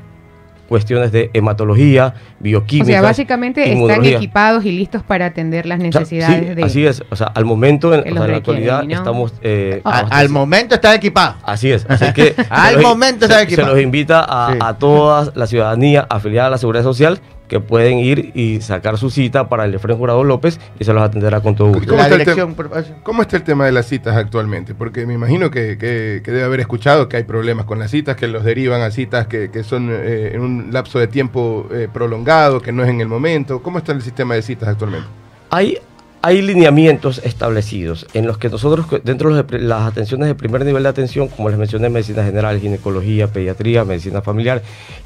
cuestiones 0.68 1.12
de 1.12 1.30
hematología, 1.34 2.14
O 2.40 2.42
bioquímica. 2.42 2.86
sea, 2.86 3.02
básicamente 3.02 3.72
están 3.72 4.04
equipados 4.04 4.64
y 4.64 4.72
listos 4.72 5.02
para 5.02 5.26
atender 5.26 5.66
las 5.66 5.78
O 5.78 5.82
sea, 5.82 5.88
necesidades 6.00 6.48
sí, 6.48 6.54
de... 6.54 6.62
Así 6.62 6.86
es, 6.86 7.02
o 7.10 7.16
sea, 7.16 7.26
al 7.28 7.44
momento, 7.44 7.92
en, 7.94 8.00
o 8.00 8.16
sea, 8.20 8.28
la 8.28 8.36
actualidad, 8.36 8.82
¿no? 8.84 8.94
estamos... 8.94 9.32
eh, 9.42 9.80
A- 9.84 10.00
al 10.10 10.28
momento 10.28 10.74
están 10.76 10.94
equipados. 10.96 11.36
Así 11.42 11.70
es, 11.70 11.86
así 11.88 12.12
que 12.14 12.34
Al 12.48 12.70
se 12.70 12.74
los- 12.76 12.82
momento 12.82 13.26
se, 13.26 13.42
está 13.42 13.54
se 13.54 13.62
los 13.62 13.80
invita 13.80 14.24
a, 14.26 14.52
Sí. 14.52 14.58
a 14.60 14.74
toda 14.74 15.32
la 15.34 15.46
ciudadanía 15.46 16.06
afiliada 16.08 16.48
a 16.48 16.50
la 16.50 16.58
Seguridad 16.58 16.84
Social 16.84 17.20
que 17.48 17.60
pueden 17.60 17.98
ir 17.98 18.32
y 18.34 18.60
sacar 18.62 18.96
su 18.96 19.10
cita 19.10 19.48
para 19.48 19.66
el 19.66 19.74
Efraín 19.74 19.98
Jurado 19.98 20.24
López 20.24 20.58
y 20.78 20.84
se 20.84 20.92
los 20.94 21.02
atenderá 21.02 21.40
con 21.40 21.54
todo 21.54 21.68
gusto. 21.68 21.88
¿Cómo 21.90 21.98
La 21.98 22.04
está 22.04 22.14
el 22.14 22.20
dirección, 22.20 22.54
por- 22.54 22.70
¿Cómo 23.02 23.22
está 23.22 23.36
el 23.36 23.42
tema 23.42 23.66
de 23.66 23.72
las 23.72 23.86
citas 23.86 24.16
actualmente? 24.16 24.74
Porque 24.74 25.06
me 25.06 25.14
imagino 25.14 25.50
que, 25.50 25.76
que- 25.76 26.22
que 26.24 26.30
debe 26.30 26.44
haber 26.44 26.60
escuchado 26.60 27.08
que 27.08 27.18
hay 27.18 27.24
problemas 27.24 27.66
con 27.66 27.78
las 27.78 27.90
citas, 27.90 28.16
que 28.16 28.28
los 28.28 28.44
derivan 28.44 28.80
a 28.80 28.90
citas 28.90 29.26
que, 29.26 29.50
que 29.50 29.62
son 29.62 29.88
eh, 29.92 30.30
en 30.34 30.40
un 30.40 30.68
lapso 30.72 30.98
de 30.98 31.06
tiempo 31.06 31.68
eh, 31.70 31.88
prolongado, 31.92 32.60
que 32.60 32.72
no 32.72 32.82
es 32.82 32.88
en 32.88 33.00
el 33.02 33.08
momento. 33.08 33.62
¿Cómo 33.62 33.78
está 33.78 33.92
el 33.92 34.00
sistema 34.02 34.34
de 34.34 34.42
citas 34.42 34.68
actualmente? 34.70 35.06
Hay, 35.50 35.78
hay 36.26 36.40
lineamientos 36.40 37.20
establecidos 37.22 38.06
en 38.14 38.26
los 38.26 38.38
que 38.38 38.48
nosotros, 38.48 38.86
dentro 39.04 39.34
de 39.34 39.58
las 39.58 39.82
atenciones 39.82 40.26
de 40.26 40.34
primer 40.34 40.64
nivel 40.64 40.82
de 40.82 40.88
atención, 40.88 41.28
como 41.28 41.50
les 41.50 41.58
mencioné, 41.58 41.90
medicina 41.90 42.24
general, 42.24 42.58
ginecología, 42.60 43.26
pediatría, 43.26 43.84
medicina 43.84 44.22
familiar, 44.22 44.62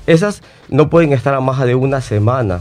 esas 0.07 0.45
no 0.69 0.89
pueden 0.89 1.13
estar 1.13 1.35
a 1.35 1.41
más 1.41 1.59
de 1.67 1.75
una 1.75 2.01
semana 2.03 2.61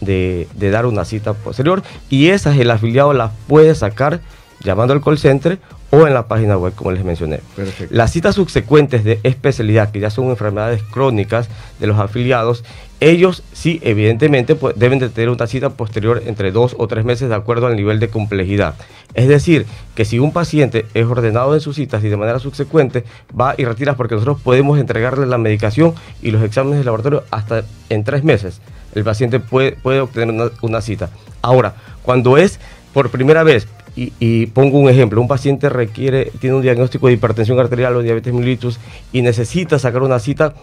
de, 0.00 0.46
de 0.54 0.70
dar 0.70 0.86
una 0.86 1.04
cita 1.04 1.34
posterior 1.34 1.82
y 2.08 2.28
esas 2.28 2.56
el 2.56 2.70
afiliado 2.70 3.12
las 3.12 3.32
puede 3.48 3.74
sacar 3.74 4.20
llamando 4.62 4.94
al 4.94 5.02
call 5.02 5.18
center 5.18 5.58
o 5.90 6.06
en 6.06 6.14
la 6.14 6.26
página 6.26 6.56
web, 6.56 6.74
como 6.74 6.92
les 6.92 7.04
mencioné. 7.04 7.40
Perfecto. 7.54 7.94
Las 7.94 8.12
citas 8.12 8.34
subsecuentes 8.34 9.04
de 9.04 9.20
especialidad, 9.22 9.90
que 9.90 10.00
ya 10.00 10.10
son 10.10 10.28
enfermedades 10.30 10.82
crónicas 10.82 11.48
de 11.78 11.86
los 11.86 11.98
afiliados, 11.98 12.64
ellos 12.98 13.42
sí, 13.52 13.78
evidentemente, 13.82 14.54
pues, 14.54 14.74
deben 14.78 14.98
de 14.98 15.08
tener 15.10 15.28
una 15.28 15.46
cita 15.46 15.70
posterior 15.70 16.22
entre 16.26 16.50
dos 16.50 16.74
o 16.78 16.88
tres 16.88 17.04
meses 17.04 17.28
de 17.28 17.34
acuerdo 17.34 17.66
al 17.66 17.76
nivel 17.76 18.00
de 18.00 18.08
complejidad. 18.08 18.74
Es 19.14 19.28
decir, 19.28 19.66
que 19.94 20.04
si 20.04 20.18
un 20.18 20.32
paciente 20.32 20.86
es 20.94 21.06
ordenado 21.06 21.54
en 21.54 21.60
sus 21.60 21.76
citas 21.76 22.02
y 22.02 22.08
de 22.08 22.16
manera 22.16 22.38
subsecuente 22.38 23.04
va 23.38 23.54
y 23.56 23.64
retira 23.64 23.96
porque 23.96 24.14
nosotros 24.14 24.40
podemos 24.40 24.78
entregarle 24.78 25.26
la 25.26 25.38
medicación 25.38 25.94
y 26.22 26.30
los 26.30 26.42
exámenes 26.42 26.78
de 26.80 26.84
laboratorio 26.84 27.24
hasta 27.30 27.64
en 27.90 28.02
tres 28.02 28.24
meses. 28.24 28.60
El 28.94 29.04
paciente 29.04 29.40
puede, 29.40 29.72
puede 29.72 30.00
obtener 30.00 30.34
una, 30.34 30.50
una 30.62 30.80
cita. 30.80 31.10
Ahora, 31.42 31.74
cuando 32.02 32.38
es 32.38 32.58
por 32.94 33.10
primera 33.10 33.42
vez, 33.42 33.68
y, 33.96 34.12
y 34.20 34.46
pongo 34.46 34.78
un 34.78 34.88
ejemplo, 34.88 35.20
un 35.20 35.28
paciente 35.28 35.68
requiere, 35.68 36.30
tiene 36.38 36.54
un 36.56 36.62
diagnóstico 36.62 37.06
de 37.06 37.14
hipertensión 37.14 37.58
arterial 37.58 37.96
o 37.96 38.02
diabetes 38.02 38.32
mellitus 38.32 38.78
y 39.12 39.22
necesita 39.22 39.78
sacar 39.78 40.02
una 40.02 40.18
cita 40.18 40.54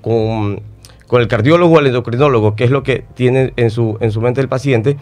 con, 0.00 0.60
con 1.06 1.22
el 1.22 1.28
cardiólogo 1.28 1.76
o 1.76 1.78
el 1.78 1.86
endocrinólogo, 1.86 2.56
que 2.56 2.64
es 2.64 2.70
lo 2.70 2.82
que 2.82 3.04
tiene 3.14 3.52
en 3.56 3.70
su, 3.70 3.96
en 4.00 4.10
su 4.10 4.20
mente 4.20 4.40
el 4.40 4.48
paciente. 4.48 4.96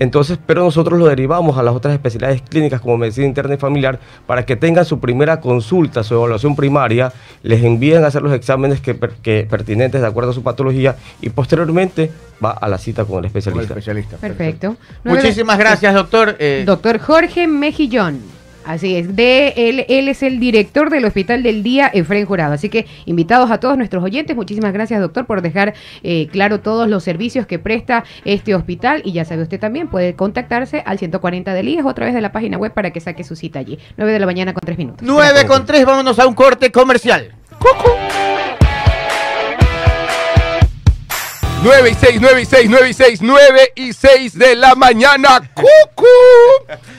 Entonces, 0.00 0.38
pero 0.44 0.64
nosotros 0.64 0.98
lo 0.98 1.06
derivamos 1.06 1.56
a 1.58 1.62
las 1.62 1.74
otras 1.74 1.94
especialidades 1.94 2.42
clínicas 2.42 2.80
como 2.80 2.96
medicina 2.98 3.26
interna 3.26 3.54
y 3.54 3.58
familiar 3.58 4.00
para 4.26 4.44
que 4.44 4.56
tengan 4.56 4.84
su 4.84 4.98
primera 4.98 5.40
consulta, 5.40 6.02
su 6.02 6.14
evaluación 6.14 6.56
primaria, 6.56 7.12
les 7.44 7.62
envíen 7.62 8.02
a 8.02 8.08
hacer 8.08 8.22
los 8.22 8.32
exámenes 8.32 8.80
que, 8.80 8.94
per- 8.94 9.12
que 9.22 9.46
pertinentes 9.48 10.00
de 10.00 10.06
acuerdo 10.08 10.30
a 10.32 10.34
su 10.34 10.42
patología 10.42 10.96
y 11.20 11.28
posteriormente 11.28 12.10
va 12.44 12.50
a 12.50 12.66
la 12.66 12.78
cita 12.78 13.04
con 13.04 13.08
el 13.08 13.10
Con 13.10 13.24
el 13.24 13.26
especialista. 13.26 13.74
especialista. 13.74 14.16
Perfecto. 14.16 14.76
Muchísimas 15.04 15.58
gracias, 15.58 15.94
doctor. 15.94 16.34
Eh, 16.38 16.64
Doctor 16.66 16.98
Jorge 16.98 17.46
Mejillón. 17.46 18.39
Así 18.64 18.96
es, 18.96 19.16
de 19.16 19.54
él, 19.56 19.86
él 19.88 20.08
es 20.08 20.22
el 20.22 20.38
director 20.38 20.90
del 20.90 21.04
Hospital 21.04 21.42
del 21.42 21.62
Día 21.62 21.90
Efren 21.92 22.26
Jurado. 22.26 22.52
Así 22.52 22.68
que 22.68 22.86
invitados 23.06 23.50
a 23.50 23.58
todos 23.58 23.76
nuestros 23.76 24.04
oyentes, 24.04 24.36
muchísimas 24.36 24.72
gracias 24.72 25.00
doctor 25.00 25.26
por 25.26 25.42
dejar 25.42 25.74
eh, 26.02 26.28
claro 26.30 26.60
todos 26.60 26.88
los 26.88 27.02
servicios 27.02 27.46
que 27.46 27.58
presta 27.58 28.04
este 28.24 28.54
hospital 28.54 29.02
y 29.04 29.12
ya 29.12 29.24
sabe 29.24 29.42
usted 29.42 29.58
también 29.58 29.88
puede 29.88 30.14
contactarse 30.14 30.82
al 30.84 30.98
140 30.98 31.54
del 31.54 31.68
IES 31.68 31.84
o 31.84 31.88
a 31.88 31.94
través 31.94 32.14
de 32.14 32.20
la 32.20 32.32
página 32.32 32.58
web 32.58 32.72
para 32.72 32.90
que 32.90 33.00
saque 33.00 33.24
su 33.24 33.36
cita 33.36 33.58
allí. 33.58 33.78
9 33.96 34.12
de 34.12 34.18
la 34.18 34.26
mañana 34.26 34.52
con 34.52 34.60
3 34.64 34.78
minutos. 34.78 35.02
9 35.02 35.46
con 35.46 35.64
3, 35.64 35.84
vámonos 35.84 36.18
a 36.18 36.26
un 36.26 36.34
corte 36.34 36.70
comercial. 36.70 37.32
9 41.62 41.90
y 41.90 41.94
6, 41.94 42.18
9 42.20 42.40
y 42.40 42.44
6, 42.46 42.66
9 42.70 42.88
y 42.88 42.94
6, 42.94 43.18
9 43.22 43.72
y 43.76 43.92
6 43.92 44.38
de 44.38 44.56
la 44.56 44.74
mañana. 44.74 45.40
¡Cucu! 45.54 46.06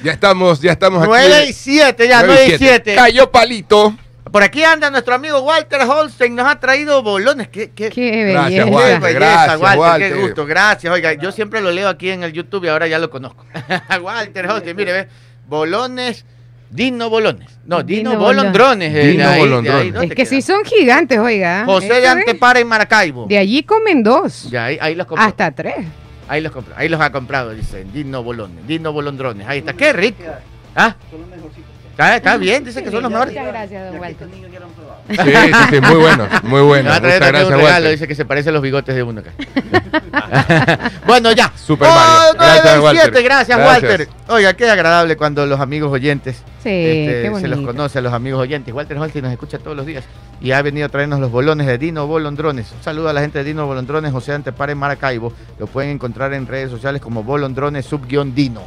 Ya 0.03 0.11
estamos, 0.11 0.61
ya 0.61 0.73
estamos 0.73 1.01
aquí. 1.01 1.09
9 1.09 1.45
y 1.47 1.53
7, 1.53 2.07
ya, 2.07 2.23
9 2.23 2.45
y 2.47 2.57
7. 2.57 2.95
Cayó 2.95 3.31
palito. 3.31 3.95
Por 4.31 4.43
aquí 4.43 4.63
anda 4.63 4.89
nuestro 4.91 5.15
amigo 5.15 5.41
Walter 5.41 5.81
Holstein, 5.81 6.35
nos 6.35 6.47
ha 6.47 6.59
traído 6.59 7.01
bolones. 7.01 7.49
Qué, 7.49 7.71
qué, 7.71 7.89
Qué 7.89 8.31
Gracias, 8.31 8.65
belleza. 8.65 8.71
Walter. 8.71 8.99
belleza, 9.01 9.19
gracias, 9.19 9.59
Walter, 9.59 9.79
Walter. 9.79 10.13
Qué 10.13 10.21
gusto, 10.21 10.45
gracias. 10.45 10.93
Oiga, 10.93 11.13
yo 11.13 11.31
siempre 11.31 11.59
lo 11.59 11.71
leo 11.71 11.89
aquí 11.89 12.11
en 12.11 12.23
el 12.23 12.31
YouTube 12.31 12.63
y 12.65 12.67
ahora 12.69 12.87
ya 12.87 12.99
lo 12.99 13.09
conozco. 13.09 13.45
Walter 14.01 14.47
Holstein, 14.47 14.75
mire, 14.75 14.93
ve. 14.93 15.07
Bolones, 15.47 16.23
Dino 16.71 17.09
Bolones. 17.09 17.49
No, 17.65 17.83
Dino, 17.83 18.11
Dino 18.11 18.21
Bolondrones. 18.21 18.95
eh, 18.95 19.07
Dino 19.07 19.27
ahí, 19.27 19.33
ahí, 19.33 19.39
Bolondrones. 19.41 19.93
¿dónde 19.93 20.05
Es 20.07 20.09
que 20.11 20.15
queda? 20.15 20.29
sí 20.29 20.41
son 20.41 20.63
gigantes, 20.63 21.19
oiga. 21.19 21.65
José 21.65 21.93
de 22.01 22.07
Antepara 22.07 22.59
en 22.59 22.67
Maracaibo. 22.67 23.27
De 23.27 23.37
allí 23.37 23.63
comen 23.63 24.01
dos. 24.03 24.49
Ya, 24.49 24.65
ahí, 24.65 24.77
ahí 24.81 24.95
los 24.95 25.05
compró. 25.05 25.25
Hasta 25.25 25.51
tres. 25.51 25.75
Ahí 26.27 26.41
los 26.41 26.51
compró. 26.51 26.73
Ahí 26.77 26.87
los 26.87 27.01
ha 27.01 27.11
comprado, 27.11 27.51
dicen. 27.53 27.91
Dino 27.91 28.23
Bolones, 28.23 28.65
Dino 28.65 28.93
Bolondrones. 28.93 29.45
Ahí 29.47 29.59
está. 29.59 29.73
Qué 29.73 29.91
rico. 29.91 30.23
¿Ah? 30.75 30.95
Está, 32.01 32.15
está 32.15 32.37
bien, 32.37 32.63
dice 32.63 32.83
que 32.83 32.89
son 32.89 33.03
los 33.03 33.11
mejores. 33.11 33.33
Muchas 33.33 33.47
gracias, 33.47 33.91
don 33.91 33.99
Walter. 34.01 34.27
Sí, 35.09 35.15
sí, 35.17 35.53
sí, 35.69 35.81
muy 35.81 35.95
bueno, 35.99 36.27
muy 36.43 36.61
Me 36.61 36.61
bueno. 36.61 36.89
va 36.89 36.95
a 36.95 37.01
traer 37.01 37.19
también 37.21 37.45
un 37.45 37.51
regalo, 37.51 37.73
Walter. 37.73 37.91
dice 37.91 38.07
que 38.07 38.15
se 38.15 38.25
parecen 38.25 38.53
los 38.53 38.61
bigotes 38.63 38.95
de 38.95 39.03
uno 39.03 39.21
acá. 39.21 39.31
bueno, 41.05 41.31
ya. 41.31 41.51
Super 41.55 41.89
Mario. 41.89 42.33
nueve 42.37 42.59
Gracias, 42.63 42.79
Walter. 42.81 43.23
gracias, 43.23 43.57
Gracias. 43.57 43.89
Walter. 43.91 44.07
Oiga, 44.29 44.53
qué 44.53 44.69
agradable 44.69 45.15
cuando 45.17 45.45
los 45.45 45.59
amigos 45.59 45.91
oyentes 45.91 46.37
Sí, 46.63 46.69
este, 46.69 47.29
qué 47.29 47.39
se 47.39 47.47
los 47.47 47.61
conoce 47.61 47.99
a 47.99 48.01
los 48.01 48.13
amigos 48.13 48.41
oyentes. 48.41 48.73
Walter 48.73 48.97
Holstein 48.97 49.23
nos 49.25 49.33
escucha 49.33 49.59
todos 49.59 49.75
los 49.77 49.85
días 49.85 50.03
y 50.41 50.51
ha 50.51 50.61
venido 50.61 50.85
a 50.85 50.89
traernos 50.89 51.19
los 51.19 51.31
bolones 51.31 51.67
de 51.67 51.77
Dino 51.77 52.07
Bolondrones. 52.07 52.71
Un 52.71 52.83
saludo 52.83 53.09
a 53.09 53.13
la 53.13 53.21
gente 53.21 53.39
de 53.39 53.43
Dino 53.43 53.65
Bolondrones, 53.67 54.11
José 54.11 54.33
Antepara 54.33 54.71
en 54.71 54.77
Maracaibo. 54.77 55.33
Lo 55.59 55.67
pueden 55.67 55.91
encontrar 55.91 56.33
en 56.33 56.47
redes 56.47 56.71
sociales 56.71 57.01
como 57.01 57.23
Bolondrones 57.23 57.85
subguión 57.85 58.33
Dino. 58.33 58.61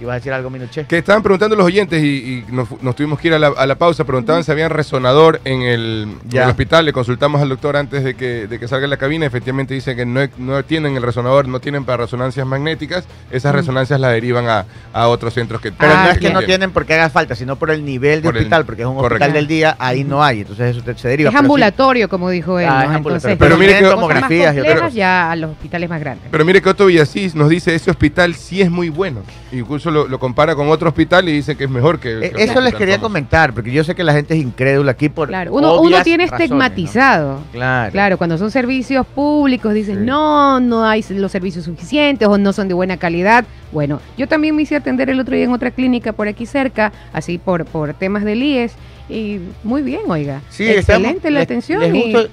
¿Ibas 0.00 0.12
a 0.12 0.16
decir 0.16 0.32
algo, 0.32 0.50
Minuche? 0.50 0.86
Que 0.86 0.98
estaban 0.98 1.22
preguntando 1.22 1.54
los 1.56 1.64
oyentes 1.66 2.02
y, 2.02 2.06
y 2.06 2.52
nos, 2.52 2.68
tuvimos 2.96 3.18
que 3.20 3.28
ir 3.28 3.34
a 3.34 3.38
la, 3.38 3.48
a 3.48 3.66
la 3.66 3.76
pausa. 3.76 4.04
Preguntaban 4.04 4.42
si 4.44 4.50
habían 4.50 4.70
resonador 4.70 5.40
en 5.44 5.62
el, 5.62 6.08
en 6.24 6.30
Ya. 6.30 6.44
el 6.44 6.50
hospital. 6.50 6.84
Le 6.84 6.92
consultamos 6.92 7.40
al 7.40 7.48
doctor 7.48 7.76
antes 7.76 8.02
de 8.02 8.14
que, 8.14 8.46
de 8.48 8.58
que 8.58 8.66
salga 8.68 8.82
de 8.82 8.88
la 8.88 8.96
cabina. 8.96 9.24
Efectivamente 9.24 9.72
dice 9.72 9.94
que 9.94 10.04
no, 10.04 10.20
no 10.38 10.64
tienen 10.64 10.96
el 10.96 11.02
resonador, 11.02 11.46
no 11.46 11.60
tienen 11.60 11.84
para 11.84 11.98
resonancias 12.04 12.44
magnéticas. 12.46 13.04
Esas 13.30 13.54
resonancias 13.54 14.00
las 14.00 14.12
derivan 14.12 14.48
a, 14.48 14.66
a 14.92 15.08
otros 15.08 15.32
centros 15.34 15.60
que 15.60 15.70
Pero 15.72 15.92
Ah, 15.94 16.04
no 16.06 16.10
es 16.10 16.18
que 16.18 16.30
no 16.30 16.42
tienen 16.42 16.70
por 16.72 16.86
qué 16.86 16.94
haga 16.94 17.08
falta, 17.08 17.34
sino 17.36 17.56
por 17.56 17.70
el 17.70 17.84
nivel 17.84 18.20
de 18.20 18.28
Por 18.28 18.36
el- 18.36 18.42
hospital, 18.42 18.64
porque 18.66 18.82
es 18.82 18.88
un 18.88 18.96
correcto. 18.96 19.14
hospital 19.14 19.32
del 19.32 19.46
día, 19.46 19.76
ahí 19.78 20.02
no 20.04 20.24
hay. 20.24 20.40
Entonces 20.40 20.76
eso 20.76 20.84
se 20.96 21.08
deriva. 21.08 21.28
Es 21.28 21.32
pero 21.32 21.40
sí- 21.40 21.44
ambulatorio, 21.44 22.08
como 22.08 22.30
dijo 22.30 22.58
él. 22.58 22.66
Ah, 22.68 22.82
es 22.84 22.90
¿no? 22.90 22.96
ambulatorio. 22.96 23.32
Entonces, 23.32 23.38
Pero 23.38 23.56
mire 23.56 23.72
tienen 23.74 23.84
que- 23.84 23.86
más 23.88 23.94
tomografías 23.94 24.56
y 24.92 24.96
ya 24.96 25.30
a 25.30 25.36
los 25.36 25.50
hospitales 25.52 25.88
más 25.88 26.00
grandes. 26.00 26.28
Pero 26.30 26.44
mire 26.44 26.60
que 26.60 26.68
Otto 26.68 26.86
Villasís 26.86 27.34
nos 27.34 27.48
dice 27.48 27.74
ese 27.74 27.90
hospital 27.90 28.34
sí 28.34 28.60
es 28.60 28.70
muy 28.70 28.88
bueno. 28.90 29.20
Incluso 29.52 29.83
lo, 29.90 30.08
lo 30.08 30.18
compara 30.18 30.54
con 30.54 30.68
otro 30.68 30.88
hospital 30.88 31.28
y 31.28 31.32
dice 31.32 31.56
que 31.56 31.64
es 31.64 31.70
mejor 31.70 31.98
que. 32.00 32.10
Eh, 32.12 32.20
que 32.20 32.26
Eso 32.26 32.36
les 32.36 32.48
hospital 32.48 32.72
quería 32.78 32.94
famoso. 32.94 33.08
comentar, 33.08 33.52
porque 33.54 33.70
yo 33.72 33.84
sé 33.84 33.94
que 33.94 34.04
la 34.04 34.12
gente 34.12 34.34
es 34.34 34.40
incrédula 34.42 34.92
aquí 34.92 35.08
por. 35.08 35.28
Claro, 35.28 35.52
uno, 35.54 35.80
uno 35.80 36.02
tiene 36.02 36.24
razones, 36.24 36.50
¿no? 36.50 36.56
estigmatizado. 36.64 37.40
Claro. 37.52 37.92
Claro, 37.92 38.18
cuando 38.18 38.38
son 38.38 38.50
servicios 38.50 39.06
públicos 39.06 39.72
dicen, 39.74 40.00
Sí. 40.00 40.04
no, 40.04 40.60
no 40.60 40.84
hay 40.84 41.04
los 41.10 41.32
servicios 41.32 41.64
suficientes 41.64 42.28
o 42.28 42.38
no 42.38 42.52
son 42.52 42.68
de 42.68 42.74
buena 42.74 42.96
calidad. 42.96 43.44
Bueno, 43.72 44.00
yo 44.16 44.28
también 44.28 44.54
me 44.54 44.62
hice 44.62 44.76
atender 44.76 45.10
el 45.10 45.18
otro 45.20 45.34
día 45.34 45.44
en 45.44 45.52
otra 45.52 45.70
clínica 45.70 46.12
por 46.12 46.28
aquí 46.28 46.46
cerca, 46.46 46.92
así 47.12 47.38
por, 47.38 47.64
por 47.64 47.94
temas 47.94 48.24
del 48.24 48.42
IES, 48.42 48.72
y 49.08 49.40
muy 49.64 49.82
bien, 49.82 50.00
oiga. 50.08 50.40
Sí, 50.48 50.64
Excelente 50.68 51.08
estamos- 51.08 51.24
la 51.24 51.30
les- 51.30 51.42
atención. 51.42 51.80
les 51.80 51.94
y- 51.94 52.12
justo- 52.12 52.28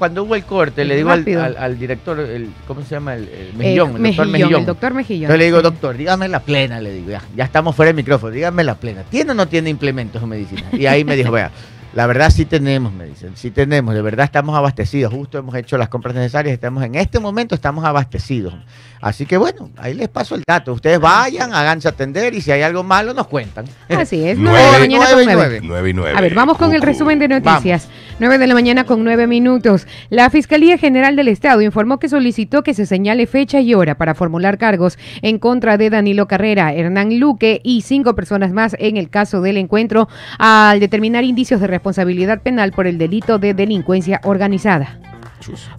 cuando 0.00 0.24
hubo 0.24 0.34
el 0.34 0.42
corte, 0.44 0.84
le 0.84 0.96
digo 0.96 1.10
al, 1.10 1.24
al- 1.38 1.56
al 1.56 1.78
director, 1.78 2.18
el, 2.18 2.48
¿cómo 2.66 2.82
se 2.82 2.90
llama? 2.96 3.14
El, 3.14 3.22
el 3.28 3.28
eh, 3.28 3.52
Mejillón, 3.56 3.88
el 3.88 4.02
doctor 4.16 4.26
Mejillón, 4.26 4.30
Mejillón. 4.32 4.60
el 4.60 4.66
doctor 4.66 4.94
Mejillón. 4.94 5.22
Entonces 5.26 5.38
le 5.38 5.44
digo, 5.44 5.62
doctor, 5.62 5.96
dígame 5.96 6.26
la 6.28 6.40
plena, 6.40 6.80
le 6.80 6.92
digo, 6.92 7.10
ya, 7.10 7.22
ya 7.36 7.44
estamos 7.44 7.76
fuera 7.76 7.88
del 7.90 7.96
micrófono, 7.96 8.32
dígame 8.32 8.64
la 8.64 8.74
plena. 8.74 9.04
¿Tiene 9.04 9.30
o 9.30 9.34
no 9.34 9.46
tiene 9.46 9.70
implementos 9.70 10.20
en 10.20 10.28
medicina? 10.28 10.64
Y 10.72 10.86
ahí 10.86 11.04
me 11.04 11.14
dijo, 11.14 11.30
vea, 11.30 11.52
la 11.92 12.06
verdad 12.06 12.30
sí 12.30 12.44
tenemos, 12.44 12.92
me 12.92 13.06
dicen, 13.06 13.32
sí 13.36 13.50
tenemos, 13.50 13.94
de 13.94 14.02
verdad 14.02 14.24
estamos 14.24 14.56
abastecidos, 14.56 15.12
justo 15.12 15.38
hemos 15.38 15.54
hecho 15.54 15.76
las 15.76 15.88
compras 15.88 16.14
necesarias, 16.14 16.54
estamos 16.54 16.84
en 16.84 16.94
este 16.94 17.18
momento 17.18 17.54
estamos 17.54 17.84
abastecidos. 17.84 18.54
Así 19.00 19.24
que 19.24 19.38
bueno, 19.38 19.70
ahí 19.78 19.94
les 19.94 20.08
paso 20.08 20.34
el 20.34 20.42
dato. 20.46 20.74
Ustedes 20.74 21.00
vayan, 21.00 21.54
háganse 21.54 21.88
atender 21.88 22.34
y 22.34 22.42
si 22.42 22.52
hay 22.52 22.60
algo 22.60 22.82
malo 22.82 23.14
nos 23.14 23.26
cuentan. 23.28 23.64
Así 23.88 24.28
es, 24.28 24.36
Nueve, 24.38 24.60
9 24.60 24.66
de 24.66 24.72
la 24.72 24.78
mañana 24.78 25.04
nueve 25.10 25.14
con 25.14 25.22
y 25.22 25.34
9. 25.34 25.36
nueve. 25.36 25.60
9 25.62 25.90
y 25.90 25.92
9. 25.94 26.18
A 26.18 26.20
ver, 26.20 26.34
vamos 26.34 26.58
con 26.58 26.74
el 26.74 26.82
resumen 26.82 27.18
de 27.18 27.28
noticias. 27.28 27.88
9 28.18 28.36
de 28.36 28.46
la 28.46 28.52
mañana 28.52 28.84
con 28.84 29.02
9 29.02 29.26
minutos. 29.26 29.86
La 30.10 30.28
Fiscalía 30.28 30.76
General 30.76 31.16
del 31.16 31.28
Estado 31.28 31.62
informó 31.62 31.98
que 31.98 32.10
solicitó 32.10 32.62
que 32.62 32.74
se 32.74 32.84
señale 32.84 33.26
fecha 33.26 33.60
y 33.60 33.72
hora 33.72 33.96
para 33.96 34.14
formular 34.14 34.58
cargos 34.58 34.98
en 35.22 35.38
contra 35.38 35.78
de 35.78 35.88
Danilo 35.88 36.28
Carrera, 36.28 36.74
Hernán 36.74 37.18
Luque 37.18 37.62
y 37.64 37.80
cinco 37.80 38.14
personas 38.14 38.52
más 38.52 38.76
en 38.78 38.98
el 38.98 39.08
caso 39.08 39.40
del 39.40 39.56
encuentro 39.56 40.08
al 40.38 40.78
determinar 40.78 41.24
indicios 41.24 41.62
de 41.62 41.66
responsabilidad 41.80 42.42
penal 42.42 42.72
por 42.72 42.86
el 42.86 42.98
delito 42.98 43.38
de 43.38 43.54
delincuencia 43.54 44.20
organizada. 44.24 44.98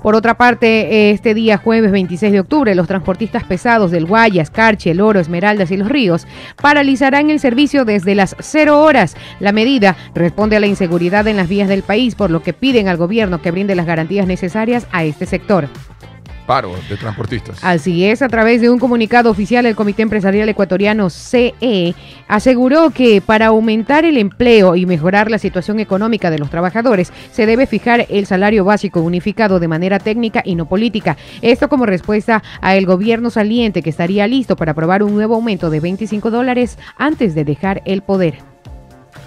Por 0.02 0.16
otra 0.16 0.36
parte, 0.36 1.12
este 1.12 1.36
día 1.36 1.60
jueves 1.60 1.92
26 1.92 2.32
de 2.32 2.40
octubre, 2.40 2.74
los 2.74 2.88
transportistas 2.88 3.44
pesados 3.44 3.92
del 3.92 4.08
Guayas, 4.08 4.50
Carche, 4.50 4.90
El 4.90 5.02
Oro, 5.02 5.20
Esmeraldas 5.20 5.70
y 5.70 5.78
Los 5.78 5.88
Ríos 5.88 6.26
paralizarán 6.60 7.30
el 7.30 7.40
servicio 7.40 7.86
desde 7.86 8.16
las 8.16 8.36
0 8.40 8.82
horas. 8.82 9.16
La 9.40 9.52
medida 9.52 9.96
responde 10.16 10.56
a 10.56 10.60
la 10.60 10.66
inseguridad 10.66 11.28
en 11.28 11.38
las 11.38 11.48
vías 11.48 11.70
del 11.70 11.84
país, 11.84 12.16
por 12.16 12.32
lo 12.32 12.42
que 12.42 12.54
piden 12.54 12.88
al 12.88 12.98
gobierno 12.98 13.44
que 13.44 13.52
brinde 13.52 13.76
las 13.76 13.86
garantías 13.86 14.26
necesarias 14.26 14.88
a 14.92 15.04
este 15.04 15.28
sector. 15.28 15.68
Paro 16.46 16.76
de 16.90 16.98
transportistas. 16.98 17.64
Así 17.64 18.06
es, 18.06 18.22
a 18.22 18.28
través 18.28 18.62
de 18.62 18.70
un 18.70 18.80
comunicado 18.80 19.30
oficial, 19.30 19.66
el 19.66 19.76
Comité 19.76 20.02
Empresarial 20.02 20.50
Ecuatoriano 20.50 21.10
CE 21.10 21.96
aseguró 22.28 22.90
que 22.90 23.22
para 23.22 23.48
aumentar 23.48 24.06
el 24.06 24.18
empleo 24.18 24.76
y 24.76 24.86
mejorar 24.86 25.30
la 25.30 25.38
situación 25.38 25.80
económica 25.80 26.30
de 26.30 26.40
los 26.40 26.50
trabajadores, 26.50 27.14
se 27.32 27.46
debe 27.46 27.68
fijar 27.68 28.06
el 28.10 28.26
salario 28.26 28.66
básico 28.66 29.02
unificado 29.02 29.60
de 29.60 29.68
manera 29.68 30.00
técnica 30.00 30.42
y 30.44 30.56
no 30.56 30.68
política. 30.68 31.18
Esto 31.42 31.70
como 31.70 31.86
respuesta 31.86 32.44
a 32.62 32.76
el 32.76 32.86
gobierno 32.86 33.30
saliente 33.30 33.82
que 33.82 33.90
estaría 33.90 34.28
listo 34.28 34.56
para 34.56 34.72
aprobar 34.72 35.04
un 35.04 35.14
nuevo 35.14 35.36
aumento 35.36 35.70
de 35.70 35.80
25 35.80 36.32
dólares 36.32 36.78
antes 36.98 37.36
de 37.36 37.46
dejar 37.46 37.82
el 37.86 38.02
poder. 38.02 38.36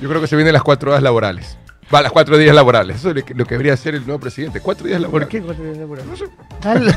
Yo 0.01 0.09
creo 0.09 0.21
que 0.21 0.27
se 0.27 0.37
vienen 0.37 0.53
las 0.53 0.63
cuatro 0.63 0.91
horas 0.91 1.03
laborales. 1.03 1.59
Va, 1.93 2.03
las 2.03 2.13
cuatro 2.13 2.39
días 2.39 2.55
laborales. 2.55 2.97
Eso 2.97 3.11
es 3.11 3.17
lo 3.17 3.45
que, 3.45 3.55
debería 3.55 3.75
hacer 3.75 3.95
el 3.95 4.05
nuevo 4.05 4.21
presidente. 4.21 4.61
Cuatro 4.61 4.87
días 4.87 5.01
laborales. 5.01 5.43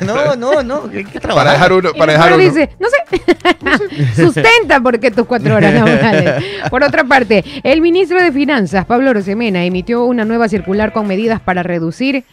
No, 0.06 0.36
no, 0.36 0.64
no, 0.64 0.84
hay 0.94 1.04
que 1.04 1.20
Para 1.20 1.52
dejar 1.52 1.74
uno. 1.74 1.92
Para 1.94 2.14
dejar 2.14 2.34
uno. 2.34 2.44
dice, 2.44 2.70
no 2.80 2.88
sé, 2.88 4.16
sustenta 4.16 4.80
porque 4.80 5.12
tus 5.12 5.26
cuatro 5.26 5.56
horas 5.56 5.74
laborales. 5.74 6.44
Por 6.70 6.84
otra 6.84 7.04
parte, 7.04 7.44
el 7.64 7.82
ministro 7.82 8.22
de 8.22 8.32
Finanzas, 8.32 8.86
Pablo 8.86 9.14
Rosemena, 9.14 9.66
emitió 9.66 10.06
una 10.06 10.24
nueva 10.24 10.48
circular 10.48 10.94
con 10.94 11.06
medidas 11.06 11.42
para 11.42 11.64
reducir 11.64 12.24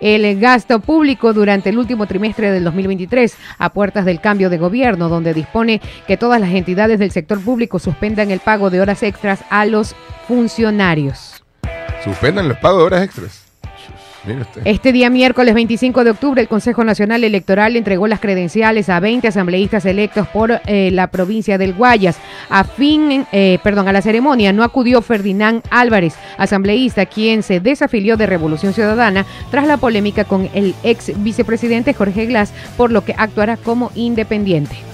el 0.00 0.38
gasto 0.38 0.80
público 0.80 1.32
durante 1.32 1.70
el 1.70 1.78
último 1.78 2.06
trimestre 2.06 2.50
del 2.50 2.64
2023 2.64 3.36
a 3.58 3.72
puertas 3.72 4.04
del 4.04 4.20
cambio 4.20 4.50
de 4.50 4.58
gobierno, 4.58 5.08
donde 5.08 5.34
dispone 5.34 5.80
que 6.06 6.16
todas 6.16 6.40
las 6.40 6.50
entidades 6.50 6.98
del 6.98 7.10
sector 7.10 7.40
público 7.40 7.78
suspendan 7.78 8.30
el 8.30 8.40
pago 8.40 8.70
de 8.70 8.80
horas 8.80 9.02
extras 9.02 9.40
a 9.50 9.66
los 9.66 9.96
funcionarios. 10.28 11.33
Suspendan 12.04 12.48
los 12.48 12.58
pagos 12.58 12.80
de 12.80 12.84
horas 12.84 13.02
extras. 13.02 13.44
Este 14.64 14.92
día 14.92 15.10
miércoles 15.10 15.54
25 15.54 16.02
de 16.02 16.10
octubre, 16.10 16.40
el 16.40 16.48
Consejo 16.48 16.82
Nacional 16.82 17.24
Electoral 17.24 17.76
entregó 17.76 18.06
las 18.06 18.20
credenciales 18.20 18.88
a 18.88 18.98
20 18.98 19.28
asambleístas 19.28 19.84
electos 19.84 20.26
por 20.28 20.62
eh, 20.66 20.90
la 20.90 21.08
provincia 21.08 21.58
del 21.58 21.74
Guayas. 21.74 22.16
A 22.48 22.64
fin, 22.64 23.26
eh, 23.32 23.58
perdón, 23.62 23.88
a 23.88 23.92
la 23.92 24.00
ceremonia 24.00 24.52
no 24.52 24.64
acudió 24.64 25.02
Ferdinand 25.02 25.62
Álvarez, 25.70 26.14
asambleísta, 26.38 27.04
quien 27.04 27.42
se 27.42 27.60
desafilió 27.60 28.16
de 28.16 28.26
Revolución 28.26 28.72
Ciudadana 28.72 29.26
tras 29.50 29.66
la 29.66 29.76
polémica 29.76 30.24
con 30.24 30.48
el 30.54 30.74
ex 30.82 31.12
vicepresidente 31.22 31.92
Jorge 31.92 32.24
Glass, 32.26 32.52
por 32.78 32.92
lo 32.92 33.04
que 33.04 33.14
actuará 33.18 33.58
como 33.58 33.92
independiente. 33.94 34.93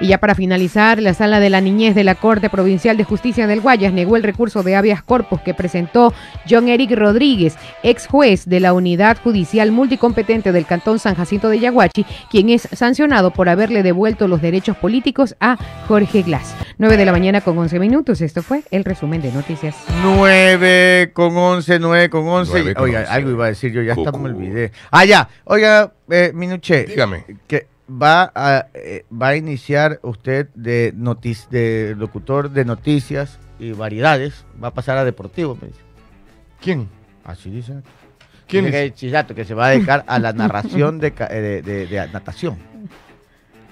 Y 0.00 0.06
ya 0.06 0.18
para 0.18 0.36
finalizar, 0.36 1.02
la 1.02 1.12
sala 1.12 1.40
de 1.40 1.50
la 1.50 1.60
niñez 1.60 1.94
de 1.94 2.04
la 2.04 2.14
Corte 2.14 2.48
Provincial 2.48 2.96
de 2.96 3.04
Justicia 3.04 3.48
del 3.48 3.60
Guayas 3.60 3.92
negó 3.92 4.16
el 4.16 4.22
recurso 4.22 4.62
de 4.62 4.76
habeas 4.76 5.02
corpus 5.02 5.40
que 5.40 5.54
presentó 5.54 6.14
John 6.48 6.68
Eric 6.68 6.92
Rodríguez, 6.92 7.56
ex 7.82 8.06
juez 8.06 8.46
de 8.46 8.60
la 8.60 8.72
Unidad 8.72 9.18
Judicial 9.22 9.72
Multicompetente 9.72 10.52
del 10.52 10.66
Cantón 10.66 11.00
San 11.00 11.16
Jacinto 11.16 11.48
de 11.48 11.58
Yaguachi, 11.58 12.06
quien 12.30 12.50
es 12.50 12.68
sancionado 12.72 13.32
por 13.32 13.48
haberle 13.48 13.82
devuelto 13.82 14.28
los 14.28 14.40
derechos 14.40 14.76
políticos 14.76 15.34
a 15.40 15.58
Jorge 15.88 16.22
Glass. 16.22 16.54
9 16.78 16.96
de 16.96 17.04
la 17.04 17.12
mañana 17.12 17.40
con 17.40 17.58
11 17.58 17.80
minutos. 17.80 18.20
Esto 18.20 18.42
fue 18.42 18.62
el 18.70 18.84
resumen 18.84 19.20
de 19.20 19.32
noticias. 19.32 19.74
9 20.04 21.10
con 21.12 21.36
11, 21.36 21.80
9 21.80 22.08
con 22.08 22.28
11. 22.28 22.52
Nueve 22.52 22.74
con 22.74 22.84
Oiga, 22.84 23.04
algo 23.10 23.30
iba 23.30 23.46
a 23.46 23.48
decir 23.48 23.72
yo, 23.72 23.82
ya 23.82 23.94
hasta 23.94 24.12
me 24.12 24.28
olvidé. 24.28 24.70
Ah, 24.92 25.04
ya. 25.04 25.28
Oiga, 25.44 25.92
eh, 26.08 26.30
Minuché. 26.32 26.84
Dígame. 26.84 27.24
Que 27.48 27.66
va 27.90 28.30
a, 28.34 28.66
eh, 28.74 29.04
va 29.10 29.28
a 29.28 29.36
iniciar 29.36 29.98
usted 30.02 30.48
de, 30.54 30.92
notic- 30.94 31.48
de 31.48 31.94
locutor 31.96 32.50
de 32.50 32.64
noticias 32.64 33.38
y 33.58 33.72
variedades. 33.72 34.44
Va 34.62 34.68
a 34.68 34.74
pasar 34.74 34.98
a 34.98 35.04
deportivo, 35.04 35.56
me 35.60 35.68
dice. 35.68 35.80
¿Quién? 36.60 36.88
Así 37.24 37.50
dice. 37.50 37.82
¿Quién 38.46 38.64
Dice 38.64 38.72
que 38.72 38.78
es? 38.78 38.82
hay 38.84 38.90
Chisato, 38.92 39.34
que 39.34 39.44
se 39.44 39.54
va 39.54 39.66
a 39.66 39.70
dedicar 39.70 40.04
a 40.06 40.18
la 40.18 40.32
narración 40.32 40.98
de, 41.00 41.12
ca- 41.12 41.28
eh, 41.30 41.40
de, 41.40 41.62
de- 41.62 41.86
de 41.86 42.08
natación. 42.08 42.56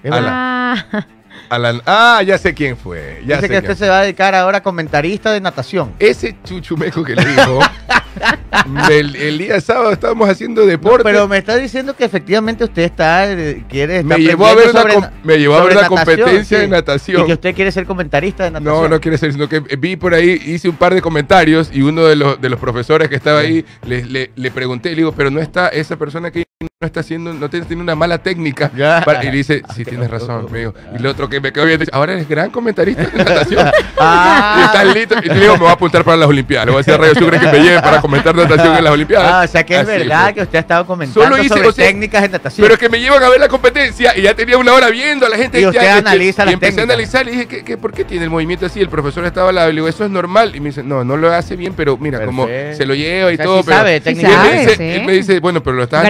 Es 0.02 0.12
A. 0.12 0.72
Ah, 0.72 1.06
Alan- 1.50 1.82
Ah, 1.86 2.22
ya 2.24 2.38
sé 2.38 2.54
quién 2.54 2.76
fue. 2.76 3.22
Ya 3.26 3.36
Dice 3.36 3.48
sé 3.48 3.48
que 3.52 3.58
usted 3.58 3.76
se 3.76 3.88
va 3.88 4.00
a 4.00 4.02
dedicar 4.02 4.34
ahora 4.34 4.58
a 4.58 4.62
comentarista 4.62 5.32
de 5.32 5.40
natación. 5.40 5.94
Ese 5.98 6.36
chuchumeco 6.44 7.04
que 7.04 7.14
le 7.14 7.24
dijo, 7.24 7.60
el, 8.90 9.16
el 9.16 9.38
día 9.38 9.60
sábado 9.60 9.92
estábamos 9.92 10.28
haciendo 10.28 10.64
deporte. 10.66 11.04
Pero 11.04 11.28
me 11.28 11.38
está 11.38 11.56
diciendo 11.56 11.94
que 11.96 12.04
efectivamente 12.04 12.64
usted 12.64 12.82
está 12.82 13.30
eh, 13.30 13.64
quiere 13.68 14.02
Me 14.02 14.16
está 14.16 14.30
llevó 14.30 14.46
a 14.46 14.54
ver 14.54 14.70
una 14.70 15.12
me 15.22 15.38
llevó 15.38 15.54
a 15.56 15.64
ver 15.64 15.76
una 15.76 15.88
competencia 15.88 16.58
de 16.58 16.68
natación. 16.68 17.22
Y 17.22 17.26
que 17.26 17.32
usted 17.34 17.54
quiere 17.54 17.72
ser 17.72 17.86
comentarista 17.86 18.44
de 18.44 18.50
natación. 18.52 18.82
no, 18.82 18.88
no 18.88 19.00
quiere 19.00 19.18
ser, 19.18 19.32
sino 19.32 19.48
que 19.48 19.60
vi 19.60 19.96
por 19.96 20.14
ahí, 20.14 20.40
hice 20.46 20.68
un 20.68 20.76
par 20.76 20.94
de 20.94 21.02
comentarios 21.02 21.70
y 21.72 21.82
uno 21.82 22.04
de 22.04 22.16
los, 22.16 22.40
de 22.40 22.48
los 22.48 22.58
profesores 22.60 23.08
que 23.08 23.16
estaba 23.16 23.40
ahí 23.40 23.64
le, 23.86 24.04
le- 24.04 24.30
le 24.34 24.50
pregunté, 24.50 24.90
le 24.90 24.96
digo, 24.96 25.12
pero 25.12 25.30
no 25.30 25.40
está 25.40 25.68
esa 25.68 25.96
persona 25.96 26.30
que 26.30 26.45
no 26.60 26.86
está 26.86 27.00
haciendo, 27.00 27.34
no 27.34 27.50
tiene, 27.50 27.66
tiene 27.66 27.82
una 27.82 27.94
mala 27.94 28.16
técnica. 28.16 28.70
Para- 29.04 29.22
y 29.22 29.26
le 29.26 29.32
dice, 29.36 29.62
sí, 29.74 29.84
tienes 29.84 30.08
razón, 30.10 30.46
me 30.50 30.60
dijo. 30.60 30.74
Y 30.94 30.96
el 30.96 31.06
otro 31.06 31.28
que 31.28 31.38
me 31.38 31.52
quedó 31.52 31.66
bien, 31.66 31.78
dice, 31.78 31.90
ahora 31.92 32.14
eres 32.14 32.26
gran 32.26 32.50
comentarista 32.50 33.02
de 33.04 33.12
natación. 33.24 33.70
Ah. 33.98 34.58
y 34.60 34.64
estás 34.66 34.94
listo. 34.94 35.14
Y 35.24 35.28
le 35.28 35.40
digo, 35.40 35.54
me 35.54 35.60
voy 35.60 35.68
a 35.68 35.72
apuntar 35.72 36.04
para 36.04 36.18
las 36.18 36.28
Olimpiadas. 36.28 36.66
Le 36.66 36.72
voy 36.72 36.78
a 36.80 36.80
decir 36.82 36.92
a 36.94 36.98
Radio 36.98 37.14
Sucre 37.14 37.40
que 37.40 37.46
me 37.46 37.60
lleve 37.60 37.80
para 37.80 38.00
comentar 38.02 38.34
natación 38.34 38.76
en 38.76 38.84
las 38.84 38.92
Olimpiadas. 38.92 39.32
Ah, 39.32 39.42
o 39.42 39.48
sea 39.48 39.64
que 39.64 39.74
es 39.74 39.80
Así 39.80 39.88
verdad 39.98 40.24
fue. 40.24 40.34
que 40.34 40.42
usted 40.42 40.56
ha 40.58 40.60
estado 40.60 40.86
comentando 40.86 41.22
Solo 41.22 41.38
hice, 41.38 41.48
sobre 41.48 41.68
o 41.68 41.72
sea, 41.72 41.86
técnicas 41.86 42.22
de 42.22 42.28
natación. 42.28 42.66
Pero 42.68 42.78
que 42.78 42.90
me 42.90 43.00
llevan 43.00 43.22
a 43.22 43.30
ver 43.30 43.40
la 43.40 43.48
competencia 43.48 44.12
y 44.16 44.20
ya 44.22 44.34
tenía 44.34 44.58
una 44.58 44.74
hora 44.74 44.90
viendo 44.90 45.24
a 45.24 45.30
la 45.30 45.36
gente. 45.38 45.58
Y 45.58 45.62
ya- 45.62 45.68
usted 45.70 45.82
ya- 45.82 45.96
analiza 45.96 46.42
Y 46.42 46.44
las 46.46 46.54
empecé 46.54 46.72
técnicas. 46.76 46.90
a 46.90 46.94
analizar 46.94 47.26
y 47.26 47.30
dije, 47.30 47.46
¿qué, 47.48 47.64
qué, 47.64 47.76
por 47.78 47.92
qué 47.94 48.04
tiene 48.04 48.24
el 48.24 48.30
movimiento 48.30 48.66
así? 48.66 48.80
El 48.80 48.90
profesor 48.90 49.24
estaba 49.24 49.48
al 49.48 49.54
lado 49.54 49.70
y 49.70 49.72
le 49.72 49.76
digo, 49.76 49.88
eso 49.88 50.04
es 50.04 50.10
normal. 50.10 50.54
Y 50.54 50.60
me 50.60 50.68
dice, 50.68 50.82
no, 50.82 51.04
no 51.04 51.16
lo 51.16 51.32
hace 51.32 51.56
bien, 51.56 51.72
pero 51.74 51.96
mira, 51.96 52.22
como 52.26 52.46
se 52.46 52.84
lo 52.84 52.94
lleva 52.94 53.30
y 53.30 53.34
O 53.34 53.36
sea, 53.38 53.46
todo. 53.46 53.58
sí 53.60 53.62
pero, 53.66 53.76
sabe 53.78 53.96
y 53.96 54.00
técnica. 54.00 54.28
él, 54.30 54.38
me 54.54 54.60
dice, 54.60 54.76
sí. 54.76 54.82
él 54.82 55.04
me 55.06 55.12
dice, 55.14 55.40
bueno, 55.40 55.62
pero 55.62 55.76
lo 55.76 55.84
estás. 55.84 56.02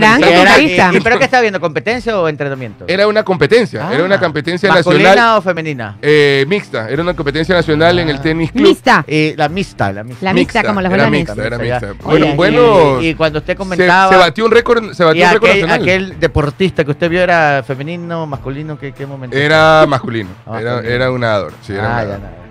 Era- 0.43 0.61
y- 0.61 1.01
¿Pero 1.01 1.18
qué 1.18 1.24
está 1.24 1.41
viendo? 1.41 1.61
¿Competencia 1.61 2.18
o 2.18 2.28
entrenamiento? 2.28 2.84
Era 2.89 3.07
una 3.07 3.22
competencia, 3.24 3.89
era 3.93 4.05
una 4.05 4.16
Ah. 4.16 4.20
competencia 4.20 4.68
¿Masculina 4.72 5.11
nacional 5.11 5.39
o 5.39 5.43
femenina? 5.43 5.97
eh, 6.03 6.45
mixta. 6.49 6.89
Era 6.89 7.03
una 7.03 7.14
competencia 7.14 7.55
nacional 7.55 7.99
en 7.99 8.09
el 8.09 8.16
Ah. 8.16 8.22
tenis 8.22 8.53
club. 8.53 8.68
Mixta. 8.68 9.05
Eh, 9.07 9.34
la 9.37 9.49
mixta, 9.49 9.93
la 9.93 10.05
mixta. 10.05 10.24
La 10.24 10.32
mixta, 10.32 10.62
como 10.64 10.80
las 10.80 10.93
era 10.93 11.11
mixta, 11.11 11.45
era 11.47 11.59
mixta. 11.59 11.87
Oye, 11.87 11.97
Bueno, 12.03 12.26
y- 12.26 12.34
bueno, 12.37 13.03
Y, 13.03 13.14
cuando 13.14 13.39
usted 13.41 13.53
se, 13.55 13.57
comentaba... 13.57 14.11
se 14.12 14.16
batió 14.16 14.45
un 14.45 14.51
récord, 14.51 14.93
se 14.93 15.03
y 15.03 15.07
batió 15.07 15.24
un 15.26 15.32
récord 15.32 15.51
aquel, 15.51 15.61
nacional. 15.62 15.82
aquel 15.82 16.20
deportista 16.20 16.84
que 16.84 16.91
usted 16.91 17.09
vio 17.11 17.20
era 17.22 17.62
femenino, 17.66 18.26
masculino, 18.26 18.78
¿qué, 18.78 18.93
qué 18.93 19.07
momento? 19.07 19.37
Era 19.37 19.84
masculino, 19.89 20.30
Ah, 20.47 20.61
era, 20.61 20.80
era 20.80 21.11
un 21.11 21.20
nadador. 21.20 21.53
Sí, 21.62 21.72
era 21.72 21.82
un 21.82 21.87
Ah, 21.87 21.91
nadador. 21.97 22.20
ya. 22.20 22.46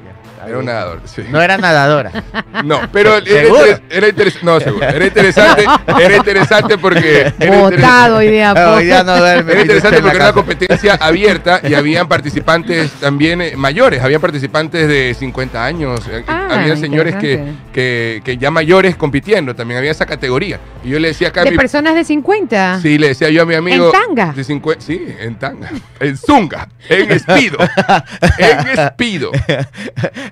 Era 0.48 0.58
un 0.60 0.66
nadador, 0.66 1.02
sí. 1.06 1.24
No 1.30 1.42
era 1.42 1.58
nadadora. 1.58 2.12
No, 2.64 2.80
pero 2.92 3.18
era, 3.18 3.26
¿Seguro? 3.26 3.62
interes- 3.66 3.82
era 3.90 4.08
interes- 4.08 4.42
no, 4.42 4.60
seguro. 4.60 4.88
Era 4.88 5.06
interesante, 5.06 5.66
era 6.02 6.16
interesante 6.16 6.78
porque 6.78 7.34
era 7.38 7.58
Botado 7.60 8.18
hoy 8.18 8.30
día. 8.30 8.54
Hoy 8.54 8.86
no 9.06 9.18
duerme. 9.18 9.52
Era 9.52 9.62
interesante 9.62 9.98
en 9.98 10.04
porque 10.04 10.16
era 10.16 10.26
una 10.28 10.34
competencia 10.34 10.94
abierta 10.96 11.60
y 11.64 11.74
habían 11.74 12.08
participantes 12.08 12.92
también 12.94 13.42
eh, 13.42 13.54
mayores, 13.58 14.02
habían 14.02 14.22
participantes 14.22 14.88
de 14.88 15.14
50 15.20 15.64
años, 15.66 16.00
eh, 16.10 16.24
Ah, 16.28 16.48
habían 16.62 16.78
señores 16.78 17.16
que, 17.18 17.44
que, 17.74 18.22
que 18.24 18.38
ya 18.38 18.52
mayores 18.52 18.96
compitiendo, 18.96 19.54
también 19.56 19.78
había 19.80 19.92
esa 19.92 20.06
categoría. 20.06 20.60
Y 20.84 20.90
yo 20.90 21.00
le 21.00 21.10
decía 21.10 21.28
acá 21.30 21.42
a 21.42 21.44
De 21.44 21.52
mi- 21.52 21.58
personas 21.58 21.94
de 21.96 22.04
50. 22.06 22.80
Sí, 22.82 22.98
le 22.98 23.10
decía 23.10 23.30
yo 23.30 23.42
a 23.44 23.46
mi 23.46 23.56
amigo. 23.56 23.92
tanga? 23.92 24.32
De 24.34 24.44
50, 24.44 24.82
sí, 24.82 25.06
en 25.20 25.36
tanga. 25.36 25.70
En 26.00 26.16
zunga. 26.18 26.70
En 26.90 27.12
espido. 27.12 27.58
en 28.38 28.68
espido. 28.80 29.32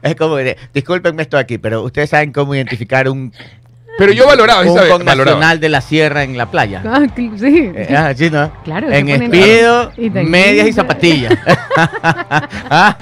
Es 0.03 0.15
como, 0.15 0.35
de, 0.35 0.57
discúlpenme 0.73 1.21
esto 1.21 1.37
aquí, 1.37 1.57
pero 1.57 1.81
ustedes 1.83 2.09
saben 2.09 2.31
cómo 2.33 2.53
identificar 2.53 3.07
un, 3.07 3.31
Pero 3.97 4.11
yo 4.11 4.27
valoraba, 4.27 4.61
un 4.61 4.75
¿sabes? 4.75 4.91
connacional 4.91 5.17
Valoraba. 5.29 5.55
de 5.55 5.69
la 5.69 5.79
sierra 5.81 6.23
en 6.23 6.37
la 6.37 6.51
playa. 6.51 6.83
Ah, 6.85 7.05
sí. 7.15 7.31
Eh, 7.73 7.95
ah, 7.95 8.13
sí, 8.15 8.29
¿no? 8.29 8.51
Claro, 8.63 8.91
En 8.91 9.07
espido, 9.07 9.91
Y 9.97 10.09
medias 10.09 10.67
y 10.67 10.73
zapatillas. 10.73 11.33
Ah, 12.75 12.95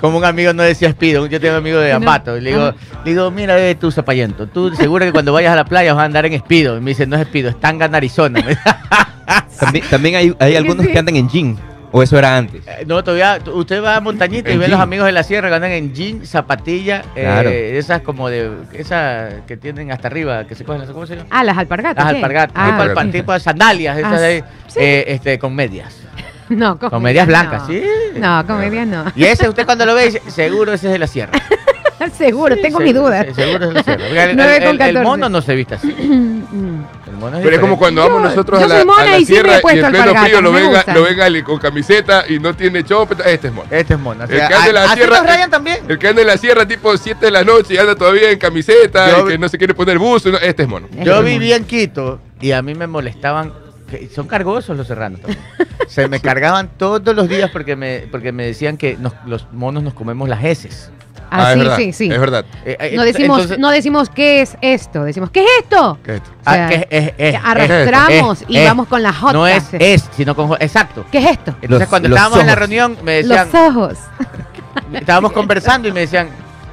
Como 0.00 0.18
un 0.18 0.24
amigo 0.24 0.52
no 0.52 0.62
decía 0.62 0.88
espido, 0.88 1.26
yo 1.26 1.40
tengo 1.40 1.54
un 1.54 1.58
amigo 1.58 1.78
de. 1.78 1.92
Ambato. 1.92 2.36
Y 2.36 2.40
le 2.40 2.50
digo, 2.50 2.72
le 3.04 3.10
digo, 3.10 3.30
mira, 3.30 3.54
bebé, 3.54 3.74
tú 3.74 3.90
zapayento, 3.90 4.46
tú 4.48 4.74
seguro 4.74 5.04
que 5.04 5.12
cuando 5.12 5.32
vayas 5.32 5.52
a 5.52 5.56
la 5.56 5.64
playa 5.64 5.94
vas 5.94 6.02
a 6.02 6.06
andar 6.06 6.26
en 6.26 6.32
espido. 6.32 6.76
Y 6.76 6.80
me 6.80 6.90
dice, 6.90 7.06
no 7.06 7.16
es 7.16 7.22
espido, 7.22 7.50
es 7.50 7.60
tanga 7.60 7.86
en 7.86 7.94
Arizona. 7.94 8.42
También, 9.60 9.84
también 9.88 10.14
hay, 10.16 10.34
hay 10.40 10.56
algunos 10.56 10.84
sí. 10.86 10.92
que 10.92 10.98
andan 10.98 11.16
en 11.16 11.28
jean. 11.28 11.58
O 11.94 12.02
eso 12.02 12.18
era 12.18 12.36
antes. 12.38 12.66
Eh, 12.66 12.84
No, 12.86 13.04
todavía, 13.04 13.38
usted 13.52 13.82
va 13.84 13.96
a 13.96 14.00
Montañita 14.00 14.50
y 14.50 14.56
ve 14.56 14.64
a 14.64 14.68
los 14.68 14.80
amigos 14.80 15.04
de 15.06 15.12
la 15.12 15.22
sierra 15.22 15.48
que 15.50 15.54
andan 15.56 15.72
en 15.72 15.92
jean, 15.94 16.24
zapatilla, 16.26 17.02
eh, 17.14 17.74
esas 17.76 18.00
como 18.02 18.28
de, 18.30 18.50
esas 18.72 19.34
que 19.46 19.56
tienen 19.58 19.92
hasta 19.92 20.08
arriba, 20.08 20.44
que 20.44 20.54
se 20.54 20.64
cogen, 20.64 20.86
¿cómo 20.92 21.06
se 21.06 21.16
llama? 21.16 21.28
Ah, 21.30 21.44
las 21.44 21.58
alpargatas. 21.58 22.02
Las 22.04 22.12
¿qué? 22.14 22.16
alpargatas, 22.18 22.52
Ah, 22.56 22.64
tipo, 22.70 22.82
alpargatas. 22.82 23.04
alpa- 23.04 23.12
tipo 23.12 23.32
de 23.34 23.40
sandalias, 23.40 23.98
esas 23.98 24.12
Ah, 24.14 24.20
de 24.20 24.26
ahí, 24.26 24.44
sí. 24.68 24.78
eh, 24.80 25.04
este, 25.08 25.38
con 25.38 25.54
medias. 25.54 25.98
No, 26.48 26.78
con, 26.78 26.90
Con 26.90 27.02
medias 27.02 27.26
blancas, 27.26 27.62
no. 27.62 27.68
sí. 27.68 27.82
No, 28.16 28.46
con 28.46 28.58
medias 28.58 28.86
no. 28.86 29.04
Y 29.16 29.24
ese, 29.24 29.48
usted 29.48 29.64
cuando 29.64 29.86
lo 29.86 29.94
ve, 29.94 30.06
dice, 30.06 30.20
seguro 30.30 30.72
ese 30.74 30.86
es 30.88 30.92
de 30.92 30.98
la 30.98 31.06
sierra. 31.06 31.32
Seguro, 32.18 32.56
tengo 32.56 32.80
mis 32.80 32.92
dudas. 32.94 33.26
Seguro 33.34 33.64
es 33.66 33.68
de 33.68 33.74
la 33.74 33.82
sierra. 33.84 34.06
El, 34.06 34.16
el- 34.16 34.36
con 34.36 34.40
el- 34.50 34.62
el 34.64 34.78
14. 34.78 35.02
mono 35.02 35.28
no 35.28 35.40
se 35.40 35.54
viste 35.54 35.76
así. 35.76 35.94
El 37.26 37.30
mono 37.30 37.38
es 37.38 37.44
Pero 37.44 37.56
es 37.56 37.60
como 37.60 37.78
cuando 37.78 38.02
vamos 38.02 38.22
Yo- 38.22 38.28
nosotros 38.28 38.58
yo 38.60 38.64
a 38.64 38.68
la, 38.68 38.76
soy 38.76 38.84
mona 38.86 39.02
a 39.02 39.04
la 39.06 39.18
y 39.18 39.24
sí 39.24 39.32
me 39.32 39.38
he 39.38 39.42
sierra 39.42 39.58
y 39.58 39.62
puesto 39.62 39.80
en 39.86 39.90
pleno 39.92 40.02
alpargatas, 40.04 40.28
frío 40.28 40.40
lo 40.42 40.52
me 40.52 40.60
venga, 40.60 40.76
gustan. 40.76 40.94
lo 40.94 41.02
venga 41.02 41.44
con 41.44 41.58
camiseta 41.58 42.24
y 42.28 42.38
no 42.38 42.54
tiene 42.56 42.84
chopeta. 42.84 43.22
Este 43.30 43.46
es 43.48 43.52
mono. 43.54 43.68
Este 43.70 43.94
es 43.94 44.00
mono. 44.00 44.20
O 44.24 44.28
El 44.28 44.30
que 44.36 44.42
anda 44.42 44.66
en 44.68 44.74
la 44.74 44.84
¿así 44.84 44.94
sierra- 44.96 45.16
nos 45.18 45.26
rayan 45.26 45.50
también? 45.50 45.78
El 45.88 45.98
que 45.98 46.08
anda 46.08 46.20
en 46.22 46.26
la 46.26 46.36
sierra 46.36 46.66
tipo 46.66 46.96
7 46.96 47.24
de 47.26 47.30
la 47.32 47.44
noche 47.44 47.74
y 47.74 47.78
anda 47.78 47.94
todavía 47.94 48.30
en 48.30 48.38
camiseta 48.38 49.10
Yo- 49.10 49.26
y 49.28 49.32
que 49.32 49.38
no 49.38 49.48
se 49.48 49.58
quiere 49.58 49.74
poner 49.74 49.98
buzo. 49.98 50.30
no, 50.30 50.38
este 50.38 50.62
es 50.64 50.68
mono. 50.68 50.88
Yo 51.02 51.18
Este 51.18 51.22
vivía 51.30 51.56
en 51.56 51.64
Quito 51.64 52.20
y 52.40 52.52
a 52.52 52.62
mí 52.62 52.74
me 52.74 52.86
molestaban. 52.86 53.52
que 53.90 54.08
son 54.08 54.26
cargosos 54.26 54.74
los 54.76 54.86
serranos 54.86 55.20
también. 55.20 55.38
Se 55.86 56.08
me 56.08 56.18
cargaban 56.20 56.70
todos 56.78 57.14
los 57.14 57.28
días 57.28 57.50
porque 57.50 57.76
me, 57.76 58.06
porque 58.10 58.32
me 58.32 58.46
decían 58.46 58.78
que 58.78 58.96
nos- 58.96 59.12
los 59.26 59.46
monos 59.52 59.82
nos 59.82 59.92
comemos 59.92 60.28
las 60.30 60.42
heces. 60.42 60.90
Ah, 61.34 61.48
es 61.48 61.54
sí, 61.54 61.58
verdad, 61.60 61.76
sí, 61.76 61.92
sí. 61.92 62.10
Es 62.12 62.20
verdad. 62.20 62.44
Eh, 62.64 62.76
eh, 62.78 62.92
No 62.96 63.02
decimos, 63.04 63.38
entonces- 63.38 63.58
no 63.58 63.70
decimos 63.70 64.10
qué 64.10 64.42
es 64.42 64.56
esto, 64.60 65.04
decimos 65.04 65.30
¿qué 65.30 65.40
es 65.44 65.50
esto? 65.62 65.98
¿Qué 66.04 66.10
es 66.12 66.16
esto? 66.18 66.30
O 66.40 66.50
sea, 66.50 66.66
Ah, 66.66 66.68
que 66.68 66.74
es- 66.74 66.86
es- 66.90 67.14
es- 67.34 67.40
arrastramos 67.44 68.42
es- 68.42 68.50
y 68.50 68.56
es- 68.58 68.68
vamos 68.68 68.88
con 68.88 69.02
la 69.02 69.12
J. 69.12 69.32
No 69.32 69.46
es 69.46 69.64
es, 69.72 70.08
sino 70.16 70.34
con 70.36 70.48
J. 70.48 70.64
Exacto. 70.64 71.04
¿Qué 71.10 71.18
es 71.18 71.30
esto? 71.30 71.50
Entonces 71.62 71.80
Los- 71.80 71.88
cuando 71.88 72.08
los 72.08 72.16
estábamos 72.16 72.40
en 72.40 72.46
la 72.46 72.52
ojos. 72.52 72.58
reunión 72.60 72.98
me 73.02 73.12
decían, 73.22 73.48
Los 73.52 73.60
ojos. 73.60 73.98
estábamos 74.92 75.32
conversando 75.32 75.88
y 75.88 75.92
me 75.92 76.00
decían, 76.00 76.28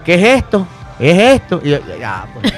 ¿qué 0.06 0.16
es 0.16 0.44
esto? 0.44 0.68
¿Es 1.00 1.18
esto? 1.42 1.62
Y 1.64 1.70
yo, 1.72 1.78
ya, 2.00 2.26
pues. 2.34 2.54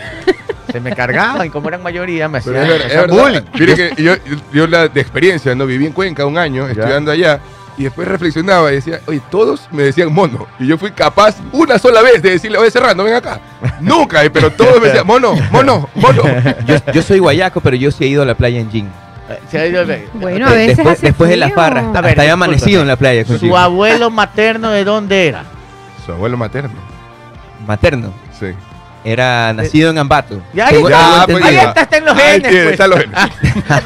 Se 0.72 0.80
me 0.80 0.96
cargaban 0.96 1.46
y 1.46 1.50
como 1.50 1.68
eran 1.68 1.84
mayoría 1.84 2.30
me 2.30 2.40
Pero 2.42 2.60
hacían, 2.62 2.64
es, 2.64 2.70
ver- 2.70 2.80
me 2.80 2.86
es 2.86 2.92
hacían 2.98 3.08
verdad. 3.18 3.24
bullying. 3.24 3.60
Mire 3.60 3.76
que 3.96 4.04
yo, 4.04 4.14
yo 4.54 4.68
la 4.68 4.88
de 4.88 5.02
experiencia, 5.02 5.54
¿no? 5.54 5.66
Viví 5.66 5.86
en 5.86 5.92
Cuenca 5.92 6.26
un 6.26 6.38
año 6.38 6.66
estudiando 6.68 7.12
allá 7.12 7.40
y 7.78 7.84
después 7.84 8.08
reflexionaba 8.08 8.72
y 8.72 8.76
decía, 8.76 9.00
oye, 9.08 9.22
todos 9.32 9.68
me 9.72 9.84
decían 9.84 10.14
mono. 10.14 10.46
Y 10.60 10.68
yo 10.68 10.78
fui 10.78 10.92
capaz 10.92 11.36
una 11.52 11.80
sola 11.80 12.02
vez 12.02 12.22
de 12.22 12.32
decirle, 12.32 12.58
oye, 12.58 12.70
Serrano, 12.72 13.04
ven 13.04 13.14
acá. 13.16 13.40
Nunca, 13.80 14.24
eh, 14.24 14.30
pero 14.30 14.52
todos 14.52 14.80
me 14.82 14.88
decían, 14.88 15.08
mono, 15.08 15.34
mono, 15.52 15.90
mono. 15.96 16.24
Yo, 16.68 16.76
yo 16.94 17.02
soy 17.02 17.20
guayaco, 17.20 17.62
pero 17.62 17.76
yo 17.76 17.92
sí 17.92 18.04
he 18.04 18.08
ido 18.08 18.22
a 18.24 18.26
la 18.26 18.36
playa 18.36 18.60
en 18.60 18.70
jean. 18.72 18.92
Se 19.50 19.58
ha 19.60 19.66
ido- 19.66 19.86
Bueno, 20.14 20.48
a 20.48 20.52
veces 20.52 20.78
después 20.78 20.98
hace 20.98 21.08
después 21.08 21.30
de 21.30 21.38
la 21.38 21.50
farra. 21.52 21.82
Ver, 21.82 21.86
hasta 21.88 22.00
he 22.00 22.04
discúlpame. 22.10 22.32
amanecido 22.32 22.82
en 22.82 22.88
la 22.88 22.96
playa 22.98 23.24
con 23.24 23.40
Su 23.40 23.56
abuelo 23.58 24.10
materno 24.10 24.72
de 24.72 24.84
dónde 24.84 25.28
era? 25.30 25.44
Su 26.06 26.12
abuelo 26.12 26.36
materno. 26.38 26.76
Materno. 27.66 28.12
Sí. 28.38 28.48
Era 29.04 29.52
nacido 29.54 29.90
en 29.90 29.98
Ambato. 29.98 30.42
Ya, 30.54 30.68
ahí 30.68 30.76
está. 30.76 30.90
Ya, 30.90 31.26
pues. 31.26 31.44
Ahí 31.44 31.56
está, 31.58 31.82
está 31.82 31.98
en 31.98 32.06
los 32.06 32.18
Ahí 32.18 32.24
genes, 32.24 32.50
tiene, 32.50 32.64
pues. 32.64 32.72
está 32.74 32.88
los 32.88 33.00
genes. 33.00 33.20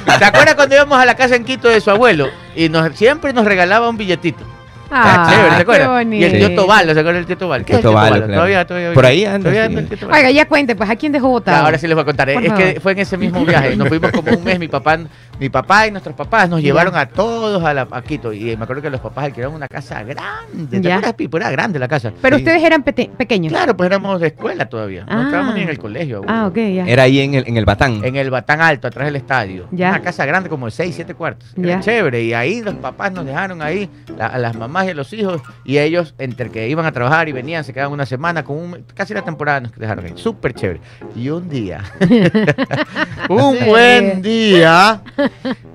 ¿Te 0.19 0.25
acuerdas 0.25 0.55
cuando 0.55 0.75
íbamos 0.75 0.99
a 0.99 1.05
la 1.05 1.15
casa 1.15 1.35
en 1.35 1.45
Quito 1.45 1.69
de 1.69 1.79
su 1.79 1.89
abuelo? 1.89 2.29
Y 2.55 2.69
nos, 2.69 2.95
siempre 2.95 3.31
nos 3.31 3.45
regalaba 3.45 3.89
un 3.89 3.97
billetito. 3.97 4.45
Ah, 4.91 5.27
chévere, 5.29 5.49
¿te 5.49 5.55
qué 5.55 5.61
acuerdas? 5.61 6.05
Y 6.13 6.23
el 6.23 6.31
tío. 6.37 6.55
Tobalo, 6.55 6.93
¿se 6.93 6.99
acuerda 6.99 7.17
del 7.17 7.25
tío 7.25 7.37
Tobalo? 7.37 7.65
¿Qué 7.65 7.73
es 7.73 7.77
el 7.77 7.81
Tío 7.81 7.91
claro. 7.91 8.27
Todavía, 8.27 8.65
todavía. 8.67 8.93
Por 8.93 9.05
ahí 9.05 9.25
anda, 9.25 9.39
Todavía 9.49 9.61
sí. 9.61 9.67
anda 9.77 9.81
el 9.81 9.99
tío. 9.99 10.07
Oiga, 10.11 10.31
ya 10.31 10.47
cuente, 10.47 10.75
pues, 10.75 10.89
¿a 10.89 10.95
quién 10.95 11.11
dejó 11.11 11.29
votado? 11.29 11.65
Ahora 11.65 11.77
sí 11.77 11.87
les 11.87 11.95
voy 11.95 12.03
a 12.03 12.05
contar. 12.05 12.31
Por 12.33 12.43
es 12.43 12.49
favor. 12.49 12.63
que 12.73 12.79
fue 12.79 12.91
en 12.93 12.99
ese 12.99 13.17
mismo 13.17 13.43
viaje. 13.45 13.75
Nos 13.75 13.87
fuimos 13.87 14.11
como 14.11 14.31
un 14.37 14.43
mes. 14.43 14.59
Mi 14.59 14.67
papá, 14.67 14.97
mi 15.39 15.49
papá 15.49 15.87
y 15.87 15.91
nuestros 15.91 16.15
papás 16.15 16.49
nos 16.49 16.61
Ya. 16.61 16.67
llevaron 16.67 16.95
a 16.95 17.07
todos 17.07 17.63
a, 17.63 17.73
la, 17.73 17.87
a 17.91 18.01
Quito. 18.01 18.31
Y 18.31 18.55
me 18.55 18.63
acuerdo 18.63 18.81
que 18.81 18.89
los 18.89 19.01
papás 19.01 19.25
alquilaron 19.25 19.55
una 19.55 19.67
casa 19.67 20.03
grande. 20.03 20.67
¿Te 20.69 20.81
Ya. 20.81 20.95
acuerdas, 20.95 21.13
Pipo? 21.15 21.37
Era 21.37 21.49
grande 21.51 21.79
la 21.79 21.87
casa. 21.87 22.11
Pero 22.21 22.37
Sí. 22.37 22.43
ustedes 22.43 22.63
eran 22.63 22.83
pequeños. 22.83 23.51
Claro, 23.51 23.75
pues 23.75 23.87
éramos 23.87 24.19
de 24.21 24.27
escuela 24.27 24.67
todavía. 24.67 25.05
No 25.05 25.19
Ah. 25.21 25.23
estábamos 25.25 25.55
ni 25.55 25.61
en 25.61 25.69
el 25.69 25.77
colegio. 25.79 26.21
Ah, 26.27 26.47
ok, 26.47 26.55
ya. 26.55 26.85
Era 26.85 27.03
ahí 27.03 27.19
en 27.19 27.33
el, 27.35 27.43
en 27.47 27.57
el 27.57 27.65
Batán. 27.65 28.01
En 28.03 28.15
el 28.15 28.29
Batán 28.29 28.61
Alto, 28.61 28.87
atrás 28.87 29.05
del 29.05 29.15
estadio. 29.17 29.67
Ya. 29.71 29.89
Una 29.89 30.01
casa 30.01 30.25
grande, 30.25 30.49
como 30.49 30.65
de 30.67 30.71
6, 30.71 30.93
7 30.95 31.13
cuartos. 31.15 31.53
Era 31.57 31.67
Ya. 31.67 31.79
chévere. 31.79 32.23
Y 32.23 32.33
ahí 32.33 32.61
los 32.61 32.75
papás 32.75 33.11
nos 33.11 33.25
dejaron 33.25 33.61
ahí, 33.61 33.89
la- 34.17 34.27
a 34.27 34.37
las 34.37 34.55
mamás 34.55 34.84
y 34.87 34.91
a 34.91 34.93
los 34.93 35.11
hijos. 35.13 35.41
Y 35.63 35.77
ellos, 35.77 36.15
entre 36.17 36.49
que 36.49 36.67
iban 36.69 36.85
a 36.85 36.91
trabajar 36.91 37.29
y 37.29 37.31
venían, 37.31 37.63
se 37.63 37.73
quedaban 37.73 37.93
una 37.93 38.05
semana, 38.05 38.43
con 38.43 38.57
un, 38.57 38.85
casi 38.93 39.13
la 39.13 39.23
temporada 39.23 39.61
nos 39.61 39.75
dejaron 39.75 40.05
ahí. 40.05 40.13
Súper 40.15 40.53
chévere. 40.53 40.81
Y 41.15 41.29
un 41.29 41.49
día, 41.49 41.83
un 43.29 43.65
buen 43.65 44.21
día, 44.21 45.01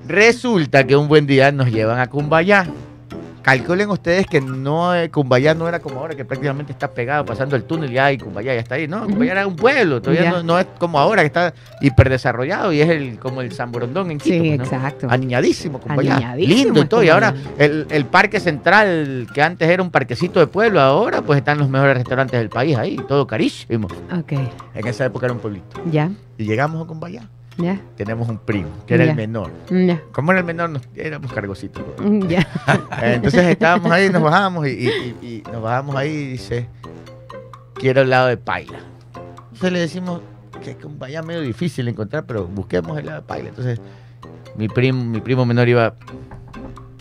resulta 0.06 0.86
que 0.86 0.96
un 0.96 1.08
buen 1.08 1.26
día 1.26 1.52
nos 1.52 1.70
llevan 1.70 1.98
a 1.98 2.08
Cumbayá. 2.08 2.66
Calculen 3.42 3.88
ustedes 3.90 4.26
que 4.26 4.40
no 4.40 4.94
eh, 4.94 5.10
Cumbayá 5.10 5.54
no 5.54 5.66
era 5.68 5.80
como 5.80 6.00
ahora, 6.00 6.14
que 6.14 6.24
prácticamente 6.24 6.72
está 6.72 6.90
pegado, 6.90 7.24
pasando 7.24 7.56
el 7.56 7.64
túnel 7.64 7.90
ya 7.90 8.12
y 8.12 8.18
Cumbayá 8.18 8.54
ya 8.54 8.60
está 8.60 8.74
ahí. 8.76 8.86
No, 8.86 9.04
Cumbayá 9.06 9.32
era 9.32 9.46
un 9.46 9.56
pueblo, 9.56 10.02
todavía 10.02 10.30
no, 10.30 10.42
no 10.42 10.58
es 10.58 10.66
como 10.78 10.98
ahora, 10.98 11.22
que 11.22 11.26
está 11.26 11.54
hiperdesarrollado 11.80 12.72
y 12.72 12.80
es 12.80 12.88
el, 12.88 13.18
como 13.18 13.40
el 13.40 13.52
San 13.52 13.72
Borondón 13.72 14.10
en 14.10 14.18
Quito. 14.18 14.34
Sí, 14.34 14.40
pues, 14.56 14.58
¿no? 14.58 14.64
exacto. 14.76 15.06
Aniñadísimo, 15.10 15.80
Cumbayá. 15.80 16.16
Aniñadísimo 16.16 16.54
Lindo 16.64 16.80
y 16.82 16.84
todo. 16.86 17.02
Y 17.02 17.08
ahora 17.08 17.34
el, 17.58 17.86
el 17.90 18.04
parque 18.06 18.40
central, 18.40 19.26
que 19.34 19.42
antes 19.42 19.68
era 19.68 19.82
un 19.82 19.90
parquecito 19.90 20.40
de 20.40 20.46
pueblo, 20.46 20.80
ahora 20.80 21.22
pues 21.22 21.38
están 21.38 21.58
los 21.58 21.68
mejores 21.68 21.96
restaurantes 21.96 22.38
del 22.38 22.50
país 22.50 22.76
ahí, 22.76 22.96
todo 23.08 23.26
carísimo. 23.26 23.88
Ok, 24.16 24.32
En 24.74 24.86
esa 24.86 25.04
época 25.06 25.26
era 25.26 25.32
un 25.34 25.40
pueblito. 25.40 25.80
ya, 25.90 26.10
Y 26.38 26.44
llegamos 26.44 26.82
a 26.82 26.86
Cumbayá. 26.86 27.28
Tenemos 27.96 28.28
un 28.28 28.38
primo, 28.38 28.68
que 28.86 28.94
era 28.94 29.04
el 29.04 29.16
menor. 29.16 29.50
ya, 29.70 30.00
Como 30.12 30.32
era 30.32 30.40
el 30.40 30.46
menor, 30.46 30.70
nos, 30.70 30.82
éramos 30.94 31.32
cargositos. 31.32 31.82
Entonces 33.02 33.44
estábamos 33.44 33.90
ahí, 33.92 34.08
nos 34.10 34.22
bajamos 34.22 34.66
y, 34.66 34.70
y- 34.70 35.16
y- 35.22 35.26
y 35.26 35.42
nos 35.52 35.62
bajamos 35.62 35.96
ahí 35.96 36.10
y 36.10 36.26
dice, 36.32 36.68
quiero 37.74 38.02
helado 38.02 38.28
de 38.28 38.36
paila. 38.36 38.78
Entonces 39.44 39.72
le 39.72 39.78
decimos 39.80 40.20
que 40.62 40.72
es 40.72 40.84
un 40.84 40.98
vaya 40.98 41.22
medio 41.22 41.40
difícil 41.40 41.88
encontrar, 41.88 42.24
pero 42.26 42.46
busquemos 42.46 42.98
helado 42.98 43.20
de 43.20 43.26
paila. 43.26 43.48
Entonces 43.50 43.80
mi 44.56 44.68
primo, 44.68 45.04
mi 45.04 45.20
primo 45.20 45.44
menor 45.46 45.68
iba, 45.68 45.94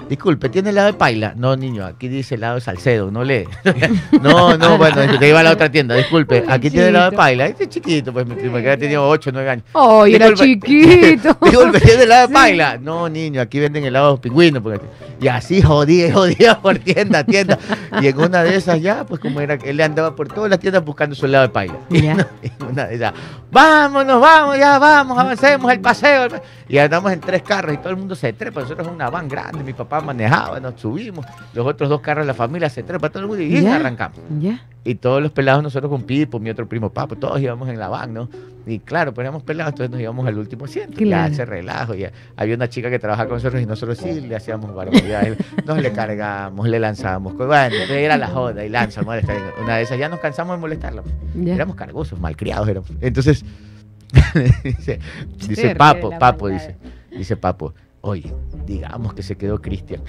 disculpe, 0.09 0.49
¿tiene 0.49 0.71
helado 0.71 0.87
de 0.87 0.93
paila? 0.93 1.33
No, 1.37 1.55
niño, 1.55 1.85
aquí 1.85 2.07
dice 2.07 2.35
helado 2.35 2.55
de 2.55 2.61
salcedo, 2.61 3.11
no 3.11 3.23
lee. 3.23 3.45
no, 4.21 4.57
no, 4.57 4.77
bueno, 4.79 4.97
te 5.19 5.29
iba 5.29 5.39
a 5.39 5.43
la 5.43 5.51
otra 5.51 5.69
tienda, 5.71 5.95
disculpe, 5.95 6.43
aquí 6.47 6.69
tiene 6.69 6.87
helado 6.89 7.11
de 7.11 7.17
paila. 7.17 7.45
Este 7.47 7.63
es 7.65 7.69
chiquito, 7.69 8.11
pues 8.11 8.25
mi 8.25 8.35
primo, 8.35 8.57
que 8.57 8.75
tenía 8.77 9.01
8 9.01 9.29
o 9.29 9.33
9 9.33 9.49
años. 9.49 9.65
¡Ay, 9.73 10.15
era 10.15 10.33
chiquito! 10.33 11.37
Disculpe, 11.41 11.79
¿tiene 11.79 12.03
helado 12.03 12.27
de 12.27 12.33
paila? 12.33 12.77
No, 12.77 13.07
niño, 13.07 13.39
aquí 13.41 13.59
venden 13.59 13.85
helados 13.85 14.19
pingüinos. 14.19 14.61
porque- 14.63 14.81
Y 15.21 15.27
así 15.27 15.61
jodía, 15.61 16.13
jodía 16.13 16.59
por 16.59 16.77
tienda 16.79 17.23
tienda. 17.23 17.57
Y 18.01 18.07
en 18.07 18.19
una 18.19 18.43
de 18.43 18.55
esas 18.55 18.81
ya, 18.81 19.05
pues 19.05 19.21
como 19.21 19.39
era, 19.41 19.55
él 19.63 19.79
andaba 19.81 20.15
por 20.15 20.27
todas 20.27 20.49
las 20.49 20.59
tiendas 20.59 20.83
buscando 20.83 21.15
su 21.15 21.25
helado 21.27 21.43
de 21.43 21.49
paila. 21.49 21.75
Y 21.89 22.07
en 22.07 22.25
una 22.69 22.87
de 22.87 22.95
esas, 22.95 23.13
vámonos, 23.51 24.19
vamos, 24.21 24.57
ya 24.57 24.79
vamos, 24.79 25.17
avancemos 25.17 25.71
el 25.71 25.79
paseo. 25.79 26.23
el 26.25 26.31
pa-". 26.31 26.41
Y 26.67 26.77
andamos 26.77 27.11
en 27.11 27.19
tres 27.19 27.41
carros 27.43 27.73
y 27.73 27.77
todo 27.77 27.89
el 27.89 27.97
mundo 27.97 28.15
se 28.15 28.33
trepa. 28.33 28.61
Nosotros 28.61 28.87
es 28.87 28.93
una 28.93 29.09
van 29.09 29.27
grande, 29.27 29.63
mi 29.63 29.73
papá 29.73 29.98
manejaba, 30.01 30.59
nos 30.59 30.79
subimos. 30.79 31.25
Los 31.53 31.65
otros 31.65 31.89
dos 31.89 32.01
carros 32.01 32.23
de 32.23 32.27
la 32.27 32.33
familia 32.33 32.69
se 32.69 32.83
trepa, 32.83 33.09
todo 33.09 33.23
el 33.23 33.27
mundo 33.29 33.43
y 33.43 33.65
arrancamos. 33.65 34.19
Ya, 34.39 34.65
Y 34.83 34.95
todos 34.95 35.21
los 35.21 35.31
pelados, 35.31 35.61
nosotros 35.63 35.89
con 35.89 36.03
Pipo, 36.03 36.39
mi 36.39 36.49
otro 36.49 36.67
primo 36.67 36.89
Papo, 36.91 37.15
todos 37.15 37.39
íbamos 37.41 37.69
en 37.69 37.79
la 37.79 37.87
van, 37.89 38.13
¿no? 38.13 38.29
Y 38.65 38.79
claro, 38.79 39.13
pues 39.13 39.23
éramos 39.25 39.41
pelados, 39.43 39.71
entonces 39.73 39.89
nos 39.91 39.99
íbamos 39.99 40.27
al 40.27 40.37
último 40.37 40.65
asiento. 40.65 40.95
Claro. 40.97 41.33
Ya 41.33 41.45
relajo. 41.45 41.95
Ya. 41.95 42.11
Había 42.35 42.55
una 42.55 42.69
chica 42.69 42.89
que 42.89 42.99
trabajaba 42.99 43.27
con 43.29 43.37
nosotros 43.37 43.61
y 43.61 43.65
nosotros 43.65 43.97
sí 43.97 44.21
le 44.21 44.35
hacíamos 44.35 44.73
barbaridades. 44.75 45.37
Nos 45.65 45.81
le 45.81 45.91
cargamos, 45.91 46.67
le 46.67 46.79
lanzamos. 46.79 47.35
Bueno, 47.35 47.75
era 47.89 48.17
la 48.17 48.27
joda 48.27 48.63
y 48.63 48.69
lanza, 48.69 49.01
molesta. 49.01 49.33
Una 49.63 49.77
de 49.77 49.83
esas 49.83 49.97
ya 49.97 50.07
nos 50.09 50.19
cansamos 50.19 50.55
de 50.57 50.61
molestarla. 50.61 51.01
pues. 51.01 51.47
Éramos 51.47 51.75
cargosos, 51.75 52.19
malcriados 52.19 52.67
éramos. 52.67 52.91
Entonces, 53.01 53.43
dice, 54.63 54.99
dice 55.47 55.75
Papo, 55.75 56.11
Papo, 56.19 56.47
dice, 56.49 56.75
dice 57.11 57.37
Papo, 57.37 57.73
oye, 58.01 58.31
digamos 58.65 59.13
que 59.13 59.23
se 59.23 59.35
quedó 59.35 59.61
Cristian. 59.61 60.01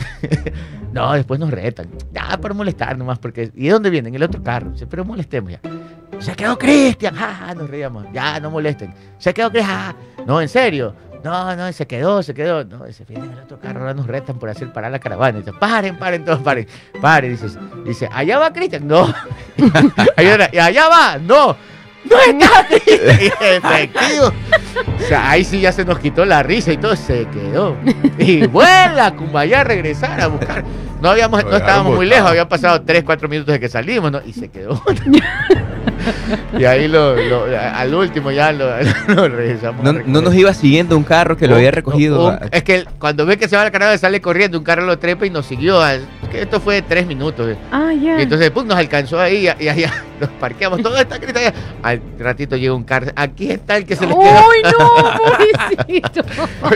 no, 0.92 1.12
después 1.12 1.38
nos 1.40 1.50
retan. 1.50 1.88
Ya, 2.12 2.38
para 2.40 2.54
molestar 2.54 2.96
nomás, 2.96 3.18
porque. 3.18 3.50
¿Y 3.54 3.66
de 3.66 3.70
dónde 3.72 3.90
vienen? 3.90 4.14
El 4.14 4.22
otro 4.22 4.42
carro. 4.42 4.72
Pero 4.88 5.04
molestemos 5.04 5.52
ya. 5.52 5.60
Se 6.18 6.34
quedó 6.34 6.58
Cristian, 6.58 7.14
ja, 7.14 7.34
ja, 7.34 7.54
nos 7.54 7.70
reíamos. 7.70 8.06
Ya, 8.12 8.38
no 8.40 8.50
molesten. 8.50 8.92
Se 9.18 9.32
quedó 9.32 9.50
Cristian, 9.50 9.70
ja, 9.76 9.94
ja. 10.16 10.24
No, 10.26 10.40
en 10.40 10.48
serio. 10.48 10.94
No, 11.22 11.54
no, 11.54 11.70
se 11.72 11.86
quedó, 11.86 12.22
se 12.22 12.32
quedó. 12.32 12.64
No, 12.64 12.84
dice, 12.86 13.04
vienen 13.06 13.32
el 13.32 13.40
otro 13.40 13.58
carro, 13.60 13.80
ahora 13.80 13.94
nos 13.94 14.06
retan 14.06 14.38
por 14.38 14.48
hacer 14.48 14.72
parar 14.72 14.90
la 14.90 14.98
caravana. 14.98 15.38
Dice, 15.38 15.52
paren, 15.52 15.98
paren, 15.98 16.24
todos 16.24 16.40
paren. 16.40 16.66
Paren, 17.00 17.30
dice, 17.32 17.58
dice, 17.84 18.08
allá 18.10 18.38
va 18.38 18.52
Cristian. 18.52 18.86
No. 18.86 19.12
Hay 20.16 20.26
otra, 20.28 20.48
"Y 20.52 20.58
allá 20.58 20.88
va, 20.88 21.18
no. 21.18 21.56
No 22.04 22.18
está. 22.18 22.66
Efectivo. 22.76 24.32
O 24.98 25.08
sea, 25.08 25.30
ahí 25.30 25.44
sí 25.44 25.60
ya 25.60 25.72
se 25.72 25.84
nos 25.84 25.98
quitó 25.98 26.24
la 26.24 26.42
risa 26.42 26.72
y 26.72 26.76
todo 26.76 26.96
se 26.96 27.26
quedó. 27.26 27.76
Y 28.18 28.46
vuela, 28.46 29.14
Cumbayá 29.14 29.60
a 29.60 29.64
regresar 29.64 30.20
a 30.20 30.28
buscar. 30.28 30.64
No 31.00 31.10
habíamos, 31.10 31.44
no 31.44 31.56
estábamos 31.56 31.96
muy 31.96 32.06
lejos, 32.06 32.30
habían 32.30 32.48
pasado 32.48 32.82
3, 32.82 33.04
4 33.04 33.28
minutos 33.28 33.52
de 33.52 33.60
que 33.60 33.68
salimos, 33.68 34.12
¿no? 34.12 34.20
Y 34.24 34.32
se 34.32 34.48
quedó. 34.48 34.82
y 36.58 36.64
ahí 36.64 36.88
lo, 36.88 37.16
lo- 37.16 37.44
al 37.58 37.94
último 37.94 38.30
ya 38.30 38.52
lo, 38.52 38.66
lo 39.14 39.28
regresamos. 39.28 39.82
No, 40.06 40.20
nos 40.20 40.34
iba 40.34 40.52
siguiendo 40.54 40.96
un 40.96 41.04
carro 41.04 41.36
que 41.36 41.46
lo 41.48 41.56
había 41.56 41.70
recogido. 41.70 42.28
Un- 42.28 42.38
es 42.50 42.62
que 42.62 42.84
cuando 42.98 43.26
ve 43.26 43.36
que 43.38 43.48
se 43.48 43.56
va 43.56 43.64
la 43.64 43.70
caravana 43.70 43.98
sale 43.98 44.20
corriendo, 44.20 44.58
un 44.58 44.64
carro 44.64 44.84
lo 44.84 44.98
trepa 44.98 45.26
y 45.26 45.30
nos 45.30 45.46
siguió. 45.46 45.80
a- 45.82 45.98
que 46.30 46.42
esto 46.42 46.60
fue 46.60 46.76
de 46.76 46.82
3 46.82 47.06
minutos. 47.06 47.48
eh. 47.48 47.56
Ah, 47.72 47.90
ya. 47.92 48.18
Y 48.20 48.22
entonces 48.22 48.50
pum, 48.52 48.64
nos 48.66 48.76
alcanzó 48.78 49.18
ahí 49.20 49.48
y 49.58 49.68
allá 49.68 49.92
nos 50.20 50.30
parqueamos. 50.30 50.80
Todo 50.80 50.96
está 50.96 51.18
grita 51.18 51.40
allá. 51.40 51.52
Al 51.82 52.00
ratito 52.20 52.56
llega 52.56 52.72
un 52.72 52.84
carro. 52.84 53.10
Aquí 53.16 53.50
está 53.50 53.76
el 53.76 53.84
que 53.84 53.96
se 53.96 54.06
le 54.06 54.12
quedó. 54.12 54.20
¡Uy, 54.20 54.62
no, 54.62 55.18
pobrecito! 55.18 56.22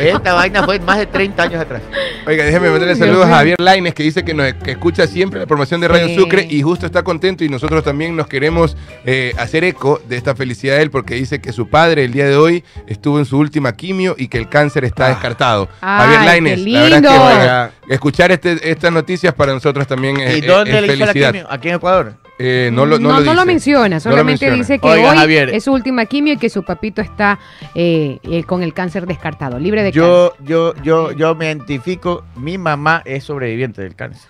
Esta 0.01 0.33
vaina 0.35 0.65
fue 0.65 0.79
más 0.81 0.99
de 0.99 1.07
30 1.07 1.43
años 1.43 1.61
atrás. 1.61 1.83
Oiga, 2.27 2.45
déjeme 2.45 2.69
mandarle 2.71 2.97
saludos 2.97 3.27
a. 3.27 3.35
Javier 3.37 3.57
Laines, 3.61 3.95
que 3.95 4.03
dice 4.03 4.25
que, 4.25 4.35
nos, 4.35 4.53
que 4.55 4.73
escucha 4.73 5.07
siempre 5.07 5.39
la 5.41 5.47
promoción 5.47 5.81
de 5.81 5.89
Radio 5.89 6.07
Sí. 6.09 6.17
Sucre 6.17 6.47
y 6.51 6.63
justo 6.63 6.87
está 6.87 7.03
contento 7.03 7.45
y 7.45 7.49
nosotros 7.49 7.83
también 7.85 8.17
nos 8.17 8.27
queremos 8.27 8.77
eh, 9.05 9.24
hacer 9.39 9.65
eco 9.65 10.01
de 10.09 10.17
esta 10.17 10.35
felicidad 10.35 10.77
de 10.77 10.83
él 10.83 10.91
porque 10.91 11.15
dice 11.15 11.41
que 11.41 11.53
su 11.53 11.69
padre 11.69 12.05
el 12.05 12.13
día 12.13 12.27
de 12.27 12.37
hoy 12.37 12.65
estuvo 12.87 13.19
en 13.19 13.25
su 13.25 13.39
última 13.39 13.73
quimio 13.73 14.15
y 14.19 14.29
que 14.29 14.39
el 14.39 14.49
cáncer 14.49 14.85
está 14.85 15.09
descartado. 15.09 15.69
Ay, 15.81 16.01
Javier 16.15 16.21
qué 16.21 16.27
Laines, 16.27 16.61
la 16.67 16.83
verdad 16.83 17.05
es 17.05 17.11
que 17.11 17.19
oiga, 17.41 17.71
escuchar 17.89 18.33
este- 18.33 18.71
estas 18.71 18.93
noticias 18.93 19.35
para 19.35 19.53
nosotros 19.53 19.87
también 19.87 20.19
es, 20.21 20.39
¿Y 20.39 20.41
dónde 20.43 20.79
es 20.79 20.87
le 20.87 20.95
hizo 20.97 21.07
la 21.07 21.13
quimio? 21.13 21.47
Aquí 21.51 21.69
en 21.69 21.75
Ecuador. 21.77 22.15
Eh, 22.37 22.71
no 22.73 22.85
lo, 22.85 22.99
no 22.99 23.11
no, 23.11 23.21
lo 23.21 23.25
no 23.27 23.35
lo 23.35 23.41
dice. 23.43 23.47
menciona, 23.47 23.89
No 23.91 23.95
lo 23.95 24.01
solamente 24.01 24.47
menciona. 24.47 24.57
dice 24.57 24.79
que 24.81 24.89
Oiga, 24.89 25.11
hoy 25.13 25.17
Javier. 25.17 25.51
es 25.51 25.63
su 25.63 25.73
última 25.73 26.05
quimio 26.07 26.33
y 26.33 26.37
que 26.37 26.49
su 26.51 26.65
papito 26.65 27.01
está 27.01 27.39
eh, 27.77 28.19
eh, 28.25 28.43
con 28.43 28.65
el 28.65 28.75
cáncer 28.75 29.07
descartado, 29.07 29.61
libre 29.61 29.85
de 29.85 29.93
Yo, 29.93 30.35
yo, 30.45 30.75
yo, 30.83 31.13
yo 31.13 31.37
me 31.37 31.47
identifico, 31.47 32.25
mi 32.35 32.59
mamá 32.59 33.03
es 33.05 33.23
sobreviviente 33.23 33.83
del 33.83 33.95
cáncer. 33.95 34.29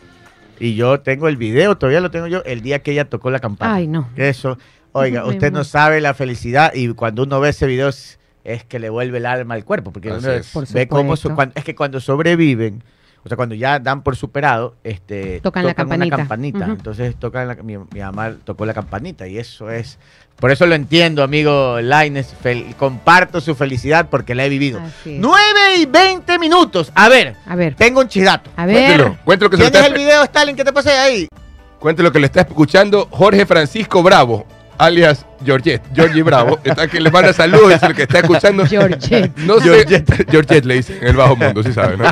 Y 0.60 0.74
yo 0.74 1.00
tengo 1.00 1.28
el 1.28 1.38
video, 1.38 1.78
todavía 1.78 2.00
lo 2.00 2.10
tengo 2.10 2.26
yo, 2.26 2.42
el 2.44 2.60
día 2.60 2.80
que 2.82 2.92
ella 2.92 3.06
tocó 3.06 3.30
la 3.30 3.38
cáncer. 3.38 3.58
campana. 3.58 3.74
Ay, 3.76 3.86
no. 3.86 4.08
Eso, 4.16 4.58
oiga, 4.94 5.26
usted 5.26 5.52
no 5.52 5.64
sabe 5.64 6.00
la 6.00 6.14
felicidad 6.14 6.72
y 6.74 6.88
cuando 6.94 7.22
uno 7.24 7.40
ve 7.40 7.50
ese 7.50 7.66
video 7.66 7.88
es, 7.88 8.18
es 8.44 8.64
que 8.64 8.78
le 8.78 8.88
vuelve 8.90 9.18
el 9.18 9.26
alma 9.26 9.54
al 9.54 9.64
cuerpo, 9.64 9.92
porque 9.92 10.10
uno 10.10 10.30
es. 10.30 10.48
Por 10.48 10.66
ve 10.68 10.88
cómo, 10.88 11.16
su- 11.16 11.22
supuesto. 11.28 11.34
cuan- 11.34 11.52
es 11.54 11.64
que 11.64 11.74
cuando 11.74 12.00
sobreviven, 12.00 12.82
o 13.24 13.28
sea, 13.28 13.36
cuando 13.36 13.54
ya 13.54 13.78
dan 13.78 14.02
por 14.02 14.16
superado, 14.16 14.76
este, 14.84 15.40
Tocan 15.40 15.64
la 15.64 15.74
una 15.78 16.10
campanita. 16.10 16.66
Entonces 16.66 17.16
tocan 17.16 17.48
la- 17.48 17.54
mi, 17.56 17.78
mi 17.78 18.00
mamá 18.00 18.34
tocó 18.44 18.66
la 18.66 18.74
campanita 18.74 19.26
y 19.26 19.38
eso 19.38 19.70
es, 19.70 19.98
por 20.36 20.50
eso 20.50 20.66
lo 20.66 20.74
entiendo, 20.74 21.22
amigo 21.22 21.80
Laines, 21.80 22.34
comparto 22.76 23.40
su 23.40 23.54
felicidad 23.54 24.08
porque 24.10 24.34
la 24.34 24.44
he 24.44 24.50
vivido. 24.50 24.78
9 25.06 25.76
y 25.78 25.86
20 25.86 26.38
minutos. 26.38 26.92
A 26.94 27.08
ver, 27.08 27.34
A 27.46 27.56
ver, 27.56 27.74
tengo 27.76 28.00
un 28.00 28.08
chidato. 28.08 28.50
a 28.56 28.66
ver. 28.66 28.74
Cuéntelo, 28.76 29.18
cuéntelo 29.24 29.50
que 29.50 29.56
se 29.56 29.62
lo 29.64 29.70
¿Tienes 29.70 29.86
está, 29.88 29.94
el 29.98 30.04
video, 30.04 30.22
Stalin, 30.24 30.56
que 30.56 30.64
te 30.64 30.72
pasé 30.72 30.90
ahí? 30.90 31.26
cuéntelo 31.78 32.10
que 32.12 32.18
le 32.18 32.26
está 32.26 32.42
escuchando 32.42 33.08
Jorge 33.10 33.44
Francisco 33.46 34.02
Bravo, 34.02 34.46
alias 34.78 35.24
Georgette, 35.44 35.82
Georgie 35.94 36.22
Bravo, 36.22 36.58
está 36.64 36.86
que 36.88 37.00
le 37.00 37.10
manda 37.10 37.32
saludos, 37.32 37.72
es 37.72 37.82
el 37.82 37.94
que 37.94 38.02
está 38.02 38.18
escuchando. 38.20 38.66
Georgette. 38.66 39.32
No 39.44 39.58
sé, 39.60 39.84
Georgette 40.30 40.64
le 40.64 40.74
dicen 40.76 40.98
en 41.00 41.08
el 41.08 41.16
bajo 41.16 41.36
mundo, 41.36 41.62
sí 41.62 41.72
sabe, 41.72 41.96
¿no? 41.96 42.04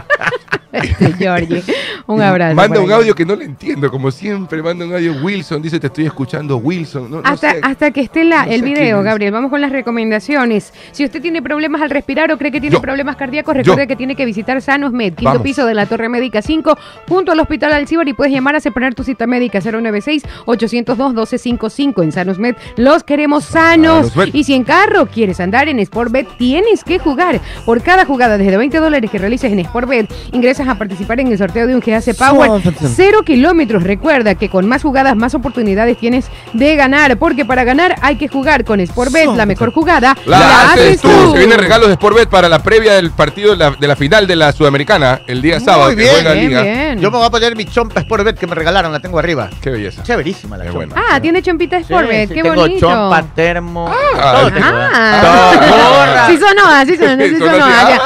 Este, 0.73 1.12
Georgie. 1.12 1.62
Un 2.07 2.23
abrazo. 2.23 2.55
Manda 2.57 2.81
un 2.81 2.91
audio 2.91 3.14
que 3.14 3.27
no 3.27 3.37
le 3.37 3.45
entiendo, 3.45 3.91
como 3.91 4.11
siempre. 4.11 4.62
Manda 4.62 4.87
un 4.87 4.95
audio. 4.95 5.12
Wilson 5.23 5.61
dice: 5.61 5.79
Te 5.79 5.89
estoy 5.89 6.07
escuchando, 6.07 6.57
Wilson. 6.57 7.11
No, 7.11 7.20
no 7.20 7.29
Hasta, 7.29 7.51
sé. 7.53 7.61
hasta 7.62 7.91
que 7.91 8.01
esté 8.01 8.25
la, 8.25 8.47
no 8.47 8.53
el 8.53 8.62
video, 8.62 9.01
es. 9.01 9.05
Gabriel. 9.05 9.33
Vamos 9.33 9.51
con 9.51 9.61
las 9.61 9.70
recomendaciones. 9.70 10.73
Si 10.93 11.05
usted 11.05 11.20
tiene 11.20 11.43
problemas 11.43 11.83
al 11.83 11.91
respirar 11.91 12.33
o 12.33 12.39
cree 12.39 12.51
que 12.51 12.59
tiene 12.61 12.77
Yo. 12.77 12.81
problemas 12.81 13.16
cardíacos, 13.16 13.55
recuerde 13.55 13.83
Yo. 13.83 13.87
que 13.89 13.97
tiene 13.97 14.16
que 14.16 14.25
visitar 14.25 14.62
Sanos 14.62 14.93
Med, 14.93 15.09
quinto 15.12 15.25
Vamos. 15.25 15.43
piso 15.43 15.66
de 15.66 15.75
la 15.75 15.85
Torre 15.85 16.09
Médica 16.09 16.41
5, 16.41 16.79
junto 17.07 17.33
al 17.33 17.41
Hospital 17.41 17.75
Alcibar 17.75 18.09
y 18.09 18.14
puedes 18.14 18.33
llamar 18.33 18.57
a 18.57 18.61
separar 18.61 18.95
tu 18.95 19.05
cita 19.05 19.27
médica 19.27 19.59
096-802-1255 19.61 22.03
en 22.03 22.12
Sanos 22.12 22.39
Med. 22.39 22.57
Los 22.77 23.05
queremos 23.05 23.22
sanos. 23.41 24.12
Y 24.33 24.45
si 24.45 24.55
en 24.55 24.64
carro 24.64 25.07
quieres 25.07 25.41
andar 25.41 25.68
en 25.68 25.85
Sportbet, 25.85 26.27
tienes 26.39 26.85
que 26.85 26.99
jugar. 26.99 27.41
Por 27.64 27.83
cada 27.83 28.05
jugada 28.05 28.39
desde 28.39 28.57
20 28.57 28.79
dólares 28.79 29.11
que 29.11 29.18
realices 29.18 29.53
en 29.53 29.64
Sportbet, 29.64 30.12
ingresas 30.33 30.68
a 30.68 30.75
participar 30.77 31.20
en 31.20 31.29
el 31.29 31.39
sorteo 31.39 31.66
de 31.66 31.75
un 31.75 31.81
GAC 31.81 32.14
Power. 32.16 32.62
Cero 32.95 33.23
kilómetros. 33.25 33.83
Recuerda 33.83 34.35
que 34.35 34.49
con 34.49 34.66
más 34.68 34.83
jugadas, 34.83 35.16
más 35.16 35.35
oportunidades 35.35 35.99
tienes 35.99 36.27
de 36.53 36.77
ganar. 36.77 37.16
Porque 37.18 37.45
para 37.45 37.64
ganar 37.64 37.97
hay 38.03 38.16
que 38.16 38.29
jugar 38.29 38.64
con 38.64 38.85
Sportbet. 38.87 39.29
La 39.37 39.47
mejor 39.47 39.73
jugada 39.73 40.16
La, 40.27 40.73
haces 40.73 41.01
tú. 41.01 41.09
Se 41.33 41.39
vienen 41.39 41.59
regalos 41.59 41.89
de 41.89 41.95
Sportbet 41.95 42.29
para 42.29 42.49
la 42.49 42.62
previa 42.62 42.95
del 42.95 43.11
partido 43.11 43.53
de 43.53 43.57
la, 43.57 43.70
de 43.70 43.87
la 43.89 43.97
final 43.97 44.27
de 44.27 44.37
la 44.37 44.53
Sudamericana 44.53 45.20
el 45.27 45.41
día 45.43 45.61
sábado 45.61 45.91
que 45.91 45.97
bien, 45.97 46.11
juega 46.14 46.33
Bien, 46.33 46.49
Liga. 46.49 46.62
bien. 46.62 47.01
Yo 47.01 47.11
me 47.11 47.18
voy 47.18 47.27
a 47.27 47.31
poner 47.31 47.57
mi 47.57 47.64
chompa 47.64 48.01
Sportbet 48.03 48.39
que 48.39 48.47
me 48.47 48.55
regalaron, 48.55 48.93
la 48.93 49.01
tengo 49.01 49.18
arriba. 49.18 49.49
Qué 49.61 49.70
belleza. 49.70 50.03
Chéverísima 50.03 50.57
la 50.57 50.64
Qué 50.64 50.70
chompa. 50.70 50.87
bueno. 50.87 51.07
Ah, 51.11 51.20
tiene 51.20 51.43
chompita 51.43 51.79
Sí, 51.79 51.85
Sportbet. 51.85 52.29
sí, 52.29 52.35
Qué 52.35 52.43
tengo 52.43 52.55
bonito. 52.55 52.81
chompa, 52.81 53.01
termo. 53.34 53.90
Ah, 54.18 54.32
todo 54.36 54.48
el- 54.48 54.55
tengo, 54.55 54.66
¿eh? 54.68 54.88
Ah, 54.94 55.20
Todo, 55.22 55.90
gorra. 55.96 56.26
sí 56.28 56.38
sonó, 56.38 56.66
así 56.68 56.96
sonó, 56.96 57.22
sí 57.24 57.38
Sonó 57.38 57.64
ah, 57.64 57.98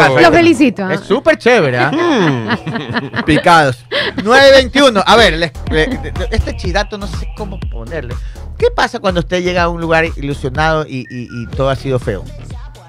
Ah. 0.00 0.08
Lo 0.20 0.32
felicito. 0.32 0.84
ah. 0.84 0.94
Es 0.94 1.00
súper 1.00 1.38
chévere, 1.38 1.78
¿ah? 1.78 1.90
Mm. 1.92 3.22
Picados. 3.24 3.84
921. 4.22 5.02
A 5.06 5.16
ver, 5.16 5.34
les- 5.34 5.52
le- 5.70 6.00
este 6.30 6.56
chidato 6.56 6.98
no 6.98 7.06
sé 7.06 7.28
cómo 7.36 7.58
ponerle. 7.70 8.14
¿Qué 8.58 8.66
pasa 8.74 8.98
cuando 8.98 9.20
usted 9.20 9.42
llega 9.42 9.64
a 9.64 9.68
un 9.68 9.80
lugar 9.80 10.04
ilusionado 10.16 10.84
y, 10.86 11.06
y- 11.10 11.28
y 11.42 11.46
todo 11.46 11.70
ha 11.70 11.76
sido 11.76 11.98
feo? 11.98 12.24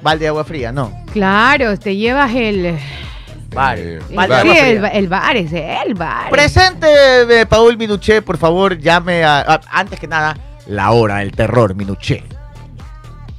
Balde 0.01 0.23
de 0.25 0.29
agua 0.29 0.43
fría, 0.43 0.71
no. 0.71 0.91
Claro, 1.13 1.77
te 1.77 1.95
llevas 1.95 2.31
el. 2.33 2.77
Vale. 3.53 3.95
Eh, 3.95 3.99
el- 4.09 4.15
Balde 4.15 4.35
de 4.35 4.41
sí, 4.43 4.57
el, 4.57 4.85
el 4.85 5.07
bar, 5.07 5.35
es 5.37 5.51
el 5.51 5.93
bar. 5.95 6.29
Presente, 6.29 6.87
eh, 7.41 7.45
Paul 7.45 7.77
Minuché, 7.77 8.21
por 8.21 8.37
favor, 8.37 8.77
llame 8.77 9.23
a, 9.23 9.39
a- 9.39 9.61
Antes 9.71 9.99
que 9.99 10.07
nada, 10.07 10.37
la 10.70 10.91
hora 10.91 11.17
del 11.17 11.32
terror, 11.32 11.76
Minuché. 11.76 12.24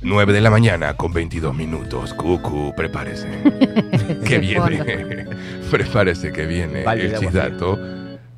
9 0.03 0.33
de 0.33 0.41
la 0.41 0.51
mañana 0.51 0.97
con 0.97 1.12
22 1.12 1.55
minutos. 1.55 2.12
Cucu, 2.14 2.74
prepárese. 2.76 3.28
que 4.26 4.39
viene. 4.39 5.26
prepárese 5.70 6.33
que 6.33 6.47
viene 6.47 6.83
Balde 6.83 7.07
el 7.07 7.14
agua 7.14 7.26
chisdato 7.26 7.78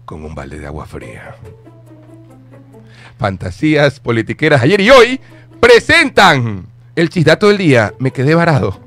con 0.04 0.24
un 0.24 0.34
balde 0.34 0.58
de 0.58 0.66
agua 0.66 0.84
fría. 0.84 1.34
Fantasías 3.18 3.98
politiqueras 4.00 4.62
ayer 4.62 4.80
y 4.80 4.90
hoy 4.90 5.20
presentan 5.58 6.66
el 6.94 7.08
chisdato 7.08 7.48
del 7.48 7.58
día. 7.58 7.94
Me 7.98 8.10
quedé 8.10 8.34
varado 8.34 8.78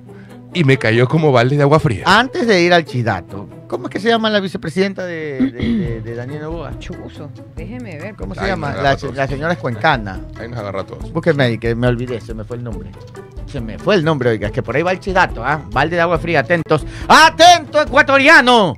y 0.54 0.66
me 0.66 0.78
cayó 0.78 1.08
como 1.08 1.32
balde 1.32 1.58
de 1.58 1.64
agua 1.64 1.80
fría. 1.80 2.04
Antes 2.06 2.46
de 2.46 2.62
ir 2.62 2.74
al 2.74 2.86
chidato, 2.86 3.50
¿cómo 3.68 3.88
es 3.88 3.92
que 3.92 4.00
se 4.00 4.10
llama 4.10 4.30
la 4.30 4.40
vicepresidenta 4.40 5.06
de, 5.06 5.40
de, 5.40 5.52
de- 5.52 6.02
de 6.02 6.16
Daniel 6.16 6.42
Novoa? 6.44 6.78
Chuzo, 6.80 7.30
déjeme 7.56 7.98
ver. 8.00 8.16
¿Cómo 8.16 8.36
se 8.36 8.46
llama? 8.46 8.68
La, 8.74 8.80
agarra 8.80 8.98
todos. 8.98 9.16
la 9.16 9.28
señora 9.28 9.54
es 9.54 9.60
cuencana. 9.60 10.22
Ahí 10.40 10.48
nos 10.50 10.60
agarra 10.60 10.82
a 10.82 10.86
todos. 10.86 11.12
Búsqueme 11.12 11.44
ahí, 11.44 11.58
que 11.58 11.76
me 11.76 11.88
olvidé, 11.88 12.20
se 12.22 12.34
me 12.34 12.44
fue 12.44 12.58
el 12.58 12.64
nombre. 12.64 12.90
Se 13.48 13.62
me 13.62 13.78
fue 13.78 13.96
el 13.96 14.04
nombre, 14.04 14.30
oiga, 14.32 14.48
es 14.48 14.54
que 14.54 14.62
por 14.64 14.76
ahí 14.76 14.82
va 14.84 14.92
el 14.92 15.00
chidato, 15.00 15.44
¿ah? 15.46 15.62
Balde 15.72 15.96
de 15.96 16.02
agua 16.02 16.18
fría, 16.20 16.40
atentos. 16.42 16.86
¡Atento, 17.08 17.82
ecuatoriano! 17.82 18.78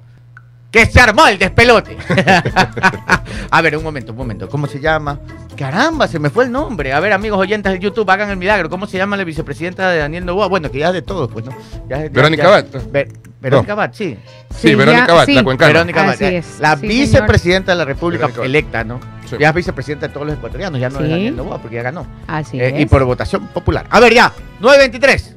Que 0.70 0.86
se 0.86 1.00
armó 1.00 1.26
el 1.28 1.40
despelote. 1.40 1.98
a 3.52 3.62
ver, 3.62 3.78
un 3.78 3.84
momento, 3.84 4.12
un 4.12 4.18
momento. 4.18 4.50
¿Cómo 4.50 4.68
se 4.68 4.80
llama? 4.80 5.20
Caramba, 5.56 6.08
se 6.08 6.20
me 6.20 6.30
fue 6.30 6.44
el 6.46 6.52
nombre. 6.52 6.94
A 6.94 7.00
ver, 7.00 7.14
amigos 7.14 7.40
oyentes 7.40 7.72
de 7.72 7.80
YouTube, 7.80 8.08
hagan 8.12 8.30
el 8.30 8.38
milagro. 8.38 8.70
¿Cómo 8.70 8.86
se 8.86 8.98
llama 8.98 9.18
la 9.18 9.24
vicepresidenta 9.24 9.90
de 9.90 10.00
Daniel 10.00 10.26
Novoa? 10.26 10.48
Bueno, 10.48 10.70
que 10.70 10.80
ya 10.80 10.88
es 10.90 10.94
de 10.94 11.02
todos, 11.02 11.32
pues, 11.32 11.46
¿no? 11.46 11.52
Ya 11.90 11.98
es- 12.04 12.04
ya- 12.04 12.16
Verónica 12.16 12.44
ya- 12.44 12.50
Abad. 12.50 12.66
Ve- 12.92 13.08
Verónica 13.40 13.74
Abad, 13.74 13.92
sí. 13.94 14.18
Sí, 14.56 14.74
Verónica 14.76 15.06
Abad, 15.12 15.28
la 15.28 15.44
cuencana. 15.44 15.74
Verónica 15.74 16.14
es, 16.20 16.60
La 16.60 16.76
sí, 16.76 16.88
vicepresidenta 16.88 17.72
de 17.74 17.78
la 17.78 17.86
República 17.86 18.30
electa, 18.44 18.84
¿no? 18.84 19.00
Sí. 19.30 19.36
Ya 19.40 19.50
es 19.50 19.56
vicepresidenta 19.56 20.08
de 20.08 20.14
todos 20.14 20.26
los 20.26 20.36
ecuatorianos, 20.38 20.80
ya 20.80 20.90
no 20.90 21.00
es 21.02 21.34
Novoa, 21.34 21.60
porque 21.62 21.76
ya 21.76 21.84
ganó. 21.84 22.08
Así 22.28 22.60
Eh, 22.60 22.74
es. 22.76 22.82
y 22.82 22.86
por 22.86 23.04
votación 23.04 23.48
popular. 23.48 23.86
A 23.90 24.00
ver, 24.00 24.14
ya, 24.14 24.32
923. 24.60 25.36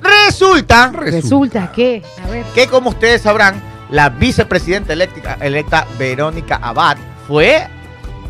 Resulta 0.00 0.92
Resulta 0.94 1.72
que, 1.72 2.02
a 2.24 2.28
ver, 2.30 2.44
que, 2.54 2.66
como 2.66 2.90
ustedes 2.90 3.22
sabrán, 3.22 3.60
la 3.90 4.08
vicepresidenta 4.10 4.92
electa, 4.92 5.36
electa 5.40 5.86
Verónica 5.98 6.56
Abad 6.62 6.96
fue 7.26 7.66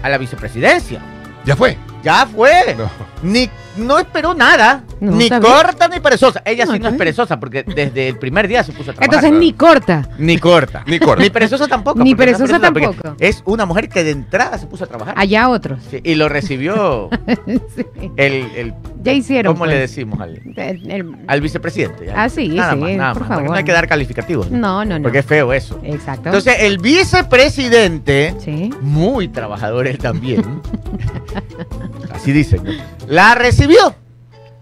a 0.02 0.08
la 0.08 0.18
vicepresidencia. 0.18 1.00
Ya 1.44 1.56
fue. 1.56 1.76
Ya 2.02 2.26
fue. 2.26 2.74
No. 2.76 2.90
Ni, 3.22 3.50
no 3.78 3.98
esperó 3.98 4.34
nada. 4.34 4.84
No, 5.00 5.12
ni 5.12 5.28
bien. 5.28 5.40
corta 5.40 5.86
ni 5.88 6.00
perezosa. 6.00 6.42
Ella 6.44 6.64
No, 6.66 6.72
sí 6.72 6.78
no 6.80 6.88
es 6.88 6.94
perezosa 6.96 7.38
porque 7.38 7.62
desde 7.62 8.08
el 8.08 8.18
primer 8.18 8.48
día 8.48 8.64
se 8.64 8.72
puso 8.72 8.90
a 8.90 8.94
trabajar. 8.94 9.14
entonces 9.24 9.38
ni 9.40 9.52
corta. 9.52 10.08
Ni 10.18 10.38
corta. 10.38 10.82
Ni 10.86 10.98
corta. 10.98 11.22
Ni 11.22 11.30
perezosa 11.30 11.68
tampoco. 11.68 12.02
Ni 12.02 12.14
porque 12.14 12.32
no 12.32 12.36
es 12.36 12.38
perezosa 12.42 12.60
tampoco. 12.60 13.16
Es 13.20 13.42
una 13.46 13.64
mujer 13.64 13.88
que 13.88 14.02
de 14.04 14.10
entrada 14.10 14.58
se 14.58 14.66
puso 14.66 14.84
a 14.84 14.86
trabajar. 14.88 15.14
Allá 15.16 15.48
otros. 15.48 15.78
Sí, 15.90 16.00
y 16.02 16.14
lo 16.16 16.28
recibió 16.28 17.10
Sí. 17.46 17.84
el, 18.16 18.34
el 18.56 18.74
Ya 19.02 19.12
hicieron. 19.12 19.52
¿Cómo 19.54 19.64
pues. 19.64 19.70
le 19.72 19.78
decimos 19.80 20.20
al, 20.20 20.40
El- 20.56 20.90
el- 20.90 21.16
al 21.28 21.40
vicepresidente? 21.40 22.06
ya. 22.06 22.14
Ah, 22.24 22.28
sí, 22.28 22.48
nada 22.48 22.72
sí, 22.72 22.78
más, 22.80 22.90
nada 22.92 23.12
por 23.12 23.20
más, 23.22 23.28
porque 23.28 23.34
favor. 23.34 23.50
No 23.50 23.54
hay 23.56 23.64
que 23.64 23.72
dar 23.72 23.86
calificativos. 23.86 24.50
No, 24.50 24.84
no, 24.84 24.98
no. 24.98 25.02
Porque 25.04 25.18
es 25.20 25.26
feo 25.26 25.52
eso. 25.52 25.78
Exacto. 25.84 26.28
Entonces, 26.30 26.56
el 26.60 26.78
vicepresidente, 26.78 28.34
sí. 28.44 28.70
muy 28.80 29.28
trabajador 29.28 29.86
él 29.86 29.98
también, 29.98 30.42
así 32.12 32.32
dicen, 32.32 32.64
¿no? 32.64 32.72
la 33.06 33.34
recibió. 33.34 33.67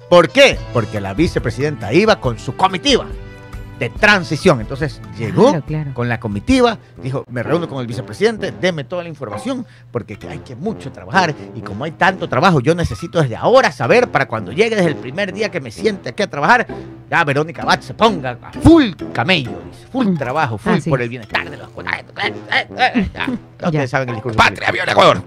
¿Por 0.08 0.28
qué? 0.30 0.56
Porque 0.72 1.00
la 1.00 1.14
vicepresidenta 1.14 1.92
iba 1.92 2.20
con 2.20 2.38
su 2.38 2.54
comitiva 2.56 3.06
de 3.78 3.90
transición. 3.90 4.60
Entonces 4.60 5.02
llegó 5.18 5.50
Claro, 5.50 5.64
claro. 5.66 5.90
con 5.94 6.08
la 6.08 6.18
comitiva, 6.20 6.78
dijo, 7.02 7.24
me 7.28 7.42
reúno 7.42 7.68
con 7.68 7.80
el 7.80 7.86
vicepresidente, 7.86 8.52
deme 8.58 8.84
toda 8.84 9.02
la 9.02 9.08
información, 9.10 9.66
porque 9.90 10.16
hay 10.30 10.38
que 10.38 10.56
mucho 10.56 10.90
trabajar 10.92 11.34
y 11.54 11.60
como 11.60 11.84
hay 11.84 11.90
tanto 11.90 12.26
trabajo, 12.28 12.60
yo 12.60 12.74
necesito 12.74 13.20
desde 13.20 13.36
ahora 13.36 13.70
saber 13.72 14.08
para 14.10 14.26
cuando 14.28 14.50
llegue 14.52 14.76
desde 14.76 14.88
el 14.90 14.96
primer 14.96 15.32
día 15.34 15.50
que 15.50 15.60
me 15.60 15.70
siente 15.70 16.08
aquí 16.10 16.22
a 16.22 16.30
trabajar, 16.30 16.66
ya 17.10 17.22
Verónica 17.24 17.64
Bat 17.66 17.82
se 17.82 17.92
ponga 17.94 18.38
a 18.42 18.52
full 18.52 18.92
camello, 19.12 19.50
full 19.92 20.06
Mm. 20.06 20.16
trabajo, 20.16 20.56
full 20.56 20.72
Así 20.74 20.88
por 20.88 21.00
es. 21.00 21.04
el 21.04 21.10
bienestar 21.10 21.50
de 21.50 21.56
los 21.58 21.68
Ustedes 21.68 23.12
Ya. 23.72 23.86
saben 23.88 24.08
el 24.08 24.14
discurso. 24.14 24.38
Patria, 24.38 24.70
viva 24.70 24.84
Ecuador. 24.84 25.22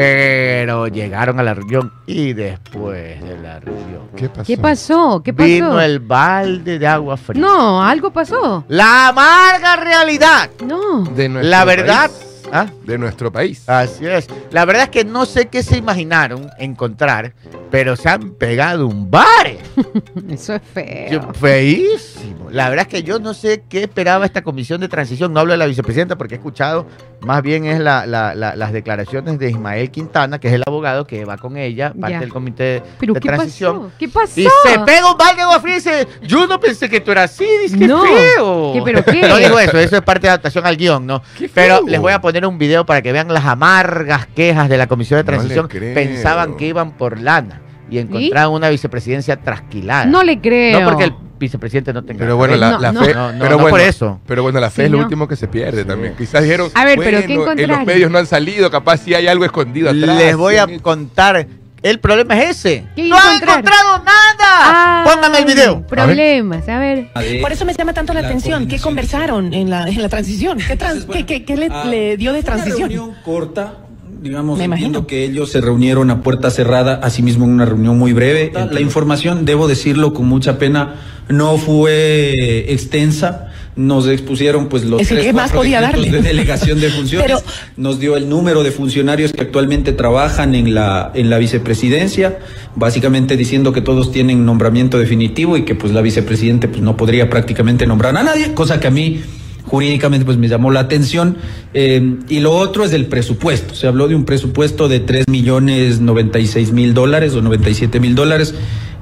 Pero 0.00 0.86
llegaron 0.88 1.38
a 1.40 1.42
la 1.42 1.52
reunión 1.52 1.92
y 2.06 2.32
después 2.32 3.22
de 3.22 3.36
la 3.42 3.60
reunión 3.60 4.08
¿Qué 4.16 4.28
pasó? 4.30 4.44
¿Qué 4.46 4.56
pasó? 4.56 5.22
¿Qué 5.22 5.32
pasó? 5.34 5.46
vino 5.46 5.78
el 5.80 5.98
balde 6.00 6.78
de 6.78 6.86
agua 6.86 7.18
fría. 7.18 7.40
No, 7.42 7.82
algo 7.82 8.10
pasó. 8.10 8.64
La 8.68 9.08
amarga 9.08 9.76
realidad. 9.76 10.48
No. 10.66 11.04
De 11.04 11.28
nuestro 11.28 11.50
La 11.50 11.64
verdad. 11.66 12.10
país. 12.10 12.26
¿Ah? 12.50 12.66
De 12.84 12.96
nuestro 12.96 13.30
país. 13.30 13.68
Así 13.68 14.06
es. 14.06 14.26
La 14.50 14.64
verdad 14.64 14.84
es 14.84 14.88
que 14.88 15.04
no 15.04 15.26
sé 15.26 15.48
qué 15.48 15.62
se 15.62 15.76
imaginaron 15.76 16.48
encontrar, 16.58 17.34
pero 17.70 17.96
se 17.96 18.08
han 18.08 18.30
pegado 18.32 18.86
un 18.86 19.10
bar. 19.10 19.56
Eso 20.28 20.54
es 20.54 20.62
feo. 20.74 21.10
Yo- 21.10 21.32
Feísimo. 21.34 22.50
La 22.50 22.68
verdad 22.68 22.86
es 22.86 22.92
que 22.92 23.02
yo 23.02 23.18
no 23.20 23.32
sé 23.34 23.62
qué 23.68 23.82
esperaba 23.82 24.24
esta 24.26 24.42
comisión 24.42 24.80
de 24.80 24.88
transición. 24.88 25.32
No 25.32 25.40
hablo 25.40 25.52
de 25.52 25.58
la 25.58 25.66
vicepresidenta 25.66 26.16
porque 26.16 26.34
he 26.34 26.38
escuchado 26.38 26.86
más 27.20 27.42
bien 27.42 27.66
es 27.66 27.78
la- 27.78 28.06
la- 28.06 28.34
la- 28.34 28.56
las 28.56 28.72
declaraciones 28.72 29.38
de 29.38 29.50
Ismael 29.50 29.90
Quintana, 29.90 30.38
que 30.40 30.48
es 30.48 30.54
el 30.54 30.62
abogado 30.66 31.06
que 31.06 31.24
va 31.24 31.36
con 31.36 31.56
ella, 31.58 31.92
parte 31.92 32.14
Ya. 32.14 32.20
del 32.20 32.30
comité 32.32 32.82
¿Pero 32.98 33.12
de 33.14 33.20
qué 33.20 33.28
transición. 33.28 33.76
pasó? 33.82 33.92
¿Qué 33.98 34.08
pasó? 34.08 34.40
Y 34.40 34.44
se 34.44 34.78
pega 34.86 35.10
un 35.10 35.18
balde 35.18 35.36
de 35.36 35.42
agua 35.42 35.60
fría 35.60 35.74
y 35.74 35.76
dice, 35.76 36.08
yo 36.22 36.46
no 36.46 36.58
pensé 36.58 36.88
que 36.88 37.00
tú 37.00 37.10
eras 37.12 37.30
así, 37.32 37.46
dice, 37.62 37.78
qué 37.78 37.86
No. 37.86 38.02
feo. 38.02 38.72
¿Qué, 38.72 38.82
pero 38.84 39.04
qué? 39.04 39.28
No 39.28 39.36
digo 39.36 39.58
eso, 39.58 39.78
eso 39.78 39.96
es 39.96 40.02
parte 40.02 40.22
de 40.22 40.28
adaptación 40.30 40.66
al 40.66 40.76
guion, 40.76 41.06
¿no? 41.06 41.22
Pero 41.54 41.82
les 41.86 42.00
voy 42.00 42.12
a 42.12 42.20
poner 42.20 42.46
un 42.46 42.56
video 42.58 42.86
para 42.86 43.02
que 43.02 43.12
vean 43.12 43.28
las 43.32 43.44
amargas 43.44 44.26
quejas 44.28 44.68
de 44.70 44.78
la 44.78 44.86
Comisión 44.86 45.18
de 45.18 45.24
No 45.24 45.26
Transición. 45.26 45.68
creo. 45.68 45.94
Pensaban 45.94 46.56
que 46.56 46.66
iban 46.66 46.92
por 46.92 47.20
lana 47.20 47.59
y 47.90 47.98
encontraron 47.98 48.54
una 48.54 48.68
vicepresidencia 48.68 49.36
trasquilada. 49.36 50.04
No 50.06 50.22
le 50.22 50.40
creo. 50.40 50.80
No 50.80 50.86
porque 50.88 51.04
el 51.04 51.14
vicepresidente 51.38 51.92
no 51.92 52.02
tenga 52.04 52.18
Pero 52.20 52.36
bueno, 52.36 52.54
la, 52.56 52.78
la 52.78 52.92
no. 52.92 53.04
fe. 53.04 53.14
No, 53.14 53.32
no, 53.32 53.38
pero 53.38 53.50
no 53.52 53.56
bueno, 53.62 53.70
por 53.70 53.80
eso. 53.80 54.20
Pero 54.26 54.42
bueno, 54.42 54.60
la 54.60 54.70
fe 54.70 54.82
Sí, 54.82 54.86
es 54.86 54.90
lo 54.90 54.98
no. 54.98 55.04
último 55.04 55.26
que 55.26 55.36
se 55.36 55.48
pierde 55.48 55.84
también. 55.84 56.14
Quizás 56.16 56.42
dijeron. 56.42 56.70
A 56.74 56.84
ver, 56.84 56.98
pero 56.98 57.18
¿qué 57.26 57.62
en 57.62 57.68
los 57.70 57.84
medios 57.86 58.10
no 58.10 58.18
han 58.18 58.26
salido, 58.26 58.70
capaz 58.70 58.98
si 58.98 59.14
hay 59.14 59.26
algo 59.26 59.44
escondido 59.44 59.90
atrás. 59.90 60.16
Les 60.18 60.36
voy 60.36 60.56
a 60.56 60.66
contar. 60.80 61.46
El 61.82 61.98
problema 61.98 62.38
es 62.38 62.58
ese. 62.58 62.84
¿Qué 62.94 63.08
¡No 63.08 63.16
han 63.16 63.36
encontraron? 63.36 63.60
encontrado 63.64 64.04
nada! 64.04 65.02
Ay, 65.02 65.08
Póngame 65.14 65.38
el 65.38 65.44
video. 65.46 65.86
Problemas, 65.86 66.68
a 66.68 66.78
ver. 66.78 67.08
Por 67.40 67.52
eso 67.52 67.64
me 67.64 67.72
llama 67.72 67.94
tanto 67.94 68.12
la, 68.12 68.20
atención. 68.20 68.68
¿Qué 68.68 68.78
conversaron 68.78 69.54
en 69.54 69.70
la, 69.70 69.88
en 69.88 70.02
la 70.02 70.10
transición? 70.10 70.58
¿Qué, 70.58 70.76
trans- 70.76 71.06
qué- 71.06 71.24
qué- 71.24 71.42
qué 71.46 71.56
le, 71.56 71.70
le 71.86 72.16
dio 72.18 72.34
de 72.34 72.40
Una 72.40 72.46
transición? 72.46 72.90
reunión 72.90 73.16
corta, 73.24 73.76
digamos, 74.22 74.58
Me 74.58 74.64
entiendo 74.64 74.98
imagino. 75.00 75.06
que 75.06 75.24
ellos 75.24 75.50
se 75.50 75.60
reunieron 75.60 76.10
a 76.10 76.22
puerta 76.22 76.50
cerrada, 76.50 77.00
asimismo 77.02 77.44
en 77.46 77.52
una 77.52 77.64
reunión 77.64 77.98
muy 77.98 78.12
breve. 78.12 78.52
La 78.70 78.80
información, 78.80 79.44
debo 79.44 79.66
decirlo 79.68 80.12
con 80.12 80.26
mucha 80.26 80.58
pena, 80.58 80.96
no 81.28 81.56
fue 81.58 82.72
extensa. 82.72 83.46
Nos 83.76 84.08
expusieron 84.08 84.68
pues 84.68 84.84
los 84.84 85.00
Es 85.00 85.08
que, 85.08 85.14
tres, 85.14 85.26
¿qué 85.26 85.32
más 85.32 85.44
cuatro 85.44 85.60
podía 85.60 85.80
darle? 85.80 86.10
de 86.10 86.20
delegación 86.22 86.80
de 86.80 86.90
funciones. 86.90 87.26
Pero- 87.26 87.40
Nos 87.76 87.98
dio 88.00 88.16
el 88.16 88.28
número 88.28 88.62
de 88.62 88.72
funcionarios 88.72 89.32
que 89.32 89.40
actualmente 89.42 89.92
trabajan 89.92 90.54
en 90.54 90.74
la 90.74 91.12
en 91.14 91.30
la 91.30 91.38
vicepresidencia, 91.38 92.40
básicamente 92.74 93.36
diciendo 93.36 93.72
que 93.72 93.80
todos 93.80 94.10
tienen 94.12 94.44
nombramiento 94.44 94.98
definitivo 94.98 95.56
y 95.56 95.64
que 95.64 95.74
pues 95.76 95.92
la 95.92 96.02
vicepresidente 96.02 96.66
pues 96.68 96.82
no 96.82 96.96
podría 96.96 97.30
prácticamente 97.30 97.86
nombrar 97.86 98.14
a 98.16 98.22
nadie, 98.24 98.52
cosa 98.54 98.80
que 98.80 98.88
a 98.88 98.90
mí 98.90 99.22
jurídicamente 99.70 100.24
pues 100.24 100.36
me 100.36 100.48
llamó 100.48 100.72
la 100.72 100.80
atención. 100.80 101.36
Eh, 101.74 102.16
y 102.28 102.40
lo 102.40 102.52
otro 102.56 102.84
es 102.84 102.90
del 102.90 103.06
presupuesto. 103.06 103.74
Se 103.74 103.86
habló 103.86 104.08
de 104.08 104.16
un 104.16 104.24
presupuesto 104.24 104.88
de 104.88 104.98
3 104.98 105.28
millones 105.28 106.00
96 106.00 106.72
mil 106.72 106.92
dólares 106.92 107.34
o 107.34 107.42
97 107.42 108.00
mil 108.00 108.16
dólares, 108.16 108.52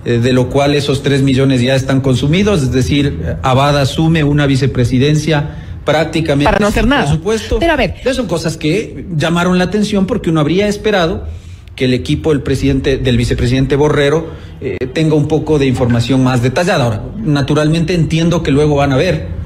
eh, 0.04 0.18
de 0.18 0.32
lo 0.34 0.50
cual 0.50 0.74
esos 0.74 1.02
3 1.02 1.22
millones 1.22 1.62
ya 1.62 1.74
están 1.74 2.02
consumidos, 2.02 2.62
es 2.62 2.70
decir, 2.72 3.36
Abada 3.42 3.80
asume 3.80 4.24
una 4.24 4.46
vicepresidencia 4.46 5.64
prácticamente 5.86 6.44
Para 6.44 6.58
no 6.58 6.66
hacer 6.66 6.86
nada. 6.86 7.04
presupuesto. 7.04 7.58
Pero 7.58 7.72
a 7.72 7.76
ver. 7.76 7.94
Son 8.12 8.26
cosas 8.26 8.58
que 8.58 9.06
llamaron 9.16 9.56
la 9.56 9.64
atención 9.64 10.06
porque 10.06 10.28
uno 10.28 10.40
habría 10.40 10.68
esperado 10.68 11.26
que 11.74 11.86
el 11.86 11.94
equipo 11.94 12.30
del 12.30 12.42
presidente, 12.42 12.98
del 12.98 13.16
vicepresidente 13.16 13.74
Borrero, 13.74 14.28
eh, 14.60 14.76
tenga 14.92 15.14
un 15.14 15.28
poco 15.28 15.58
de 15.58 15.64
información 15.64 16.22
más 16.22 16.42
detallada. 16.42 16.84
Ahora, 16.84 17.02
naturalmente 17.16 17.94
entiendo 17.94 18.42
que 18.42 18.50
luego 18.50 18.76
van 18.76 18.92
a 18.92 18.96
haber 18.96 19.38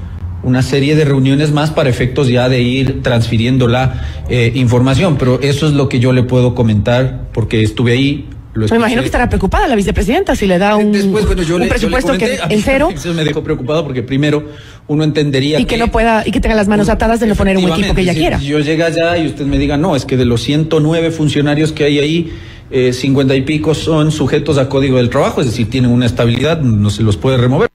una 0.43 0.61
serie 0.61 0.95
de 0.95 1.05
reuniones 1.05 1.51
más 1.51 1.71
para 1.71 1.89
efectos 1.89 2.27
ya 2.27 2.49
de 2.49 2.61
ir 2.61 3.01
transfiriendo 3.01 3.67
la 3.67 4.23
eh, 4.29 4.51
información, 4.55 5.17
pero 5.17 5.41
eso 5.41 5.67
es 5.67 5.73
lo 5.73 5.89
que 5.89 5.99
yo 5.99 6.11
le 6.11 6.23
puedo 6.23 6.53
comentar 6.53 7.29
porque 7.33 7.63
estuve 7.63 7.93
ahí. 7.93 8.29
Lo 8.53 8.67
Me 8.67 8.75
imagino 8.75 9.01
que 9.01 9.07
estará 9.07 9.29
preocupada 9.29 9.67
la 9.67 9.75
vicepresidenta 9.75 10.35
si 10.35 10.45
le 10.45 10.59
da 10.59 10.75
un, 10.75 10.91
Después, 10.91 11.25
bueno, 11.25 11.41
yo 11.41 11.55
un 11.55 11.61
le, 11.61 11.67
yo 11.67 11.69
le 11.69 11.69
presupuesto 11.69 12.13
comenté, 12.13 12.37
que 12.47 12.53
el 12.53 12.61
cero 12.61 12.89
Eso 12.93 13.11
me 13.15 13.23
dejó 13.23 13.43
preocupado 13.43 13.83
porque 13.83 14.03
primero 14.03 14.43
uno 14.85 15.03
entendería 15.03 15.59
y 15.59 15.65
que 15.65 15.77
no 15.77 15.87
pueda 15.87 16.21
y 16.23 16.29
que 16.29 16.39
tenga 16.39 16.53
las 16.53 16.67
manos 16.67 16.87
atadas 16.87 17.19
de 17.19 17.25
no 17.25 17.33
poner 17.33 17.57
un 17.57 17.67
equipo 17.67 17.95
que 17.95 18.01
ella 18.01 18.13
quiera. 18.13 18.37
yo 18.37 18.59
llegue 18.59 18.83
allá 18.83 19.17
y 19.17 19.25
usted 19.25 19.45
me 19.45 19.57
diga, 19.57 19.77
no, 19.77 19.95
es 19.95 20.05
que 20.05 20.17
de 20.17 20.25
los 20.25 20.43
109 20.43 21.09
funcionarios 21.09 21.71
que 21.71 21.85
hay 21.85 21.97
ahí, 21.97 22.33
eh, 22.69 22.93
50 22.93 23.35
y 23.35 23.41
pico 23.41 23.73
son 23.73 24.11
sujetos 24.11 24.59
a 24.59 24.69
código 24.69 24.97
del 24.97 25.09
trabajo, 25.09 25.41
es 25.41 25.47
decir, 25.47 25.69
tienen 25.69 25.89
una 25.89 26.05
estabilidad, 26.05 26.61
no 26.61 26.91
se 26.91 27.01
los 27.01 27.17
puede 27.17 27.37
remover. 27.37 27.72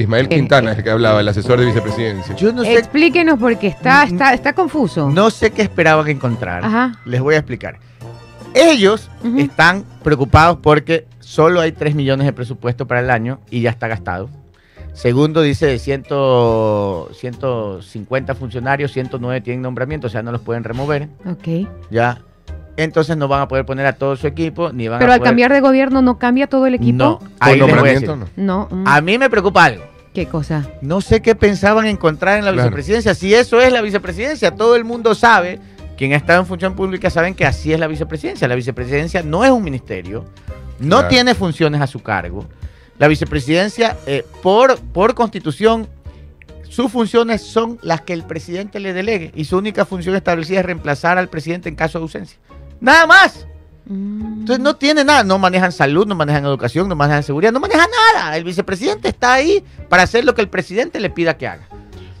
Ismael 0.00 0.28
Quintana 0.28 0.72
es 0.72 0.78
el 0.78 0.84
que 0.84 0.90
hablaba, 0.90 1.20
el 1.20 1.28
asesor 1.28 1.58
de 1.60 1.66
vicepresidencia. 1.66 2.34
Yo 2.36 2.52
no 2.52 2.62
sé, 2.62 2.74
Explíquenos 2.74 3.38
porque 3.38 3.66
está, 3.68 4.04
está, 4.04 4.32
está 4.34 4.52
confuso. 4.52 5.10
no 5.10 5.30
sé 5.30 5.50
qué 5.50 5.62
esperaban 5.62 6.08
encontrar. 6.08 6.64
Ajá. 6.64 6.92
Les 7.04 7.20
voy 7.20 7.34
a 7.34 7.38
explicar. 7.38 7.78
Ellos 8.54 9.10
Ujú. 9.22 9.38
están 9.38 9.84
preocupados 10.02 10.58
porque 10.62 11.06
solo 11.20 11.60
hay 11.60 11.72
3 11.72 11.94
millones 11.94 12.26
de 12.26 12.32
presupuesto 12.32 12.86
para 12.86 13.00
el 13.00 13.10
año 13.10 13.40
y 13.50 13.60
ya 13.60 13.70
está 13.70 13.88
gastado. 13.88 14.30
Segundo, 14.94 15.42
dice 15.42 15.66
de 15.66 15.78
100, 15.78 16.04
150 17.12 18.34
funcionarios, 18.34 18.92
109 18.92 19.40
tienen 19.42 19.62
nombramiento, 19.62 20.06
o 20.08 20.10
sea, 20.10 20.22
no 20.22 20.32
los 20.32 20.40
pueden 20.40 20.64
remover. 20.64 21.08
Ok. 21.24 21.68
Ya. 21.90 22.22
Entonces 22.78 23.16
no 23.16 23.26
van 23.26 23.40
a 23.42 23.48
poder 23.48 23.66
poner 23.66 23.86
a 23.86 23.92
todo 23.94 24.14
su 24.16 24.26
equipo, 24.28 24.70
ni 24.72 24.86
van 24.86 25.00
Pero 25.00 25.10
a 25.10 25.14
al 25.16 25.20
poder... 25.20 25.30
cambiar 25.30 25.52
de 25.52 25.60
gobierno 25.60 26.00
no 26.00 26.16
cambia 26.18 26.46
todo 26.46 26.66
el 26.66 26.74
equipo. 26.74 26.96
No, 26.96 27.18
ahí 27.40 27.58
les 27.58 27.68
voy 27.76 27.88
a 27.88 27.92
decir. 27.92 28.08
no. 28.08 28.26
No. 28.36 28.68
mm, 28.70 28.86
A 28.86 29.00
mí 29.00 29.18
me 29.18 29.28
preocupa 29.28 29.64
algo. 29.64 29.84
¿Qué 30.14 30.26
cosa? 30.26 30.64
No 30.80 31.00
sé 31.00 31.20
qué 31.20 31.34
pensaban 31.34 31.86
encontrar 31.86 32.38
en 32.38 32.44
la 32.44 32.52
Claro. 32.52 32.68
vicepresidencia. 32.68 33.14
Si 33.14 33.34
eso 33.34 33.60
es 33.60 33.72
la 33.72 33.82
vicepresidencia, 33.82 34.52
todo 34.54 34.76
el 34.76 34.84
mundo 34.84 35.14
sabe, 35.16 35.58
quien 35.96 36.12
ha 36.12 36.16
estado 36.16 36.38
en 36.40 36.46
función 36.46 36.74
pública 36.76 37.10
saben 37.10 37.34
que 37.34 37.44
así 37.44 37.72
es 37.72 37.80
la 37.80 37.88
vicepresidencia. 37.88 38.46
La 38.46 38.54
vicepresidencia 38.54 39.22
no 39.24 39.44
es 39.44 39.50
un 39.50 39.64
ministerio, 39.64 40.24
no 40.78 40.96
Claro. 40.98 41.08
tiene 41.08 41.34
funciones 41.34 41.80
a 41.80 41.88
su 41.88 42.00
cargo. 42.00 42.46
La 42.98 43.08
vicepresidencia, 43.08 43.96
eh, 44.06 44.24
por, 44.42 44.78
por 44.78 45.14
constitución, 45.14 45.88
sus 46.68 46.92
funciones 46.92 47.42
son 47.42 47.78
las 47.82 48.02
que 48.02 48.12
el 48.12 48.22
presidente 48.24 48.78
le 48.78 48.92
delegue 48.92 49.32
y 49.34 49.46
su 49.46 49.56
única 49.58 49.84
función 49.84 50.14
establecida 50.14 50.60
es 50.60 50.66
reemplazar 50.66 51.18
al 51.18 51.28
presidente 51.28 51.68
en 51.68 51.74
caso 51.74 51.98
de 51.98 52.02
ausencia. 52.04 52.38
Nada 52.80 53.06
más. 53.06 53.46
Mm. 53.86 54.40
Entonces 54.40 54.62
no 54.62 54.76
tiene 54.76 55.02
nada, 55.04 55.24
no 55.24 55.38
manejan 55.38 55.72
salud, 55.72 56.06
no 56.06 56.14
manejan 56.14 56.44
educación, 56.44 56.88
no 56.88 56.94
manejan 56.96 57.22
seguridad, 57.22 57.52
no 57.52 57.60
manejan 57.60 57.88
nada. 58.14 58.36
El 58.36 58.44
vicepresidente 58.44 59.08
está 59.08 59.34
ahí 59.34 59.64
para 59.88 60.02
hacer 60.02 60.24
lo 60.24 60.34
que 60.34 60.42
el 60.42 60.48
presidente 60.48 61.00
le 61.00 61.10
pida 61.10 61.36
que 61.36 61.46
haga. 61.48 61.66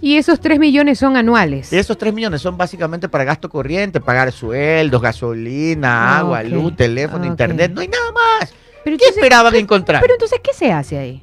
Y 0.00 0.16
esos 0.16 0.40
3 0.40 0.58
millones 0.60 0.98
son 1.00 1.16
anuales. 1.16 1.72
Y 1.72 1.76
esos 1.76 1.98
3 1.98 2.14
millones 2.14 2.40
son 2.40 2.56
básicamente 2.56 3.08
para 3.08 3.24
gasto 3.24 3.48
corriente, 3.50 4.00
pagar 4.00 4.30
sueldos, 4.32 5.02
gasolina, 5.02 6.14
Ah, 6.14 6.18
agua, 6.20 6.42
luz, 6.44 6.76
teléfono, 6.76 7.24
Ah, 7.24 7.26
internet, 7.26 7.72
no 7.74 7.80
hay 7.80 7.88
nada 7.88 8.12
más. 8.12 8.50
Pero 8.84 8.96
¿Qué 8.96 9.04
entonces- 9.04 9.16
esperaban 9.16 9.54
encontrar? 9.56 10.00
Pero 10.00 10.14
entonces, 10.14 10.40
¿qué 10.42 10.52
se 10.54 10.70
hace 10.72 10.98
ahí? 10.98 11.22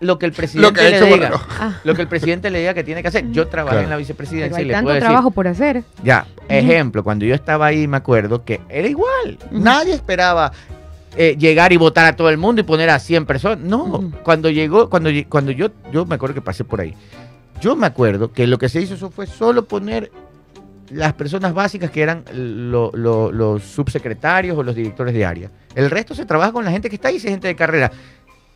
Lo 0.00 0.18
que 0.18 0.26
el 0.26 0.32
presidente 0.32 0.68
Lo 0.68 0.72
que 0.74 0.80
ha 0.80 1.00
le 1.00 1.12
diga. 1.14 1.30
Ah, 1.60 1.80
Lo 1.84 1.94
que 1.94 2.02
el 2.02 2.08
presidente 2.08 2.50
le 2.50 2.60
diga 2.60 2.74
que 2.74 2.84
tiene 2.84 3.02
que 3.02 3.08
hacer. 3.08 3.30
Yo 3.32 3.48
trabajé 3.48 3.76
Claro. 3.76 3.84
en 3.84 3.90
la 3.90 3.96
pero 3.96 3.98
vicepresidencia 3.98 4.58
hay 4.58 4.64
y 4.64 4.68
le 4.68 4.72
tanto 4.74 4.84
puedo 4.86 4.94
decir. 4.94 5.06
trabajo 5.08 5.30
por 5.30 5.48
hacer. 5.48 5.82
Ya, 6.04 6.26
ejemplo, 6.48 7.02
cuando 7.04 7.24
yo 7.24 7.34
estaba 7.34 7.66
ahí 7.66 7.86
me 7.88 7.96
acuerdo 7.96 8.44
que 8.44 8.60
era 8.68 8.86
igual. 8.88 9.38
Nadie 9.50 9.94
esperaba 9.94 10.52
eh, 11.16 11.36
llegar 11.36 11.72
y 11.72 11.76
votar 11.78 12.06
a 12.06 12.14
todo 12.14 12.30
el 12.30 12.38
mundo 12.38 12.60
y 12.60 12.64
poner 12.64 12.90
a 12.90 12.98
100 13.00 13.26
personas. 13.26 13.58
No, 13.58 14.12
cuando 14.22 14.50
llegó, 14.50 14.88
cuando, 14.88 15.10
cuando 15.28 15.50
yo, 15.50 15.68
yo 15.92 16.06
me 16.06 16.14
acuerdo 16.14 16.34
que 16.34 16.42
pasé 16.42 16.62
por 16.64 16.80
ahí. 16.80 16.94
Yo 17.60 17.74
me 17.74 17.86
acuerdo 17.88 18.30
que 18.32 18.46
lo 18.46 18.56
que 18.58 18.68
se 18.68 18.80
hizo 18.80 18.94
eso 18.94 19.10
fue 19.10 19.26
solo 19.26 19.64
poner 19.64 20.12
las 20.90 21.12
personas 21.14 21.52
básicas 21.52 21.90
que 21.90 22.02
eran 22.02 22.22
lo- 22.32 22.92
lo- 22.94 23.32
los 23.32 23.62
subsecretarios 23.64 24.56
o 24.56 24.62
los 24.62 24.74
directores 24.76 25.12
de 25.12 25.24
área. 25.24 25.50
El 25.74 25.90
resto 25.90 26.14
se 26.14 26.24
trabaja 26.24 26.52
con 26.52 26.64
la 26.64 26.70
gente 26.70 26.88
que 26.88 26.94
está 26.94 27.08
ahí, 27.08 27.18
si 27.18 27.26
es 27.26 27.32
gente 27.32 27.48
de 27.48 27.56
carrera. 27.56 27.90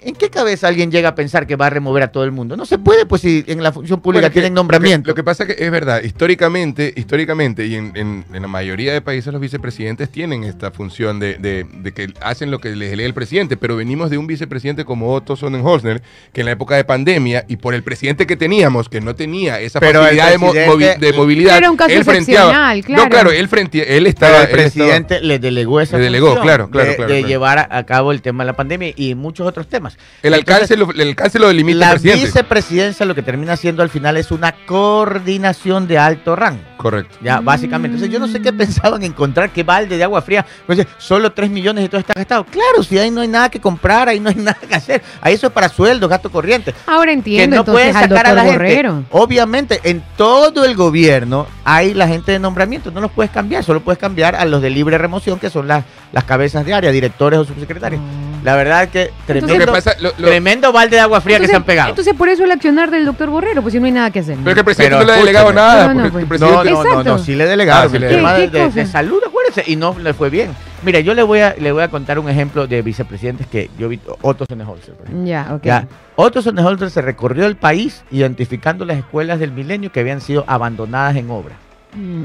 ¿En 0.04 0.14
qué 0.14 0.30
cabeza 0.30 0.68
alguien 0.68 0.90
llega 0.90 1.10
a 1.10 1.14
pensar 1.14 1.46
que 1.46 1.56
va 1.56 1.66
a 1.66 1.70
remover 1.70 2.02
a 2.02 2.10
todo 2.12 2.24
el 2.24 2.32
mundo? 2.32 2.56
No 2.56 2.66
se 2.66 2.78
puede, 2.78 3.06
pues 3.06 3.22
si 3.22 3.44
en 3.46 3.62
la 3.62 3.72
función 3.72 4.00
pública 4.00 4.22
Bueno, 4.22 4.28
que- 4.30 4.40
tienen 4.40 4.54
nombramiento. 4.54 5.08
Lo 5.08 5.14
que, 5.14 5.20
lo 5.20 5.22
que 5.22 5.24
pasa 5.24 5.44
es 5.44 5.54
que 5.54 5.64
es 5.64 5.70
verdad, 5.70 6.02
históricamente, 6.02 6.92
históricamente 6.96 7.66
y 7.66 7.74
en, 7.76 7.92
en- 7.96 8.24
en 8.32 8.42
la 8.42 8.48
mayoría 8.48 8.92
de 8.92 9.00
países 9.00 9.32
los 9.32 9.40
vicepresidentes 9.40 10.08
tienen 10.10 10.44
esta 10.44 10.70
función 10.70 11.20
de, 11.20 11.34
de- 11.34 11.64
de 11.72 11.92
que 11.92 12.12
hacen 12.20 12.50
lo 12.50 12.58
que 12.58 12.74
les 12.74 12.96
lee 12.96 13.04
el 13.04 13.14
presidente, 13.14 13.56
pero 13.56 13.76
venimos 13.76 14.10
de 14.10 14.18
un 14.18 14.26
vicepresidente 14.26 14.84
como 14.84 15.12
Otto 15.14 15.36
Sonnenholzner, 15.36 16.02
que 16.32 16.40
en 16.40 16.46
la 16.46 16.52
época 16.52 16.74
de 16.76 16.84
pandemia 16.84 17.44
y 17.48 17.56
por 17.56 17.74
el 17.74 17.82
presidente 17.82 18.26
que 18.26 18.36
teníamos, 18.36 18.88
que 18.88 19.00
no 19.00 19.14
tenía 19.14 19.60
esa 19.60 19.78
Pero 19.80 20.00
facilidad 20.02 20.30
de, 20.30 20.38
movi- 20.38 20.98
de 20.98 21.12
movilidad, 21.12 21.58
Era 21.58 21.70
un 21.70 21.76
caso 21.76 21.90
él 21.92 22.04
frenteaba. 22.04 22.74
claro. 22.82 23.02
No, 23.04 23.08
claro, 23.08 23.30
él 23.30 23.48
frentea, 23.48 23.84
él 23.84 24.06
estaba... 24.06 24.46
Pero 24.46 24.54
el 24.54 24.60
él 24.60 24.66
estaba- 24.66 24.86
presidente 24.88 25.20
le 25.20 25.38
delegó 25.38 25.80
esa 25.80 25.96
Le 25.98 26.04
delegó, 26.04 26.26
función 26.28 26.44
claro, 26.46 26.70
claro, 26.70 26.88
de, 26.90 26.96
claro, 26.96 27.12
de 27.12 27.18
claro. 27.20 27.28
llevar 27.28 27.68
a 27.70 27.84
cabo 27.84 28.12
el 28.12 28.22
tema 28.22 28.42
de 28.44 28.46
la 28.46 28.56
pandemia 28.56 28.92
y 28.96 29.14
muchos 29.14 29.46
otros 29.46 29.68
temas. 29.68 29.91
El, 30.22 30.34
alcance 30.34 30.74
Entonces, 30.74 30.96
lo, 30.96 31.02
el 31.02 31.08
alcance 31.08 31.38
lo 31.38 31.48
delimita 31.48 31.78
la 31.78 31.86
el 31.86 31.92
presidente. 31.92 32.26
vicepresidencia 32.26 33.06
lo 33.06 33.14
que 33.14 33.22
termina 33.22 33.56
siendo 33.56 33.82
al 33.82 33.90
final 33.90 34.16
es 34.16 34.30
una 34.30 34.52
coordinación 34.66 35.88
de 35.88 35.98
alto 35.98 36.36
rango. 36.36 36.62
Correcto. 36.76 37.16
Ya, 37.22 37.40
básicamente. 37.40 37.96
Entonces 37.96 38.12
yo 38.12 38.18
no 38.18 38.28
sé 38.28 38.40
qué 38.40 38.52
pensaban 38.52 39.02
encontrar, 39.02 39.50
qué 39.50 39.62
balde 39.62 39.96
de 39.96 40.04
agua 40.04 40.22
fría. 40.22 40.44
Pues 40.66 40.78
dice, 40.78 40.90
solo 40.98 41.32
3 41.32 41.50
millones 41.50 41.84
y 41.84 41.88
todo 41.88 42.00
está 42.00 42.12
gastado. 42.14 42.44
Claro, 42.44 42.82
si 42.82 42.98
ahí 42.98 43.10
no 43.10 43.20
hay 43.20 43.28
nada 43.28 43.48
que 43.50 43.60
comprar, 43.60 44.08
ahí 44.08 44.20
no 44.20 44.28
hay 44.30 44.34
nada 44.36 44.58
que 44.68 44.74
hacer. 44.74 45.02
Ahí 45.20 45.34
eso 45.34 45.48
es 45.48 45.52
para 45.52 45.68
sueldos, 45.68 46.08
gasto 46.08 46.30
corriente. 46.30 46.74
Ahora 46.86 47.06
Que 47.06 47.14
entiendo 47.14 47.56
no 47.56 47.64
pueden 47.64 47.88
entonces 47.88 48.10
al 48.10 48.16
sacar 48.16 48.26
a 48.26 48.30
doctor 48.30 48.46
la 48.46 48.52
Borrero. 48.52 48.94
gente. 48.94 49.08
Obviamente, 49.10 49.80
en 49.84 50.02
todo 50.16 50.64
el 50.64 50.74
gobierno 50.76 51.46
hay 51.64 51.94
la 51.94 52.08
gente 52.08 52.32
de 52.32 52.38
nombramiento. 52.38 52.90
No 52.90 53.00
los 53.00 53.10
puedes 53.10 53.30
cambiar, 53.32 53.64
solo 53.64 53.80
puedes 53.80 53.98
cambiar 53.98 54.34
a 54.36 54.44
los 54.44 54.62
de 54.62 54.70
libre 54.70 54.98
remoción, 54.98 55.38
que 55.38 55.50
son 55.50 55.68
las, 55.68 55.84
las 56.12 56.24
cabezas 56.24 56.64
de 56.64 56.74
área, 56.74 56.90
directores 56.90 57.38
o 57.38 57.44
subsecretarios. 57.44 58.00
La 58.42 58.56
verdad 58.56 58.82
es 58.84 58.88
que 58.90 59.10
tremendo, 59.26 59.54
Lo 59.54 59.66
que 59.66 59.72
pasa- 59.72 59.94
lo- 60.00 60.10
lo- 60.18 60.28
tremendo 60.28 60.72
balde 60.72 60.96
de 60.96 61.02
agua 61.02 61.20
fría 61.20 61.38
que 61.38 61.46
se 61.46 61.54
han 61.54 61.62
pegado. 61.64 61.90
Entonces, 61.90 62.14
por 62.14 62.28
eso 62.28 62.44
el 62.44 62.50
accionar 62.50 62.90
del 62.90 63.04
doctor 63.04 63.30
Borrero, 63.30 63.62
pues 63.62 63.72
si 63.72 63.78
no 63.80 63.86
hay 63.86 63.92
nada 63.92 64.10
que 64.10 64.18
hacer. 64.18 64.36
Pero 64.38 64.50
es 64.50 64.54
que 64.54 64.60
el 64.60 64.64
presidente 64.64 64.96
Pero 64.96 65.00
no 65.00 65.06
le 65.06 65.12
ha 65.12 65.16
delegado 65.18 65.52
nada. 65.52 65.94
No, 65.94 66.02
no, 66.02 66.10
pues. 66.26 66.40
No, 66.40 66.64
no, 66.64 66.84
no, 66.84 67.04
no, 67.04 67.18
sí 67.18 67.34
le 67.36 67.46
delegaron 67.46 67.86
Ah, 67.86 67.88
sí 67.90 67.96
el 68.02 68.08
tema 68.08 68.34
de, 68.34 68.50
¿Qué 68.50 68.68
de- 68.70 68.86
salud, 68.86 69.20
acuérdense, 69.26 69.62
y 69.70 69.76
no 69.76 69.96
le 69.98 70.12
fue 70.14 70.28
bien. 70.30 70.50
Mira, 70.84 70.98
yo 70.98 71.14
le 71.14 71.22
voy 71.22 71.38
a 71.38 71.54
le 71.56 71.70
voy 71.70 71.84
a 71.84 71.88
contar 71.88 72.18
un 72.18 72.28
ejemplo 72.28 72.66
de 72.66 72.82
vicepresidentes 72.82 73.46
que 73.46 73.70
yo 73.78 73.88
vi, 73.88 74.00
Otto 74.22 74.44
Sonnenholzer. 74.48 74.94
por 74.94 75.06
ejemplo. 75.06 75.26
Ya, 75.26 75.46
ok. 75.54 75.62
Ya, 75.62 75.86
Otto 76.16 76.42
Sonnenholzer 76.42 76.90
se 76.90 77.00
recorrió 77.02 77.46
el 77.46 77.54
país 77.54 78.02
identificando 78.10 78.84
las 78.84 78.98
escuelas 78.98 79.38
del 79.38 79.52
milenio 79.52 79.92
que 79.92 80.00
habían 80.00 80.20
sido 80.20 80.44
abandonadas 80.48 81.14
en 81.16 81.30
obra 81.30 81.54
Mm, 81.94 82.22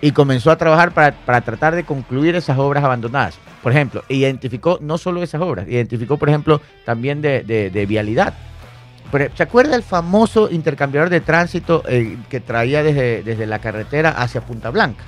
y 0.00 0.12
comenzó 0.12 0.50
a 0.50 0.56
trabajar 0.56 0.92
para, 0.92 1.12
para 1.12 1.40
tratar 1.40 1.74
de 1.74 1.84
concluir 1.84 2.36
esas 2.36 2.56
obras 2.58 2.84
abandonadas. 2.84 3.36
Por 3.62 3.72
ejemplo, 3.72 4.04
identificó 4.08 4.78
no 4.80 4.96
solo 4.98 5.22
esas 5.22 5.40
obras, 5.40 5.66
identificó, 5.68 6.16
por 6.16 6.28
ejemplo, 6.28 6.60
también 6.84 7.20
de, 7.20 7.42
de- 7.42 7.70
de 7.70 7.86
vialidad. 7.86 8.34
Pero, 9.10 9.30
¿Se 9.34 9.42
acuerda 9.42 9.74
el 9.74 9.82
famoso 9.82 10.50
intercambiador 10.50 11.08
de 11.10 11.20
tránsito 11.20 11.82
eh, 11.88 12.16
que 12.28 12.40
traía 12.40 12.82
desde, 12.82 13.22
desde 13.22 13.46
la 13.46 13.58
carretera 13.58 14.10
hacia 14.10 14.42
Punta 14.42 14.70
Blanca? 14.70 15.02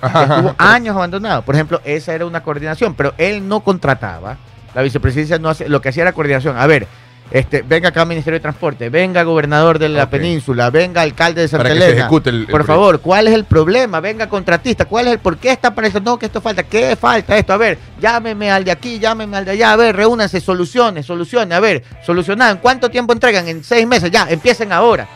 Ajá, 0.00 0.22
estuvo 0.24 0.54
ajá. 0.58 0.74
años 0.74 0.94
abandonado. 0.94 1.42
Por 1.42 1.54
ejemplo, 1.54 1.80
esa 1.84 2.14
era 2.14 2.26
una 2.26 2.42
coordinación, 2.42 2.94
pero 2.94 3.14
él 3.18 3.48
no 3.48 3.60
contrataba. 3.60 4.36
La 4.74 4.82
vicepresidencia 4.82 5.38
no 5.38 5.48
hace, 5.48 5.68
lo 5.70 5.80
que 5.80 5.88
hacía 5.88 6.02
era 6.02 6.12
coordinación. 6.12 6.56
A 6.58 6.66
ver, 6.66 6.86
Este, 7.30 7.62
venga 7.62 7.88
acá 7.88 8.04
Ministerio 8.04 8.38
de 8.38 8.42
Transporte, 8.42 8.88
venga 8.88 9.24
gobernador 9.24 9.80
de 9.80 9.88
la 9.88 10.08
península, 10.08 10.70
venga 10.70 11.02
alcalde 11.02 11.40
de 11.40 11.48
Santa 11.48 11.64
Para 11.64 11.74
que 11.74 11.80
se 11.80 11.86
Elena. 11.88 12.00
ejecute 12.02 12.30
el- 12.30 12.36
el 12.36 12.42
Por 12.46 12.50
proyecto. 12.60 12.72
favor, 12.72 13.00
¿cuál 13.00 13.26
es 13.26 13.34
el 13.34 13.44
problema? 13.44 13.98
Venga 14.00 14.28
contratista, 14.28 14.84
¿cuál 14.84 15.08
es 15.08 15.14
el 15.14 15.18
por 15.18 15.36
qué 15.36 15.50
está 15.50 15.74
esto? 15.82 15.98
No, 16.00 16.18
que 16.18 16.26
esto 16.26 16.40
falta, 16.40 16.62
¿qué 16.62 16.94
falta 16.94 17.36
esto? 17.36 17.52
A 17.52 17.56
ver, 17.56 17.78
llámeme 18.00 18.50
al 18.52 18.62
de 18.62 18.70
aquí, 18.70 19.00
llámeme 19.00 19.36
al 19.36 19.44
de 19.44 19.50
allá, 19.50 19.72
a 19.72 19.76
ver, 19.76 19.96
reúnanse, 19.96 20.40
soluciones, 20.40 21.04
soluciones, 21.04 21.56
a 21.56 21.60
ver, 21.60 21.82
solucionar. 22.04 22.52
¿En 22.52 22.58
cuánto 22.58 22.88
tiempo 22.90 23.12
entregan? 23.12 23.48
En 23.48 23.64
seis 23.64 23.86
meses, 23.88 24.08
ya, 24.10 24.28
empiecen 24.30 24.72
ahora. 24.72 25.08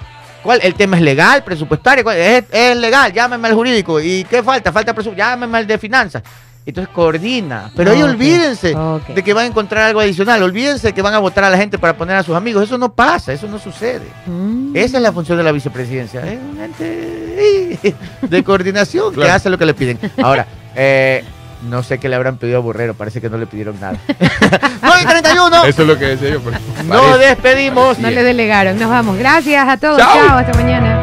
¿Cuál? 0.42 0.58
El 0.62 0.74
tema 0.74 0.96
es 0.96 1.02
legal, 1.02 1.44
presupuestario, 1.44 2.02
¿cuál? 2.02 2.16
Es, 2.16 2.44
es 2.50 2.76
legal, 2.76 3.12
llámeme 3.12 3.46
al 3.46 3.54
jurídico. 3.54 4.00
¿Y 4.00 4.24
qué 4.24 4.42
falta? 4.42 4.72
Falta 4.72 4.92
presupuesto, 4.94 5.16
llámeme 5.18 5.58
al 5.58 5.66
de 5.66 5.78
finanzas. 5.78 6.22
Entonces 6.66 6.92
coordina. 6.94 7.70
Pero 7.74 7.90
ahí 7.92 8.02
Ok, 8.02 8.08
olvídense 8.11 8.76
ok. 8.76 9.08
de 9.08 9.22
que 9.24 9.32
van 9.34 9.44
a 9.44 9.46
encontrar 9.48 9.84
algo 9.84 10.00
adicional. 10.00 10.42
Olvídense 10.42 10.88
de 10.88 10.92
que 10.92 11.02
van 11.02 11.14
a 11.14 11.18
votar 11.18 11.42
a 11.44 11.50
la 11.50 11.56
gente 11.56 11.78
para 11.78 11.96
poner 11.96 12.16
a 12.16 12.22
sus 12.22 12.36
amigos. 12.36 12.64
Eso 12.64 12.78
no 12.78 12.92
pasa, 12.92 13.32
eso 13.32 13.48
no 13.48 13.58
sucede. 13.58 14.06
Mm. 14.26 14.76
Esa 14.76 14.98
es 14.98 15.02
la 15.02 15.12
función 15.12 15.38
de 15.38 15.44
la 15.44 15.52
vicepresidencia. 15.52 16.20
Es 16.20 16.38
un 16.38 16.61
ente 16.61 17.94
de 18.22 18.44
coordinación 18.44 19.14
que 19.14 19.28
hace 19.28 19.50
lo 19.50 19.58
que 19.58 19.66
le 19.66 19.74
piden. 19.74 19.98
Ahora, 20.22 20.46
eh, 20.76 21.24
no 21.68 21.82
sé 21.82 21.98
qué 21.98 22.08
le 22.08 22.16
habrán 22.16 22.36
pedido 22.36 22.58
a 22.58 22.61
Borrero. 22.61 22.94
Parece 22.94 23.20
que 23.20 23.28
no 23.30 23.36
le 23.38 23.46
pidieron 23.46 23.80
nada. 23.80 23.98
9 24.82 24.98
y 25.02 25.06
31. 25.06 25.64
Eso 25.64 25.82
es 25.82 25.88
lo 25.88 25.98
que 25.98 26.06
decía 26.06 26.30
yo. 26.30 26.40
Nos 26.86 27.00
parece. 27.00 27.18
despedimos. 27.26 27.98
No 27.98 28.11
le 28.11 28.22
delegaron. 28.22 28.78
Nos 28.78 28.90
vamos. 28.90 29.18
Gracias 29.18 29.66
a 29.68 29.76
todos. 29.76 29.98
Chao. 29.98 30.14
Chao. 30.26 30.38
Hasta 30.38 30.54
mañana. 30.54 31.00